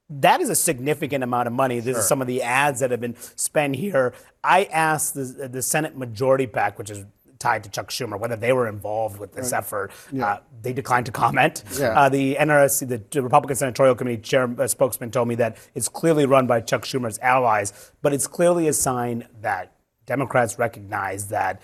That 0.10 0.40
is 0.40 0.50
a 0.50 0.56
significant 0.56 1.24
amount 1.24 1.48
of 1.48 1.54
money. 1.54 1.80
This 1.80 1.96
sure. 1.96 2.00
is 2.00 2.08
some 2.08 2.22
of 2.22 2.28
the 2.28 2.42
ads 2.42 2.80
that 2.80 2.92
have 2.92 3.02
been 3.02 3.16
spent 3.36 3.76
here. 3.76 4.14
I 4.44 4.66
asked 4.66 5.16
the, 5.16 5.50
the 5.50 5.62
Senate 5.62 5.98
Majority 5.98 6.48
PAC, 6.48 6.78
which 6.78 6.90
is 6.90 7.06
tied 7.40 7.64
to 7.64 7.70
Chuck 7.70 7.90
Schumer, 7.90 8.20
whether 8.20 8.36
they 8.36 8.54
were 8.54 8.68
involved 8.68 9.20
with 9.20 9.34
this 9.34 9.52
right. 9.52 9.60
effort. 9.60 9.92
Yeah. 10.12 10.26
Uh, 10.26 10.40
they 10.62 10.74
declined 10.74 11.06
to 11.08 11.12
comment. 11.12 11.64
Yeah. 11.78 12.00
Uh, 12.00 12.10
the 12.10 12.36
NRSC, 12.36 13.10
the 13.12 13.22
Republican 13.22 13.56
Senatorial 13.56 13.96
Committee 13.96 14.22
chair, 14.22 14.50
uh, 14.60 14.68
spokesman 14.68 15.12
told 15.12 15.28
me 15.28 15.36
that 15.36 15.58
it's 15.76 15.90
clearly 15.90 16.26
run 16.26 16.48
by 16.48 16.62
Chuck 16.62 16.84
Schumer's 16.84 17.20
allies, 17.20 17.92
but 18.02 18.14
it's 18.14 18.28
clearly 18.28 18.68
a 18.68 18.74
sign 18.74 19.28
that 19.42 19.77
Democrats 20.08 20.58
recognize 20.58 21.28
that 21.28 21.62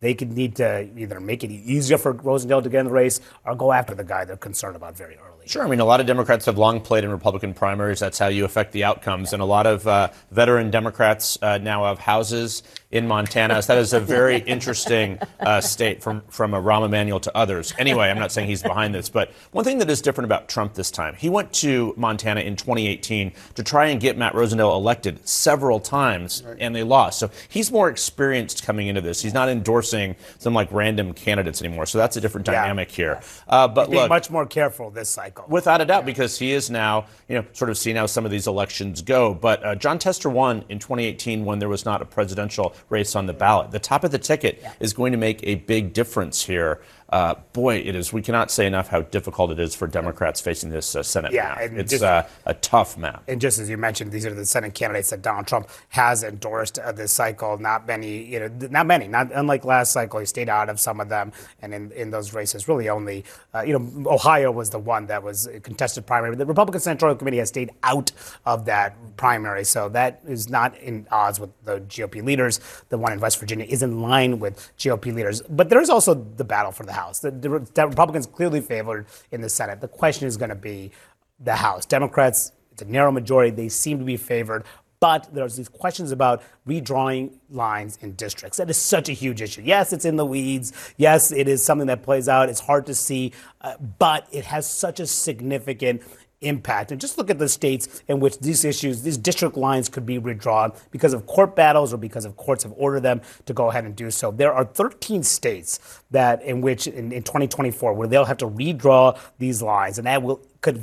they 0.00 0.14
could 0.14 0.30
need 0.30 0.56
to 0.56 0.88
either 0.96 1.18
make 1.18 1.42
it 1.42 1.50
easier 1.50 1.98
for 1.98 2.14
Rosendale 2.14 2.62
to 2.62 2.68
get 2.68 2.80
in 2.80 2.86
the 2.86 2.92
race 2.92 3.20
or 3.44 3.56
go 3.56 3.72
after 3.72 3.94
the 3.94 4.04
guy 4.04 4.24
they're 4.24 4.36
concerned 4.36 4.76
about 4.76 4.96
very 4.96 5.16
early. 5.16 5.48
Sure. 5.48 5.64
I 5.64 5.68
mean, 5.68 5.80
a 5.80 5.84
lot 5.84 6.00
of 6.00 6.06
Democrats 6.06 6.44
have 6.46 6.58
long 6.58 6.80
played 6.80 7.04
in 7.04 7.10
Republican 7.10 7.54
primaries. 7.54 8.00
That's 8.00 8.18
how 8.18 8.26
you 8.26 8.44
affect 8.44 8.72
the 8.72 8.84
outcomes. 8.84 9.32
And 9.32 9.40
a 9.40 9.46
lot 9.46 9.66
of 9.66 9.86
uh, 9.86 10.10
veteran 10.30 10.70
Democrats 10.70 11.38
uh, 11.40 11.58
now 11.58 11.84
have 11.84 11.98
houses 11.98 12.62
in 12.96 13.06
Montana. 13.06 13.62
So 13.62 13.74
that 13.74 13.80
is 13.80 13.92
a 13.92 14.00
very 14.00 14.38
interesting 14.46 15.18
uh, 15.40 15.60
state 15.60 16.02
from, 16.02 16.22
from 16.28 16.54
a 16.54 16.60
Rahm 16.60 16.84
Emanuel 16.84 17.20
to 17.20 17.36
others. 17.36 17.74
Anyway, 17.78 18.08
I'm 18.08 18.18
not 18.18 18.32
saying 18.32 18.48
he's 18.48 18.62
behind 18.62 18.94
this, 18.94 19.08
but 19.08 19.32
one 19.52 19.64
thing 19.64 19.78
that 19.78 19.90
is 19.90 20.00
different 20.00 20.26
about 20.26 20.48
Trump 20.48 20.74
this 20.74 20.90
time, 20.90 21.14
he 21.14 21.28
went 21.28 21.52
to 21.54 21.94
Montana 21.96 22.40
in 22.40 22.56
2018 22.56 23.32
to 23.54 23.62
try 23.62 23.86
and 23.86 24.00
get 24.00 24.16
Matt 24.16 24.32
Rosendale 24.32 24.74
elected 24.74 25.26
several 25.26 25.80
times, 25.80 26.42
right. 26.46 26.56
and 26.60 26.74
they 26.74 26.82
lost. 26.82 27.18
So 27.18 27.30
he's 27.48 27.70
more 27.70 27.88
experienced 27.88 28.64
coming 28.64 28.86
into 28.86 29.00
this. 29.00 29.22
He's 29.22 29.34
not 29.34 29.48
endorsing 29.48 30.16
some 30.38 30.54
like 30.54 30.70
random 30.72 31.12
candidates 31.12 31.62
anymore. 31.62 31.86
So 31.86 31.98
that's 31.98 32.16
a 32.16 32.20
different 32.20 32.46
dynamic 32.46 32.90
yeah. 32.90 32.96
here. 32.96 33.20
Uh, 33.48 33.68
but 33.68 33.90
look, 33.90 34.08
much 34.08 34.30
more 34.30 34.46
careful 34.46 34.90
this 34.90 35.08
cycle. 35.08 35.44
Without 35.48 35.80
a 35.80 35.84
doubt, 35.84 36.02
yeah. 36.02 36.06
because 36.06 36.38
he 36.38 36.52
is 36.52 36.70
now, 36.70 37.06
you 37.28 37.36
know, 37.36 37.44
sort 37.52 37.70
of 37.70 37.78
seeing 37.78 37.96
how 37.96 38.06
some 38.06 38.24
of 38.24 38.30
these 38.30 38.46
elections 38.46 39.02
go. 39.02 39.34
But 39.34 39.64
uh, 39.64 39.74
Jon 39.74 39.98
Tester 39.98 40.30
won 40.30 40.64
in 40.68 40.78
2018 40.78 41.44
when 41.44 41.58
there 41.58 41.68
was 41.68 41.84
not 41.84 42.02
a 42.02 42.04
presidential 42.04 42.74
race 42.88 43.16
on 43.16 43.26
the 43.26 43.32
ballot. 43.32 43.70
The 43.70 43.78
top 43.78 44.04
of 44.04 44.10
the 44.10 44.18
ticket 44.18 44.58
yeah. 44.60 44.72
is 44.80 44.92
going 44.92 45.12
to 45.12 45.18
make 45.18 45.40
a 45.42 45.56
big 45.56 45.92
difference 45.92 46.44
here. 46.44 46.80
Uh, 47.10 47.34
boy, 47.52 47.76
it 47.76 47.94
is. 47.94 48.12
We 48.12 48.20
cannot 48.22 48.50
say 48.50 48.66
enough 48.66 48.88
how 48.88 49.02
difficult 49.02 49.52
it 49.52 49.60
is 49.60 49.74
for 49.74 49.86
Democrats 49.86 50.40
facing 50.40 50.70
this 50.70 50.96
uh, 50.96 51.02
Senate 51.02 51.32
Yeah, 51.32 51.54
map. 51.58 51.70
It's 51.72 51.90
just- 51.92 52.02
uh, 52.02 52.24
a 52.46 52.54
tough 52.54 52.96
map. 52.98 53.22
And 53.28 53.40
just 53.40 53.58
as 53.58 53.70
you 53.70 53.76
mentioned, 53.76 54.10
these 54.12 54.26
are 54.26 54.34
the 54.34 54.44
Senate 54.44 54.74
candidates 54.74 55.10
that 55.10 55.22
Donald 55.22 55.46
Trump 55.46 55.68
has 55.90 56.24
endorsed 56.24 56.78
uh, 56.78 56.90
this 56.92 57.12
cycle. 57.12 57.58
Not 57.58 57.86
many, 57.86 58.24
you 58.24 58.40
know, 58.40 58.48
not 58.70 58.86
many. 58.86 59.06
Not 59.06 59.30
unlike 59.32 59.64
last 59.64 59.92
cycle, 59.92 60.18
he 60.20 60.26
stayed 60.26 60.48
out 60.48 60.68
of 60.68 60.80
some 60.80 61.00
of 61.00 61.08
them, 61.08 61.32
and 61.62 61.72
in, 61.72 61.92
in 61.92 62.10
those 62.10 62.34
races, 62.34 62.66
really 62.68 62.88
only, 62.88 63.24
uh, 63.54 63.62
you 63.62 63.78
know, 63.78 64.10
Ohio 64.10 64.50
was 64.50 64.70
the 64.70 64.78
one 64.78 65.06
that 65.06 65.22
was 65.22 65.46
a 65.46 65.60
contested 65.60 66.06
primary. 66.06 66.34
The 66.36 66.46
Republican 66.46 66.80
Senatorial 66.80 67.16
Committee 67.16 67.38
has 67.38 67.48
stayed 67.48 67.70
out 67.84 68.10
of 68.44 68.64
that 68.66 68.96
primary, 69.16 69.64
so 69.64 69.88
that 69.90 70.20
is 70.26 70.48
not 70.50 70.76
in 70.78 71.06
odds 71.12 71.38
with 71.38 71.50
the 71.64 71.80
GOP 71.82 72.24
leaders. 72.24 72.60
The 72.88 72.98
one 72.98 73.12
in 73.12 73.20
West 73.20 73.38
Virginia 73.38 73.66
is 73.68 73.82
in 73.82 74.00
line 74.02 74.40
with 74.40 74.70
GOP 74.78 75.14
leaders, 75.14 75.40
but 75.48 75.68
there 75.68 75.80
is 75.80 75.88
also 75.88 76.14
the 76.14 76.44
battle 76.44 76.72
for 76.72 76.84
the 76.84 76.95
House. 77.00 77.20
The, 77.20 77.30
the, 77.30 77.48
the 77.74 77.86
Republicans 77.86 78.26
clearly 78.26 78.60
favored 78.60 79.06
in 79.30 79.40
the 79.40 79.48
Senate. 79.48 79.80
The 79.80 79.92
question 80.02 80.26
is 80.26 80.36
going 80.36 80.54
to 80.58 80.62
be 80.72 80.90
the 81.38 81.56
House. 81.56 81.86
Democrats, 81.86 82.52
it's 82.72 82.82
a 82.82 82.90
narrow 82.96 83.12
majority. 83.12 83.50
They 83.50 83.68
seem 83.68 83.98
to 83.98 84.04
be 84.04 84.16
favored. 84.16 84.64
But 84.98 85.28
there's 85.34 85.56
these 85.56 85.68
questions 85.68 86.10
about 86.10 86.42
redrawing 86.66 87.24
lines 87.50 87.98
in 88.00 88.14
districts. 88.14 88.56
That 88.58 88.70
is 88.70 88.78
such 88.78 89.08
a 89.08 89.12
huge 89.12 89.42
issue. 89.42 89.62
Yes, 89.62 89.92
it's 89.92 90.06
in 90.06 90.16
the 90.16 90.24
weeds. 90.24 90.72
Yes, 90.96 91.32
it 91.32 91.48
is 91.48 91.62
something 91.62 91.86
that 91.88 92.02
plays 92.02 92.28
out. 92.28 92.48
It's 92.48 92.60
hard 92.60 92.86
to 92.86 92.94
see, 92.94 93.32
uh, 93.60 93.74
but 93.98 94.26
it 94.32 94.46
has 94.46 94.68
such 94.68 94.98
a 94.98 95.06
significant 95.06 96.02
impact. 96.40 96.92
And 96.92 97.00
just 97.00 97.16
look 97.18 97.30
at 97.30 97.38
the 97.38 97.48
states 97.48 98.02
in 98.08 98.20
which 98.20 98.38
these 98.40 98.64
issues, 98.64 99.02
these 99.02 99.16
district 99.16 99.56
lines 99.56 99.88
could 99.88 100.04
be 100.04 100.18
redrawn 100.18 100.72
because 100.90 101.14
of 101.14 101.26
court 101.26 101.56
battles 101.56 101.94
or 101.94 101.96
because 101.96 102.24
of 102.24 102.36
courts 102.36 102.62
have 102.62 102.72
ordered 102.76 103.00
them 103.00 103.20
to 103.46 103.52
go 103.52 103.70
ahead 103.70 103.84
and 103.84 103.96
do 103.96 104.10
so. 104.10 104.30
There 104.30 104.52
are 104.52 104.64
13 104.64 105.22
states 105.22 106.02
that 106.10 106.42
in 106.42 106.60
which 106.60 106.86
in, 106.86 107.12
in 107.12 107.22
2024 107.22 107.92
where 107.94 108.06
they'll 108.06 108.24
have 108.24 108.38
to 108.38 108.48
redraw 108.48 109.18
these 109.38 109.62
lines, 109.62 109.98
and 109.98 110.06
that 110.06 110.22
will 110.22 110.40
could 110.60 110.82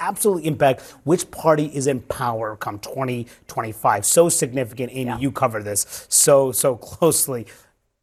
absolutely 0.00 0.46
impact 0.48 0.80
which 1.04 1.30
party 1.30 1.66
is 1.66 1.86
in 1.86 2.00
power 2.00 2.56
come 2.56 2.78
2025. 2.80 4.04
So 4.04 4.28
significant, 4.28 4.90
Amy. 4.92 5.14
You 5.20 5.30
cover 5.30 5.62
this 5.62 6.06
so 6.08 6.52
so 6.52 6.76
closely. 6.90 7.46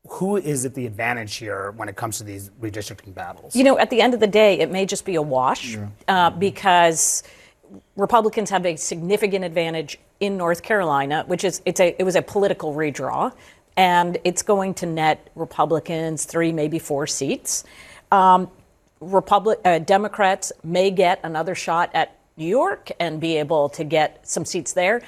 Who 0.10 0.38
is 0.38 0.66
at 0.66 0.74
the 0.74 0.86
advantage 0.86 1.36
here 1.36 1.72
when 1.76 1.90
it 1.90 1.96
comes 1.96 2.18
to 2.20 2.24
these 2.24 2.50
redistricting 2.62 3.14
battles? 3.14 3.56
You 3.56 3.64
know, 3.64 3.78
at 3.78 3.90
the 3.90 4.02
end 4.02 4.14
of 4.14 4.20
the 4.20 4.28
day, 4.28 4.60
it 4.60 4.72
may 4.72 4.86
just 4.86 5.06
be 5.06 5.16
a 5.16 5.22
wash 5.22 5.78
uh, 6.08 6.30
because 6.32 7.24
Republicans 7.96 8.50
have 8.50 8.66
a 8.66 8.76
significant 8.76 9.44
advantage 9.44 10.00
in 10.20 10.38
North 10.38 10.64
Carolina, 10.64 11.24
which 11.28 11.44
is 11.44 11.62
it's 11.66 11.80
a 11.80 11.96
it 12.00 12.04
was 12.04 12.16
a 12.16 12.22
political 12.22 12.74
redraw, 12.74 13.34
and 13.76 14.18
it's 14.24 14.42
going 14.42 14.74
to 14.76 14.86
net 14.86 15.30
Republicans 15.36 16.26
three, 16.26 16.52
maybe 16.52 16.80
four 16.80 17.08
seats. 17.08 17.64
Um, 18.12 18.50
Republic 19.00 19.60
uh, 19.66 19.80
Democrats 19.80 20.52
may 20.64 20.90
get 20.90 21.20
another 21.24 21.54
shot 21.54 21.92
at 21.94 22.18
New 22.36 22.48
York 22.48 22.92
and 23.00 23.20
be 23.20 23.38
able 23.38 23.70
to 23.70 23.84
get 23.84 24.28
some 24.28 24.46
seats 24.46 24.74
there, 24.74 25.02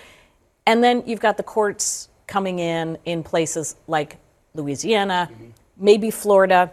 and 0.66 0.84
then 0.84 1.04
you've 1.06 1.22
got 1.22 1.38
the 1.38 1.44
courts 1.44 2.10
coming 2.28 2.60
in 2.60 2.98
in 3.06 3.24
places 3.24 3.76
like 3.88 4.18
Louisiana, 4.54 5.30
maybe 5.78 6.12
Florida 6.12 6.72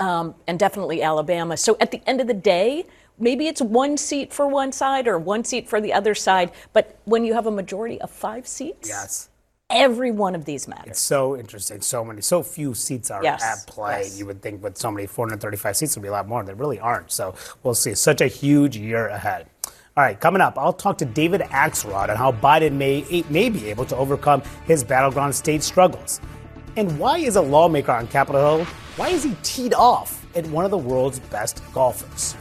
um, 0.00 0.34
and 0.46 0.58
definitely 0.58 1.02
Alabama. 1.02 1.56
So 1.56 1.76
at 1.80 1.90
the 1.90 2.00
end 2.06 2.20
of 2.20 2.26
the 2.26 2.34
day, 2.34 2.84
maybe 3.18 3.46
it's 3.46 3.62
one 3.62 3.96
seat 3.96 4.32
for 4.32 4.46
one 4.46 4.72
side 4.72 5.08
or 5.08 5.18
one 5.18 5.44
seat 5.44 5.68
for 5.68 5.80
the 5.80 5.92
other 5.92 6.14
side. 6.14 6.52
But 6.72 6.98
when 7.04 7.24
you 7.24 7.34
have 7.34 7.46
a 7.46 7.50
majority 7.50 8.00
of 8.00 8.10
five 8.10 8.46
seats, 8.46 8.88
yes, 8.88 9.28
every 9.70 10.10
one 10.10 10.34
of 10.34 10.44
these 10.44 10.68
matters. 10.68 10.86
It's 10.88 11.00
so 11.00 11.36
interesting. 11.36 11.80
So 11.80 12.04
many, 12.04 12.20
so 12.20 12.42
few 12.42 12.74
seats 12.74 13.10
are 13.10 13.22
Yes, 13.22 13.42
at 13.42 13.66
play. 13.66 14.02
yes. 14.02 14.18
You 14.18 14.26
would 14.26 14.42
think 14.42 14.62
with 14.62 14.76
so 14.76 14.90
many 14.90 15.06
435 15.06 15.76
seats 15.76 15.96
would 15.96 16.02
be 16.02 16.08
a 16.08 16.12
lot 16.12 16.28
more. 16.28 16.42
They 16.44 16.54
really 16.54 16.78
aren't. 16.78 17.10
So 17.10 17.34
we'll 17.62 17.74
see. 17.74 17.94
Such 17.94 18.20
a 18.20 18.26
huge 18.26 18.76
year 18.76 19.08
ahead. 19.08 19.46
All 19.98 20.04
right, 20.04 20.20
coming 20.20 20.42
up, 20.42 20.58
I'll 20.58 20.74
talk 20.74 20.98
to 20.98 21.06
David 21.06 21.40
Axelrod 21.40 22.10
on 22.10 22.16
how 22.16 22.30
Biden 22.30 22.72
may, 22.72 23.24
may 23.30 23.48
be 23.48 23.70
able 23.70 23.86
to 23.86 23.96
overcome 23.96 24.42
his 24.66 24.84
battleground 24.84 25.34
state 25.34 25.62
struggles. 25.62 26.20
And 26.76 26.98
why 26.98 27.16
is 27.16 27.36
a 27.36 27.40
lawmaker 27.40 27.92
on 27.92 28.06
Capitol 28.06 28.58
Hill, 28.58 28.66
why 28.96 29.08
is 29.08 29.24
he 29.24 29.34
teed 29.42 29.72
off 29.72 30.26
at 30.36 30.46
one 30.48 30.66
of 30.66 30.70
the 30.70 30.76
world's 30.76 31.18
best 31.18 31.62
golfers? 31.72 32.36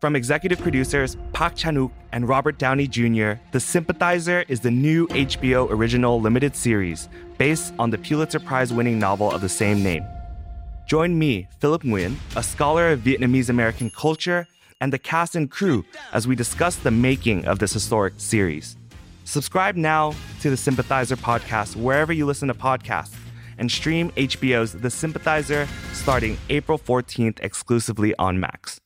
From 0.00 0.14
executive 0.14 0.60
producers 0.60 1.16
Park 1.32 1.56
Chan-wook 1.56 1.90
and 2.12 2.28
Robert 2.28 2.58
Downey 2.58 2.86
Jr., 2.86 3.40
The 3.50 3.58
Sympathizer 3.58 4.44
is 4.46 4.60
the 4.60 4.70
new 4.70 5.08
HBO 5.08 5.68
original 5.68 6.20
limited 6.20 6.54
series 6.54 7.08
based 7.36 7.74
on 7.76 7.90
the 7.90 7.98
Pulitzer 7.98 8.38
Prize-winning 8.38 9.00
novel 9.00 9.32
of 9.32 9.40
the 9.40 9.48
same 9.48 9.82
name. 9.82 10.04
Join 10.86 11.18
me, 11.18 11.48
Philip 11.58 11.82
Nguyen, 11.82 12.14
a 12.36 12.42
scholar 12.42 12.92
of 12.92 13.00
Vietnamese 13.00 13.48
American 13.48 13.90
culture, 13.90 14.46
and 14.80 14.92
the 14.92 14.98
cast 14.98 15.34
and 15.34 15.50
crew 15.50 15.84
as 16.12 16.28
we 16.28 16.36
discuss 16.36 16.76
the 16.76 16.90
making 16.90 17.46
of 17.46 17.58
this 17.58 17.72
historic 17.72 18.14
series. 18.18 18.76
Subscribe 19.24 19.74
now 19.74 20.14
to 20.40 20.50
the 20.50 20.56
Sympathizer 20.56 21.16
podcast 21.16 21.76
wherever 21.76 22.12
you 22.12 22.26
listen 22.26 22.48
to 22.48 22.54
podcasts 22.54 23.14
and 23.56 23.70
stream 23.70 24.10
HBO's 24.12 24.72
The 24.72 24.90
Sympathizer 24.90 25.66
starting 25.94 26.36
April 26.50 26.78
14th 26.78 27.40
exclusively 27.40 28.14
on 28.16 28.38
Max. 28.38 28.78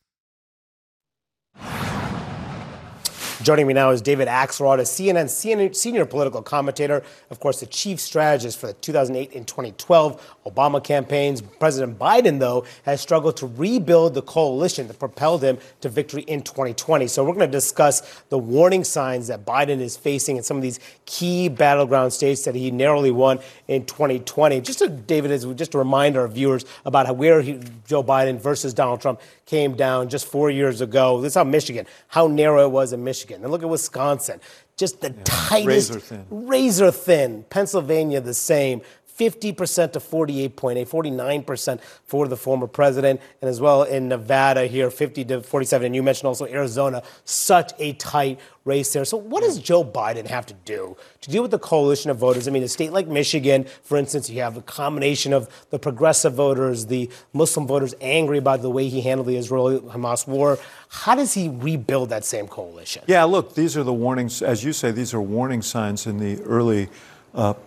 Joining 3.41 3.67
me 3.67 3.73
now 3.73 3.89
is 3.89 4.01
David 4.01 4.27
Axelrod, 4.27 4.79
a 4.79 4.83
CNN 4.83 5.29
senior, 5.75 6.05
political 6.05 6.41
commentator, 6.41 7.03
of 7.29 7.39
course, 7.39 7.59
the 7.61 7.65
chief 7.65 7.99
strategist 7.99 8.59
for 8.59 8.67
the 8.67 8.73
2008 8.73 9.33
and 9.33 9.47
2012 9.47 10.37
Obama 10.49 10.83
campaigns. 10.83 11.41
President 11.41 11.99
Biden, 11.99 12.39
though, 12.39 12.65
has 12.83 13.01
struggled 13.01 13.37
to 13.37 13.47
rebuild 13.47 14.13
the 14.13 14.21
coalition 14.21 14.87
that 14.87 14.99
propelled 14.99 15.43
him 15.43 15.57
to 15.81 15.89
victory 15.89 16.23
in 16.23 16.41
2020. 16.41 17.07
So 17.07 17.23
we're 17.23 17.33
going 17.33 17.47
to 17.47 17.51
discuss 17.51 18.01
the 18.29 18.37
warning 18.37 18.83
signs 18.83 19.27
that 19.27 19.45
Biden 19.45 19.79
is 19.79 19.97
facing 19.97 20.37
in 20.37 20.43
some 20.43 20.57
of 20.57 20.63
these 20.63 20.79
key 21.05 21.49
battleground 21.49 22.13
states 22.13 22.45
that 22.45 22.55
he 22.55 22.71
narrowly 22.71 23.11
won 23.11 23.39
in 23.67 23.85
2020. 23.85 24.61
Just 24.61 24.79
to, 24.79 24.89
David, 24.89 25.31
as 25.31 25.45
just 25.55 25.71
to 25.73 25.77
remind 25.77 26.17
our 26.17 26.27
viewers 26.27 26.65
about 26.85 27.05
how 27.05 27.13
where 27.13 27.41
he, 27.41 27.59
Joe 27.87 28.03
Biden 28.03 28.39
versus 28.39 28.73
Donald 28.73 29.01
Trump 29.01 29.21
came 29.45 29.75
down 29.75 30.09
just 30.09 30.27
four 30.27 30.49
years 30.49 30.81
ago. 30.81 31.21
This 31.21 31.31
is 31.31 31.35
how 31.35 31.43
Michigan, 31.43 31.85
how 32.07 32.27
narrow 32.27 32.65
it 32.65 32.71
was 32.71 32.93
in 32.93 33.03
Michigan. 33.03 33.41
And 33.41 33.51
look 33.51 33.63
at 33.63 33.69
Wisconsin, 33.69 34.39
just 34.77 35.01
the 35.01 35.09
tightest, 35.25 35.89
razor 35.91 35.99
thin. 35.99 36.25
razor 36.29 36.91
thin. 36.91 37.45
Pennsylvania, 37.49 38.21
the 38.21 38.33
same. 38.33 38.81
50% 39.19 39.91
to 39.91 39.99
48.8, 39.99 40.87
49% 40.87 41.81
for 42.05 42.27
the 42.29 42.37
former 42.37 42.67
president, 42.67 43.19
and 43.41 43.49
as 43.49 43.59
well 43.59 43.83
in 43.83 44.07
Nevada 44.07 44.65
here, 44.65 44.89
50 44.89 45.25
to 45.25 45.43
47. 45.43 45.87
And 45.87 45.95
you 45.95 46.01
mentioned 46.01 46.27
also 46.27 46.45
Arizona, 46.45 47.03
such 47.25 47.73
a 47.79 47.93
tight 47.93 48.39
race 48.63 48.93
there. 48.93 49.03
So, 49.03 49.17
what 49.17 49.43
does 49.43 49.59
Joe 49.59 49.83
Biden 49.83 50.25
have 50.27 50.45
to 50.45 50.53
do 50.63 50.95
to 51.21 51.29
deal 51.29 51.41
with 51.41 51.51
the 51.51 51.59
coalition 51.59 52.09
of 52.09 52.17
voters? 52.17 52.47
I 52.47 52.51
mean, 52.51 52.63
a 52.63 52.69
state 52.69 52.93
like 52.93 53.07
Michigan, 53.07 53.65
for 53.83 53.97
instance, 53.97 54.29
you 54.29 54.41
have 54.41 54.55
a 54.55 54.61
combination 54.61 55.33
of 55.33 55.49
the 55.69 55.79
progressive 55.79 56.33
voters, 56.33 56.85
the 56.85 57.09
Muslim 57.33 57.67
voters 57.67 57.93
angry 57.99 58.37
about 58.37 58.61
the 58.61 58.69
way 58.69 58.87
he 58.87 59.01
handled 59.01 59.27
the 59.27 59.35
Israel 59.35 59.81
Hamas 59.81 60.25
war. 60.27 60.57
How 60.87 61.15
does 61.15 61.33
he 61.33 61.49
rebuild 61.49 62.09
that 62.09 62.23
same 62.23 62.47
coalition? 62.47 63.03
Yeah, 63.07 63.25
look, 63.25 63.55
these 63.55 63.75
are 63.75 63.83
the 63.83 63.93
warnings, 63.93 64.41
as 64.41 64.63
you 64.63 64.71
say, 64.71 64.91
these 64.91 65.13
are 65.13 65.21
warning 65.21 65.61
signs 65.61 66.07
in 66.07 66.17
the 66.19 66.41
early 66.43 66.89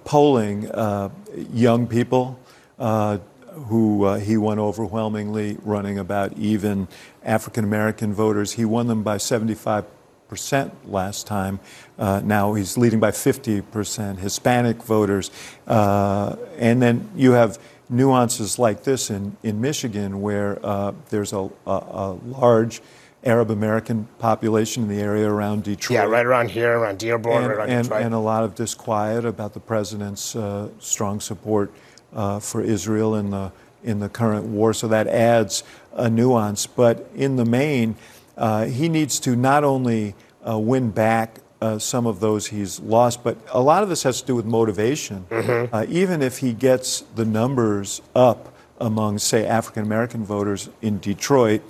polling. 0.05 0.71
Uh, 0.71 1.11
young 1.53 1.87
people 1.87 2.39
uh, 2.79 3.19
who 3.67 4.05
uh, 4.05 4.19
he 4.19 4.37
won 4.37 4.59
overwhelmingly, 4.59 5.59
running 5.63 5.99
about 5.99 6.37
even 6.39 6.89
African 7.23 7.65
American 7.65 8.15
voters. 8.15 8.53
He 8.53 8.65
won 8.65 8.87
them 8.87 9.03
by 9.03 9.19
75 9.19 9.85
percent 10.29 10.91
last 10.91 11.27
time. 11.27 11.61
Uh, 11.99 12.23
now 12.25 12.55
he's 12.55 12.79
leading 12.79 13.01
by 13.01 13.11
50 13.11 13.61
percent. 13.61 14.19
Hispanic 14.19 14.83
voters, 14.83 15.31
uh, 15.67 16.37
and 16.59 16.81
then 16.81 17.11
you 17.15 17.33
have 17.33 17.59
nuances 17.89 18.59
like 18.59 18.85
this 18.85 19.11
in 19.11 19.37
in 19.43 19.61
Michigan, 19.61 20.23
where 20.23 20.59
uh, 20.65 20.93
there's 21.11 21.33
a, 21.33 21.51
a, 21.67 21.71
a 21.71 22.13
large 22.25 22.81
Arab 23.25 23.51
American 23.51 24.09
population 24.19 24.83
in 24.85 24.89
the 24.89 25.01
area 25.01 25.29
around 25.29 25.63
Detroit. 25.65 25.95
Yeah, 25.95 26.05
right 26.05 26.27
around 26.27 26.51
here, 26.51 26.79
around 26.79 26.99
Dearborn, 26.99 27.45
and, 27.45 27.47
right 27.47 27.57
around 27.57 27.71
and, 27.71 27.83
Detroit. 27.85 28.03
and 28.03 28.15
a 28.15 28.19
lot 28.19 28.43
of 28.43 28.55
disquiet 28.55 29.25
about 29.25 29.55
the 29.55 29.61
president's 29.61 30.35
uh, 30.35 30.69
strong 30.81 31.21
support 31.21 31.73
uh, 32.13 32.41
for 32.41 32.63
Israel 32.63 33.15
in 33.15 33.31
the 33.31 33.53
in 33.85 34.01
the 34.01 34.09
current 34.09 34.45
war. 34.45 34.73
So 34.73 34.89
that 34.89 35.07
adds 35.07 35.65
a 35.93 36.09
nuance. 36.09 36.67
But 36.67 37.09
in 37.15 37.37
the 37.37 37.45
main, 37.45 37.97
uh, 38.37 38.67
he 38.67 38.89
needs 38.89 39.19
to 39.21 39.37
not 39.37 39.65
only 39.65 40.15
uh, 40.49 40.59
win 40.59 40.91
back. 40.91 41.39
Uh, 41.61 41.79
some 41.79 42.09
of 42.09 42.19
those 42.19 42.49
he's 42.49 42.81
lost, 42.81 43.23
but 43.23 43.39
a 43.53 43.61
lot 43.61 43.85
of 43.85 43.89
this 43.89 44.03
has 44.03 44.21
to 44.21 44.27
do 44.27 44.35
with 44.35 44.45
motivation. 44.45 45.25
Mm-hmm. 45.31 45.73
Uh, 45.73 45.87
even 45.89 46.21
if 46.21 46.39
he 46.39 46.53
gets 46.53 47.03
the 47.15 47.25
numbers 47.25 48.03
up 48.17 48.53
among, 48.81 49.21
say, 49.21 49.47
African 49.47 49.85
American 49.85 50.25
voters 50.25 50.71
in 50.81 50.99
Detroit, 50.99 51.63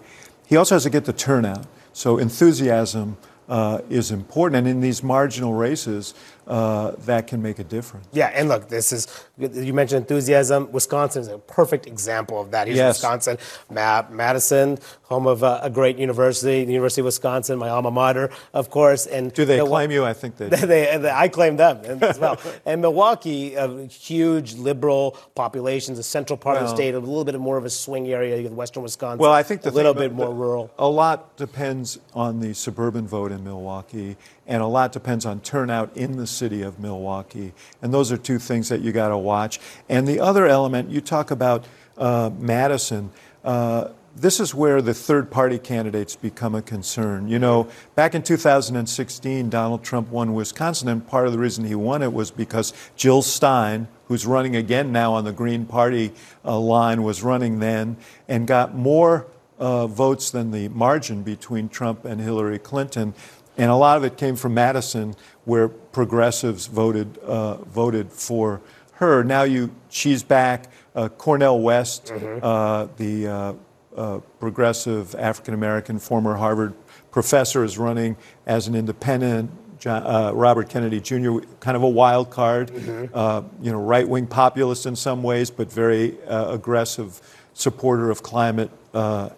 he 0.53 0.59
also 0.59 0.75
has 0.75 0.83
to 0.83 0.91
get 0.91 1.07
the 1.07 1.15
turnout. 1.15 1.65
So 1.95 2.19
enthusiasm 2.19 3.17
uh, 3.49 3.81
is 3.89 4.11
important. 4.11 4.59
And 4.59 4.69
in 4.69 4.81
these 4.83 5.03
marginal 5.03 5.55
races, 5.55 6.13
uh, 6.47 6.93
that 7.07 7.27
can 7.27 7.41
make 7.41 7.59
a 7.59 7.65
difference. 7.65 8.07
Yeah, 8.13 8.27
and 8.35 8.49
look, 8.49 8.69
this 8.69 8.93
is 8.93 9.07
you 9.39 9.73
mentioned 9.73 10.01
enthusiasm. 10.03 10.71
Wisconsin 10.73 11.23
is 11.23 11.29
a 11.29 11.39
perfect 11.39 11.87
example 11.87 12.41
of 12.41 12.51
that. 12.51 12.67
Here's 12.67 12.77
Yes. 12.79 12.97
Wisconsin, 12.97 13.39
Ma- 13.71 14.05
Madison, 14.11 14.79
home 15.03 15.27
of 15.27 15.45
uh, 15.45 15.61
a 15.63 15.71
great 15.71 15.99
university, 15.99 16.65
the 16.65 16.73
University 16.73 17.01
of 17.01 17.05
Wisconsin, 17.07 17.59
my 17.59 17.69
alma 17.69 17.91
mater, 17.91 18.31
of 18.55 18.71
course. 18.71 19.07
And 19.07 19.33
Do 19.33 19.45
they 19.45 19.59
Milwa- 19.59 19.69
claim 19.69 19.91
you? 19.91 20.05
I 20.05 20.13
think 20.13 20.37
they. 20.37 20.49
do. 20.51 20.57
they, 20.57 20.97
they- 20.99 21.11
I 21.11 21.29
claim 21.29 21.57
them 21.57 21.79
as 22.03 22.19
well. 22.19 22.39
and 22.67 22.81
Milwaukee, 22.81 23.55
a 23.55 23.87
huge 23.87 24.55
liberal 24.55 25.17
population, 25.35 25.95
the 25.95 26.03
central 26.03 26.37
part 26.37 26.57
of 26.57 26.65
the 26.69 26.75
state, 26.75 26.95
a 26.95 26.99
little 26.99 27.25
bit 27.25 27.39
more 27.39 27.57
of 27.57 27.65
a 27.65 27.71
swing 27.71 28.09
area, 28.13 28.37
you 28.37 28.45
have 28.45 28.53
western 28.53 28.83
Wisconsin. 28.83 29.19
Well, 29.19 29.33
I 29.33 29.43
think 29.43 29.63
the 29.63 29.71
a 29.71 29.73
little 29.73 29.95
thing- 29.95 30.09
bit 30.11 30.13
more 30.13 30.35
rural. 30.35 30.71
A 30.79 30.89
lot 30.89 31.37
depends 31.37 31.99
on 32.15 32.41
the 32.41 32.53
suburban 32.55 33.07
vote 33.07 33.33
in 33.33 33.45
Milwaukee, 33.45 34.17
and 34.53 34.61
a 34.61 34.67
lot 34.67 34.93
depends 34.93 35.25
on 35.25 35.41
turnout 35.41 35.97
in 35.97 36.19
the 36.19 36.27
city 36.27 36.61
of 36.61 36.79
Milwaukee. 36.79 37.55
And 37.81 37.93
those 37.93 38.13
are 38.13 38.19
two 38.19 38.39
things 38.39 38.69
that 38.69 38.83
you 38.83 38.93
got 38.93 39.09
to 39.09 39.17
watch. 39.17 39.59
And 39.89 40.07
the 40.07 40.21
other 40.21 40.47
element, 40.47 40.91
you 40.91 41.01
talk 41.01 41.31
about 41.31 41.65
uh, 41.97 42.29
Madison. 42.39 43.11
Uh, 43.43 43.89
this 44.15 44.41
is 44.41 44.55
where 44.55 44.83
the 44.83 44.93
third 44.93 45.31
party 45.31 45.59
candidates 45.59 46.17
become 46.17 46.55
a 46.55 46.61
concern. 46.61 47.29
You 47.29 47.39
know, 47.39 47.71
back 47.95 48.15
in 48.15 48.23
2016, 48.23 49.49
Donald 49.49 49.83
Trump 49.83 50.11
won 50.11 50.35
Wisconsin, 50.35 50.91
and 50.91 51.09
part 51.09 51.25
of 51.27 51.33
the 51.33 51.39
reason 51.39 51.65
he 51.65 51.75
won 51.75 52.03
it 52.03 52.13
was 52.13 52.31
because 52.31 52.75
Jill 52.95 53.23
Stein, 53.23 53.89
who's 54.09 54.27
running 54.27 54.55
again 54.55 54.93
now 54.93 55.15
on 55.15 55.25
the 55.25 55.33
Green 55.33 55.65
Party 55.65 56.13
uh, 56.45 56.59
line, 56.59 57.03
was 57.03 57.23
running 57.23 57.59
then 57.61 57.97
and 58.29 58.47
got 58.47 58.75
more 58.75 59.27
uh, 59.59 59.87
votes 59.87 60.31
than 60.31 60.51
the 60.51 60.69
margin 60.69 61.23
between 61.23 61.69
Trump 61.69 62.05
and 62.05 62.21
Hillary 62.21 62.59
Clinton. 62.59 63.15
And 63.57 63.71
a 63.71 63.75
lot 63.77 63.97
of 63.97 64.05
it 64.05 64.17
came 64.17 64.37
from 64.37 64.55
Madison, 64.55 65.15
where 65.45 65.69
progressives 65.69 66.67
voted, 66.67 67.19
uh, 67.19 67.57
voted 67.65 68.13
for 68.13 68.61
her. 68.95 69.23
Now 69.23 69.43
you, 69.43 69.75
she's 69.89 70.23
back. 70.23 70.71
Uh, 70.95 71.09
Cornel 71.09 71.61
West, 71.61 72.11
uh, 72.13 72.89
the 72.97 73.27
uh, 73.27 73.53
uh, 73.97 74.19
progressive 74.41 75.15
African 75.15 75.55
American 75.55 75.99
former 75.99 76.37
Harvard 76.37 76.75
professor, 77.11 77.65
is 77.65 77.79
running 77.79 78.17
as 78.47 78.69
an 78.69 78.75
independent. 78.75 79.51
John, 79.79 80.07
uh, 80.07 80.33
Robert 80.33 80.69
Kennedy 80.69 81.01
Jr., 81.01 81.39
kind 81.59 81.77
of 81.77 81.83
a 81.83 81.89
wild 81.89 82.31
card, 82.31 82.71
uh, 83.13 83.43
you 83.61 83.73
know, 83.73 83.81
right 83.81 84.09
wing 84.09 84.29
populist 84.29 84.87
in 84.87 84.95
some 84.95 85.25
ways, 85.25 85.51
but 85.51 85.73
very 85.73 86.23
uh, 86.25 86.53
aggressive 86.53 87.21
supporter 87.55 88.09
of 88.09 88.23
climate 88.23 88.71
uh, 88.95 89.31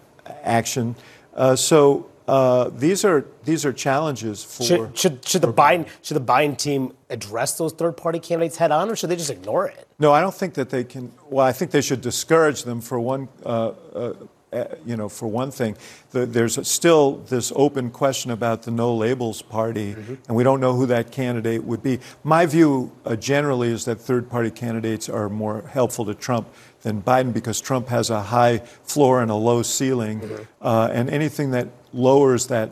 action. 0.42 0.96
Uh, 1.32 1.56
so 1.56 2.10
uh, 2.26 2.70
these 2.70 3.04
are 3.04 3.26
these 3.44 3.66
are 3.66 3.72
challenges 3.72 4.42
for. 4.42 4.62
Should, 4.62 4.98
should, 4.98 5.28
should 5.28 5.42
the 5.42 5.52
Biden 5.52 5.86
should 6.02 6.16
the 6.16 6.32
Biden 6.32 6.56
team 6.56 6.94
address 7.10 7.58
those 7.58 7.72
third 7.72 7.96
party 7.96 8.18
candidates 8.18 8.56
head 8.56 8.70
on, 8.70 8.90
or 8.90 8.96
should 8.96 9.10
they 9.10 9.16
just 9.16 9.30
ignore 9.30 9.66
it? 9.66 9.86
No, 9.98 10.12
I 10.12 10.20
don't 10.20 10.34
think 10.34 10.54
that 10.54 10.70
they 10.70 10.84
can. 10.84 11.12
Well, 11.28 11.44
I 11.44 11.52
think 11.52 11.70
they 11.70 11.82
should 11.82 12.00
discourage 12.00 12.64
them 12.64 12.80
for 12.80 12.98
one. 12.98 13.28
Uh, 13.44 13.48
uh, 13.48 13.98
uh, 13.98 14.14
you 14.84 14.96
know, 14.96 15.08
for 15.08 15.26
one 15.26 15.50
thing, 15.50 15.76
the, 16.10 16.26
there's 16.26 16.66
still 16.66 17.16
this 17.28 17.52
open 17.56 17.90
question 17.90 18.30
about 18.30 18.62
the 18.62 18.70
no 18.70 18.94
labels 18.94 19.42
party, 19.42 19.92
and 20.28 20.36
we 20.36 20.44
don't 20.44 20.60
know 20.60 20.74
who 20.74 20.86
that 20.86 21.10
candidate 21.10 21.64
would 21.64 21.82
be. 21.82 21.98
My 22.22 22.46
view 22.46 22.92
uh, 23.04 23.16
generally 23.16 23.68
is 23.68 23.84
that 23.84 23.96
third 23.96 24.30
party 24.30 24.50
candidates 24.50 25.08
are 25.08 25.28
more 25.28 25.62
helpful 25.62 26.04
to 26.06 26.14
Trump 26.14 26.48
than 26.82 27.02
Biden 27.02 27.32
because 27.32 27.60
Trump 27.60 27.88
has 27.88 28.10
a 28.10 28.22
high 28.22 28.58
floor 28.84 29.22
and 29.22 29.30
a 29.30 29.34
low 29.34 29.62
ceiling, 29.62 30.22
uh, 30.60 30.88
and 30.92 31.10
anything 31.10 31.50
that 31.50 31.68
lowers 31.92 32.46
that 32.48 32.70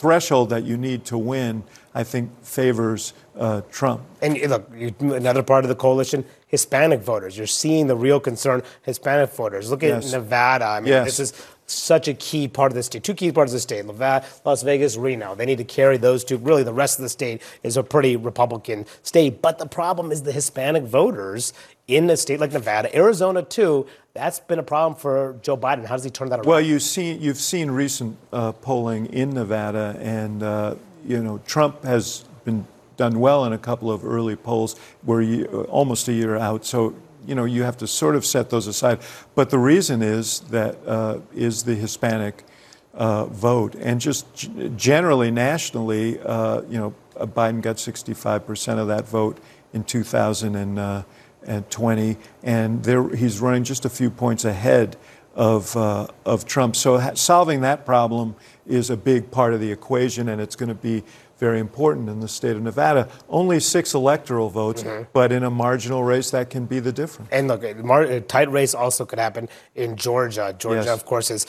threshold 0.00 0.48
that 0.48 0.64
you 0.64 0.78
need 0.78 1.04
to 1.04 1.18
win, 1.18 1.62
I 1.94 2.04
think 2.04 2.30
favors 2.42 3.12
uh, 3.38 3.60
Trump. 3.70 4.00
And 4.22 4.40
look, 4.48 4.70
you, 4.74 4.94
another 5.00 5.42
part 5.42 5.64
of 5.64 5.68
the 5.68 5.74
coalition, 5.74 6.24
Hispanic 6.50 7.00
voters. 7.00 7.38
You're 7.38 7.46
seeing 7.46 7.86
the 7.86 7.96
real 7.96 8.20
concern, 8.20 8.62
Hispanic 8.82 9.30
voters. 9.30 9.70
Look 9.70 9.82
at 9.82 9.88
Yes. 10.02 10.12
Nevada. 10.12 10.64
I 10.66 10.80
mean, 10.80 10.88
Yes. 10.88 11.04
this 11.16 11.20
is 11.20 11.32
such 11.66 12.08
a 12.08 12.14
key 12.14 12.48
part 12.48 12.72
of 12.72 12.74
the 12.74 12.82
state. 12.82 13.04
Two 13.04 13.14
key 13.14 13.30
parts 13.30 13.52
of 13.52 13.56
the 13.56 13.60
state: 13.60 13.86
Nevada, 13.86 14.26
Las 14.44 14.62
Vegas, 14.64 14.96
Reno. 14.96 15.36
They 15.36 15.46
need 15.46 15.58
to 15.58 15.64
carry 15.64 15.96
those 15.96 16.24
two. 16.24 16.36
Really, 16.36 16.64
the 16.64 16.72
rest 16.72 16.98
of 16.98 17.04
the 17.04 17.08
state 17.08 17.40
is 17.62 17.76
a 17.76 17.82
pretty 17.84 18.16
Republican 18.16 18.84
state. 19.04 19.40
But 19.40 19.58
the 19.58 19.66
problem 19.66 20.10
is 20.10 20.22
the 20.24 20.32
Hispanic 20.32 20.82
voters 20.82 21.52
in 21.86 22.10
a 22.10 22.16
state 22.16 22.40
like 22.40 22.52
Nevada, 22.52 22.94
Arizona 22.96 23.42
too. 23.42 23.86
That's 24.14 24.40
been 24.40 24.58
a 24.58 24.64
problem 24.64 24.98
for 24.98 25.36
Joe 25.42 25.56
Biden. 25.56 25.84
How 25.86 25.94
does 25.94 26.02
he 26.02 26.10
turn 26.10 26.30
that 26.30 26.40
around? 26.40 26.46
Well, 26.46 26.60
you've 26.60 26.82
seen 26.82 27.20
you've 27.20 27.36
seen 27.38 27.70
recent 27.70 28.16
uh, 28.32 28.50
polling 28.50 29.06
in 29.06 29.30
Nevada, 29.30 29.96
and 30.00 30.42
uh, 30.42 30.74
you 31.06 31.22
know 31.22 31.38
Trump 31.46 31.84
has 31.84 32.24
been 32.44 32.66
done 33.00 33.18
well 33.18 33.44
in 33.46 33.54
a 33.54 33.58
couple 33.58 33.90
of 33.90 34.04
early 34.04 34.36
polls. 34.36 34.76
We're 35.04 35.46
almost 35.70 36.06
a 36.08 36.12
year 36.12 36.36
out, 36.36 36.66
so 36.66 36.94
you 37.26 37.34
know 37.34 37.46
you 37.46 37.62
have 37.62 37.78
to 37.78 37.86
sort 37.86 38.14
of 38.14 38.26
set 38.26 38.50
those 38.50 38.66
aside. 38.66 38.98
But 39.34 39.48
the 39.48 39.58
reason 39.58 40.02
is 40.02 40.40
that 40.50 40.76
uh, 40.86 41.20
is 41.34 41.62
the 41.62 41.74
Hispanic 41.74 42.44
uh, 42.92 43.24
vote, 43.24 43.74
and 43.76 44.02
just 44.02 44.50
generally 44.76 45.30
nationally, 45.30 46.20
uh, 46.20 46.60
you 46.68 46.76
know, 46.76 46.92
uh, 47.16 47.24
Biden 47.24 47.62
got 47.62 47.78
65 47.78 48.46
percent 48.46 48.78
of 48.78 48.88
that 48.88 49.08
vote 49.08 49.38
in 49.72 49.82
2020, 49.82 52.16
and 52.42 52.84
there 52.84 53.08
he's 53.16 53.40
running 53.40 53.64
just 53.64 53.86
a 53.86 53.90
few 53.90 54.10
points 54.10 54.44
ahead 54.44 54.98
of 55.34 55.74
uh, 55.74 56.06
of 56.26 56.44
Trump. 56.44 56.76
So 56.76 56.98
ha- 56.98 57.14
solving 57.14 57.62
that 57.62 57.86
problem 57.86 58.36
is 58.66 58.90
a 58.90 58.96
big 58.96 59.30
part 59.30 59.54
of 59.54 59.60
the 59.60 59.72
equation, 59.72 60.28
and 60.28 60.38
it's 60.38 60.54
going 60.54 60.68
to 60.68 60.74
be 60.74 61.02
very 61.40 61.58
important 61.58 62.08
in 62.08 62.20
the 62.20 62.28
state 62.28 62.54
of 62.54 62.62
Nevada. 62.62 63.08
Only 63.28 63.58
six 63.58 63.94
electoral 63.94 64.50
votes, 64.50 64.82
mm-hmm. 64.82 65.04
but 65.12 65.32
in 65.32 65.42
a 65.42 65.50
marginal 65.50 66.04
race, 66.04 66.30
that 66.30 66.50
can 66.50 66.66
be 66.66 66.78
the 66.78 66.92
difference. 66.92 67.30
And 67.32 67.48
look, 67.48 67.64
a 67.64 68.20
tight 68.20 68.50
race 68.52 68.74
also 68.74 69.06
could 69.06 69.18
happen 69.18 69.48
in 69.74 69.96
Georgia. 69.96 70.54
Georgia, 70.56 70.84
Yes. 70.84 70.88
of 70.88 71.06
course, 71.06 71.28
has 71.28 71.46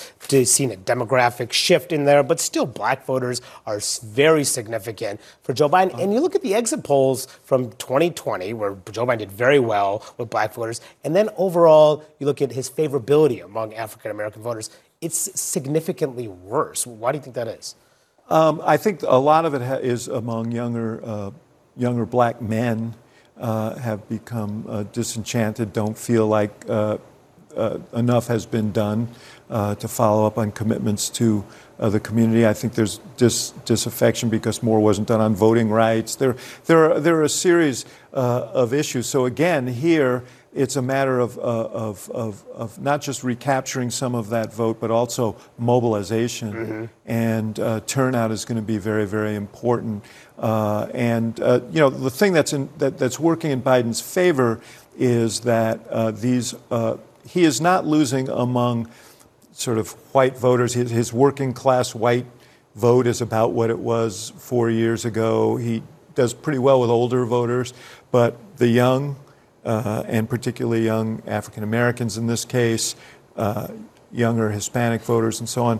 seen 0.50 0.72
a 0.72 0.78
demographic 0.78 1.52
shift 1.52 1.92
in 1.92 2.06
there, 2.06 2.24
but 2.24 2.40
still, 2.40 2.66
black 2.66 3.06
voters 3.06 3.42
are 3.68 3.80
very 4.02 4.46
significant 4.46 5.20
for 5.44 5.54
Joe 5.54 5.70
Biden. 5.70 6.02
And 6.02 6.14
you 6.14 6.22
look 6.22 6.36
at 6.36 6.42
the 6.42 6.56
exit 6.56 6.84
polls 6.84 7.28
from 7.44 7.72
2020, 7.74 8.54
where 8.54 8.78
Joe 8.92 9.06
Biden 9.06 9.20
did 9.20 9.32
very 9.32 9.60
well 9.60 10.04
with 10.18 10.30
black 10.30 10.54
voters, 10.54 10.80
and 11.04 11.14
then 11.16 11.30
overall, 11.38 12.04
you 12.20 12.26
look 12.26 12.42
at 12.42 12.54
his 12.54 12.70
favorability 12.70 13.44
among 13.44 13.74
African 13.74 14.10
American 14.10 14.42
voters. 14.42 14.70
It's 15.02 15.18
significantly 15.40 16.28
worse. 16.28 16.88
Why 16.88 17.12
do 17.12 17.18
you 17.18 17.24
think 17.24 17.36
that 17.36 17.48
is? 17.48 17.76
Um, 18.32 18.62
I 18.64 18.78
think 18.78 19.02
a 19.06 19.18
lot 19.18 19.44
of 19.44 19.54
it 19.56 19.62
ha- 19.62 19.76
is 19.76 20.08
among 20.08 20.54
younger, 20.54 21.02
uh, 21.04 21.32
younger 21.76 22.06
black 22.06 22.42
men 22.42 22.96
uh, 23.38 23.76
have 23.76 24.08
become 24.08 24.66
uh, 24.70 24.84
disenchanted, 24.84 25.74
don't 25.74 25.98
feel 25.98 26.28
like 26.28 26.52
uh, 26.70 26.98
uh, 27.58 27.80
enough 27.94 28.28
has 28.28 28.46
been 28.46 28.72
done 28.72 29.10
uh, 29.50 29.76
to 29.76 29.88
follow 29.90 30.26
up 30.26 30.38
on 30.38 30.54
commitments 30.54 31.10
to 31.10 31.44
the 31.78 32.00
community. 32.00 32.48
I 32.48 32.54
think 32.54 32.76
there's 32.76 33.02
dis- 33.18 33.52
disaffection 33.66 34.30
because 34.30 34.64
more 34.64 34.80
wasn't 34.80 35.10
done 35.10 35.20
on 35.20 35.36
voting 35.36 35.70
rights. 35.70 36.16
There, 36.16 36.38
there, 36.68 36.90
are, 36.92 37.00
there 37.02 37.18
are 37.18 37.24
a 37.24 37.30
series 37.30 37.84
of 38.14 38.72
issues. 38.72 39.08
So 39.08 39.26
again, 39.26 39.68
here 39.68 40.24
it's 40.54 40.76
a 40.76 40.82
matter 40.82 41.20
of, 41.20 41.38
uh, 41.38 41.42
of, 41.42 42.10
of, 42.12 42.44
of 42.54 42.82
not 42.82 43.02
just 43.02 43.24
recapturing 43.24 43.90
some 43.90 44.16
of 44.16 44.30
that 44.30 44.54
vote, 44.54 44.80
but 44.80 44.92
also 44.92 45.38
mobilization. 45.58 46.90
And 47.06 47.60
uh, 47.60 47.80
turnout 47.86 48.32
is 48.32 48.44
going 48.44 48.58
to 48.58 48.62
be 48.62 48.78
very, 48.78 49.06
very 49.06 49.36
important. 49.36 50.04
Uh, 50.38 50.88
and 50.94 51.40
uh, 51.40 51.62
you 51.72 51.80
know, 51.80 51.90
the 51.90 52.10
thing 52.10 52.34
that's 52.34 52.54
in, 52.54 52.70
that, 52.80 52.98
that's 52.98 53.20
working 53.20 53.52
in 53.52 53.62
Biden's 53.62 54.02
favor 54.02 54.60
is 54.98 55.42
that 55.42 55.88
uh, 55.88 56.12
these 56.12 56.54
uh, 56.70 56.98
he 57.26 57.44
is 57.44 57.62
not 57.62 57.86
losing 57.86 58.28
among 58.30 58.90
sort 59.54 59.78
of 59.78 59.92
white 60.14 60.38
voters. 60.38 60.74
His, 60.74 60.92
his 60.92 61.14
working 61.14 61.54
class 61.54 61.96
white 61.96 62.26
vote 62.76 63.08
is 63.08 63.22
about 63.22 63.52
what 63.52 63.70
it 63.70 63.80
was 63.80 64.34
four 64.38 64.70
years 64.70 65.06
ago. 65.06 65.56
He 65.58 65.84
does 66.16 66.34
pretty 66.34 66.60
well 66.60 66.82
with 66.82 66.90
older 66.90 67.26
voters, 67.26 67.74
but 68.12 68.58
the 68.58 68.68
young, 68.68 69.16
uh, 69.66 70.04
and 70.08 70.30
particularly 70.30 70.84
young 70.86 71.22
African 71.28 71.64
Americans 71.64 72.18
in 72.18 72.28
this 72.28 72.46
case, 72.46 72.96
uh, 73.36 73.68
younger 74.12 74.52
Hispanic 74.52 75.02
voters, 75.02 75.40
and 75.40 75.48
so 75.48 75.64
on, 75.66 75.80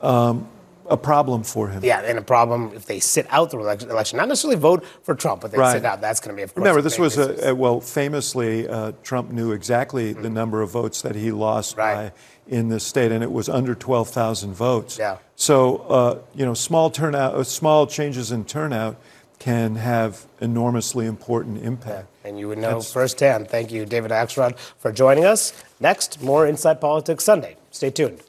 um, 0.00 0.48
a 0.88 0.96
problem 0.96 1.42
for 1.42 1.68
him. 1.68 1.82
Yeah, 1.84 2.00
and 2.00 2.18
a 2.18 2.22
problem 2.22 2.72
if 2.74 2.86
they 2.86 3.00
sit 3.00 3.26
out 3.30 3.50
the 3.50 3.58
election, 3.58 4.18
not 4.18 4.28
necessarily 4.28 4.58
vote 4.60 4.84
for 5.02 5.14
Trump, 5.14 5.40
but 5.40 5.50
they 5.50 5.58
Right. 5.58 5.72
sit 5.72 5.84
out. 5.84 6.00
That's 6.00 6.20
going 6.20 6.30
to 6.30 6.36
be, 6.36 6.42
of 6.42 6.54
course, 6.54 6.60
Remember, 6.60 6.80
a 6.80 6.82
this 6.82 6.98
was 6.98 7.16
a, 7.18 7.50
a 7.50 7.54
well, 7.54 7.80
famously, 7.80 8.68
uh, 8.68 8.92
Trump 9.02 9.30
knew 9.30 9.52
exactly 9.52 10.12
the 10.12 10.28
number 10.28 10.60
of 10.60 10.70
votes 10.70 11.00
that 11.02 11.14
he 11.14 11.32
lost 11.32 11.76
by 11.76 12.12
in 12.48 12.68
this 12.68 12.84
state, 12.84 13.12
and 13.12 13.22
it 13.22 13.32
was 13.32 13.48
under 13.48 13.74
12,000 13.74 14.52
votes. 14.52 14.98
Yeah. 14.98 15.18
So, 15.36 15.78
uh, 15.88 16.18
you 16.34 16.44
know, 16.44 16.54
small 16.54 16.90
turnout, 16.90 17.34
uh, 17.34 17.44
small 17.44 17.86
changes 17.86 18.30
in 18.32 18.44
turnout 18.44 18.96
can 19.38 19.76
have 19.76 20.26
enormously 20.40 21.06
important 21.06 21.64
impact. 21.64 22.08
And 22.24 22.38
you 22.38 22.48
would 22.48 22.58
know 22.58 22.80
firsthand. 22.80 23.48
Thank 23.48 23.72
you, 23.72 23.84
David 23.84 24.10
Axelrod, 24.10 24.58
for 24.58 24.92
joining 24.92 25.24
us. 25.24 25.52
Next, 25.80 26.22
more 26.22 26.46
Inside 26.46 26.80
Politics 26.80 27.24
Sunday. 27.24 27.56
Stay 27.70 27.90
tuned. 27.90 28.22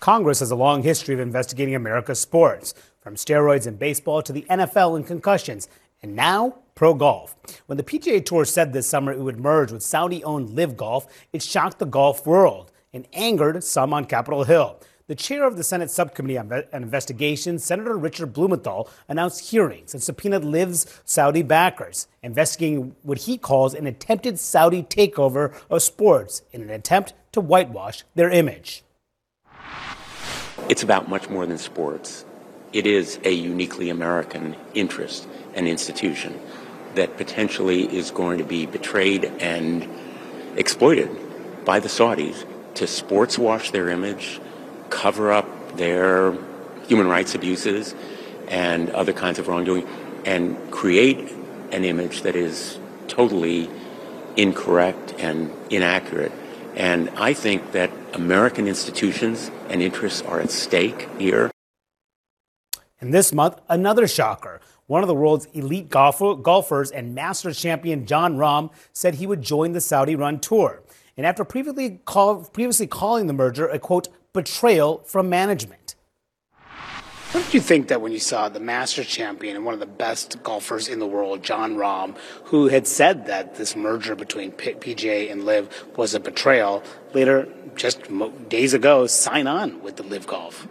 Congress 0.00 0.40
has 0.40 0.50
a 0.50 0.56
long 0.56 0.82
history 0.82 1.14
of 1.14 1.20
investigating 1.20 1.74
America's 1.74 2.18
sports, 2.18 2.74
from 3.00 3.16
steroids 3.16 3.66
in 3.66 3.76
baseball 3.76 4.22
to 4.22 4.32
the 4.32 4.42
NFL 4.50 4.96
and 4.96 5.06
concussions, 5.06 5.68
and 6.02 6.16
now 6.16 6.56
pro 6.74 6.94
golf. 6.94 7.36
When 7.66 7.76
the 7.76 7.84
PGA 7.84 8.24
Tour 8.24 8.46
said 8.46 8.72
this 8.72 8.88
summer 8.88 9.12
it 9.12 9.20
would 9.20 9.38
merge 9.38 9.70
with 9.70 9.82
Saudi 9.82 10.24
owned 10.24 10.50
LIV 10.50 10.76
Golf, 10.76 11.06
it 11.32 11.42
shocked 11.42 11.78
the 11.78 11.84
golf 11.84 12.26
world 12.26 12.72
and 12.92 13.06
angered 13.12 13.62
some 13.62 13.92
on 13.92 14.06
Capitol 14.06 14.44
Hill. 14.44 14.80
The 15.10 15.16
chair 15.16 15.42
of 15.42 15.56
the 15.56 15.64
Senate 15.64 15.90
Subcommittee 15.90 16.38
on 16.38 16.62
Investigations, 16.72 17.64
Senator 17.64 17.98
Richard 17.98 18.32
Blumenthal, 18.32 18.88
announced 19.08 19.50
hearings 19.50 19.92
and 19.92 20.00
subpoenaed 20.00 20.44
LIV's 20.44 20.86
Saudi 21.04 21.42
backers, 21.42 22.06
investigating 22.22 22.94
what 23.02 23.18
he 23.18 23.36
calls 23.36 23.74
an 23.74 23.88
attempted 23.88 24.38
Saudi 24.38 24.84
takeover 24.84 25.52
of 25.68 25.82
sports 25.82 26.42
in 26.52 26.62
an 26.62 26.70
attempt 26.70 27.12
to 27.32 27.40
whitewash 27.40 28.04
their 28.14 28.30
image. 28.30 28.84
It's 30.68 30.84
about 30.84 31.08
much 31.08 31.28
more 31.28 31.44
than 31.44 31.58
sports. 31.58 32.24
It 32.72 32.86
is 32.86 33.18
a 33.24 33.32
uniquely 33.32 33.90
American 33.90 34.54
interest 34.74 35.26
and 35.54 35.66
institution 35.66 36.40
that 36.94 37.16
potentially 37.16 37.92
is 37.92 38.12
going 38.12 38.38
to 38.38 38.44
be 38.44 38.64
betrayed 38.64 39.24
and 39.24 39.88
exploited 40.54 41.10
by 41.64 41.80
the 41.80 41.88
Saudis 41.88 42.46
to 42.74 42.86
sports 42.86 43.36
wash 43.40 43.72
their 43.72 43.88
image, 43.88 44.40
cover 44.90 45.32
up 45.32 45.76
their 45.76 46.36
human 46.86 47.06
rights 47.08 47.34
abuses 47.34 47.94
and 48.48 48.90
other 48.90 49.12
kinds 49.12 49.38
of 49.38 49.48
wrongdoing, 49.48 49.86
and 50.24 50.70
create 50.70 51.32
an 51.70 51.84
image 51.84 52.22
that 52.22 52.34
is 52.34 52.78
totally 53.06 53.70
incorrect 54.36 55.14
and 55.18 55.50
inaccurate. 55.70 56.32
And 56.74 57.10
I 57.10 57.32
think 57.32 57.72
that 57.72 57.90
American 58.12 58.66
institutions 58.66 59.50
and 59.68 59.82
interests 59.82 60.22
are 60.22 60.40
at 60.40 60.50
stake 60.50 61.08
here. 61.18 61.50
And 63.00 63.14
this 63.14 63.32
month, 63.32 63.58
another 63.68 64.06
shocker. 64.06 64.60
One 64.86 65.02
of 65.02 65.08
the 65.08 65.14
world's 65.14 65.46
elite 65.52 65.88
golfer, 65.88 66.34
golfers 66.34 66.90
and 66.90 67.14
Masters 67.14 67.60
champion 67.60 68.06
Jon 68.06 68.36
Rahm 68.36 68.70
said 68.92 69.14
he 69.14 69.26
would 69.26 69.42
join 69.42 69.72
the 69.72 69.80
Saudi 69.80 70.16
run 70.16 70.40
tour. 70.40 70.82
And 71.16 71.24
after 71.24 71.44
previously, 71.44 72.00
call, 72.04 72.44
previously 72.44 72.86
calling 72.86 73.26
the 73.26 73.32
merger 73.32 73.68
a 73.68 73.78
quote, 73.78 74.08
betrayal 74.32 74.98
from 75.06 75.28
management. 75.28 75.94
What 77.32 77.44
did 77.44 77.54
you 77.54 77.60
think 77.60 77.86
that 77.88 78.00
when 78.00 78.10
you 78.10 78.18
saw 78.18 78.48
the 78.48 78.58
Masters 78.58 79.06
champion 79.06 79.54
and 79.54 79.64
one 79.64 79.72
of 79.72 79.78
the 79.78 79.86
best 79.86 80.42
golfers 80.42 80.88
in 80.88 80.98
the 80.98 81.06
world, 81.06 81.44
Jon 81.44 81.76
Rahm, 81.76 82.16
who 82.46 82.66
had 82.66 82.88
said 82.88 83.26
that 83.26 83.54
this 83.54 83.76
merger 83.76 84.16
between 84.16 84.50
PGA 84.50 85.30
and 85.30 85.44
LIV 85.44 85.96
was 85.96 86.12
a 86.12 86.18
betrayal, 86.18 86.82
later, 87.14 87.48
just 87.76 88.00
days 88.48 88.74
ago, 88.74 89.06
sign 89.06 89.46
on 89.46 89.80
with 89.80 89.96
the 89.96 90.02
LIV 90.02 90.26
Golf? 90.26 90.68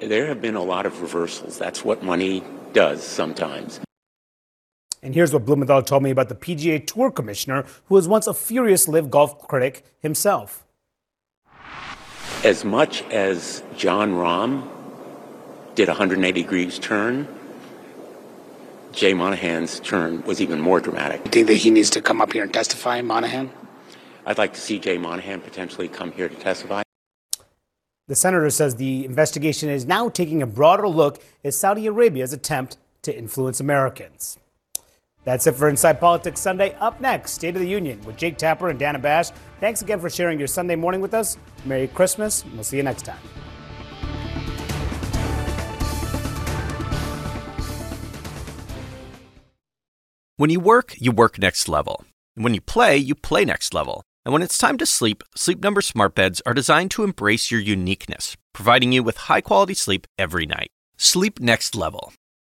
There 0.00 0.26
have 0.28 0.40
been 0.40 0.54
a 0.54 0.62
lot 0.62 0.86
of 0.86 1.02
reversals. 1.02 1.58
That's 1.58 1.84
what 1.84 2.02
money 2.02 2.42
does 2.72 3.02
sometimes. 3.02 3.78
And 5.02 5.14
here's 5.14 5.32
what 5.32 5.44
Blumenthal 5.44 5.82
told 5.82 6.02
me 6.02 6.10
about 6.10 6.30
the 6.30 6.34
PGA 6.34 6.86
Tour 6.86 7.10
commissioner, 7.10 7.66
who 7.86 7.94
was 7.94 8.08
once 8.08 8.26
a 8.26 8.32
furious 8.32 8.88
LIV 8.88 9.10
golf 9.10 9.46
critic 9.46 9.84
himself. 10.00 10.64
As 12.48 12.64
much 12.64 13.02
as 13.10 13.62
Jon 13.76 14.14
Rahm 14.14 14.66
did 15.74 15.90
a 15.90 15.92
180 15.92 16.32
degrees 16.32 16.78
turn, 16.78 17.28
Jay 18.90 19.12
Monahan's 19.12 19.80
turn 19.80 20.22
was 20.22 20.40
even 20.40 20.58
more 20.58 20.80
dramatic. 20.80 21.26
You 21.26 21.30
think 21.30 21.46
that 21.48 21.56
he 21.56 21.68
needs 21.68 21.90
to 21.90 22.00
come 22.00 22.22
up 22.22 22.32
here 22.32 22.42
and 22.42 22.50
testify, 22.50 23.02
Monahan? 23.02 23.50
I'd 24.24 24.38
like 24.38 24.54
to 24.54 24.60
see 24.62 24.78
Jay 24.78 24.96
Monahan 24.96 25.42
potentially 25.42 25.88
come 25.88 26.10
here 26.12 26.26
to 26.26 26.34
testify. 26.36 26.80
The 28.06 28.16
senator 28.16 28.48
says 28.48 28.76
the 28.76 29.04
investigation 29.04 29.68
is 29.68 29.84
now 29.84 30.08
taking 30.08 30.40
a 30.40 30.46
broader 30.46 30.88
look 30.88 31.22
at 31.44 31.52
Saudi 31.52 31.86
Arabia's 31.86 32.32
attempt 32.32 32.78
to 33.02 33.14
influence 33.14 33.60
Americans. 33.60 34.38
That's 35.28 35.46
it 35.46 35.56
for 35.56 35.68
Inside 35.68 36.00
Politics 36.00 36.40
Sunday. 36.40 36.74
Up 36.80 37.02
next, 37.02 37.32
State 37.32 37.54
of 37.54 37.60
the 37.60 37.68
Union 37.68 38.02
with 38.06 38.16
Jake 38.16 38.38
Tapper 38.38 38.70
and 38.70 38.78
Dana 38.78 38.98
Bash. 38.98 39.28
Thanks 39.60 39.82
again 39.82 40.00
for 40.00 40.08
sharing 40.08 40.38
your 40.38 40.48
Sunday 40.48 40.74
morning 40.74 41.02
with 41.02 41.12
us. 41.12 41.36
Merry 41.66 41.86
Christmas. 41.86 42.44
and 42.44 42.54
We'll 42.54 42.64
see 42.64 42.78
you 42.78 42.82
next 42.82 43.02
time. 43.02 43.18
When 50.38 50.48
you 50.48 50.60
work, 50.60 50.94
you 50.98 51.12
work 51.12 51.38
next 51.38 51.68
level. 51.68 52.06
When 52.34 52.54
you 52.54 52.62
play, 52.62 52.96
you 52.96 53.14
play 53.14 53.44
next 53.44 53.74
level. 53.74 54.04
And 54.24 54.32
when 54.32 54.40
it's 54.40 54.56
time 54.56 54.78
to 54.78 54.86
sleep, 54.86 55.22
Sleep 55.36 55.62
Number 55.62 55.82
smart 55.82 56.14
beds 56.14 56.40
are 56.46 56.54
designed 56.54 56.90
to 56.92 57.04
embrace 57.04 57.50
your 57.50 57.60
uniqueness, 57.60 58.34
providing 58.54 58.92
you 58.92 59.02
with 59.02 59.18
high-quality 59.18 59.74
sleep 59.74 60.06
every 60.18 60.46
night. 60.46 60.68
Sleep 60.96 61.38
next 61.38 61.76
level. 61.76 62.14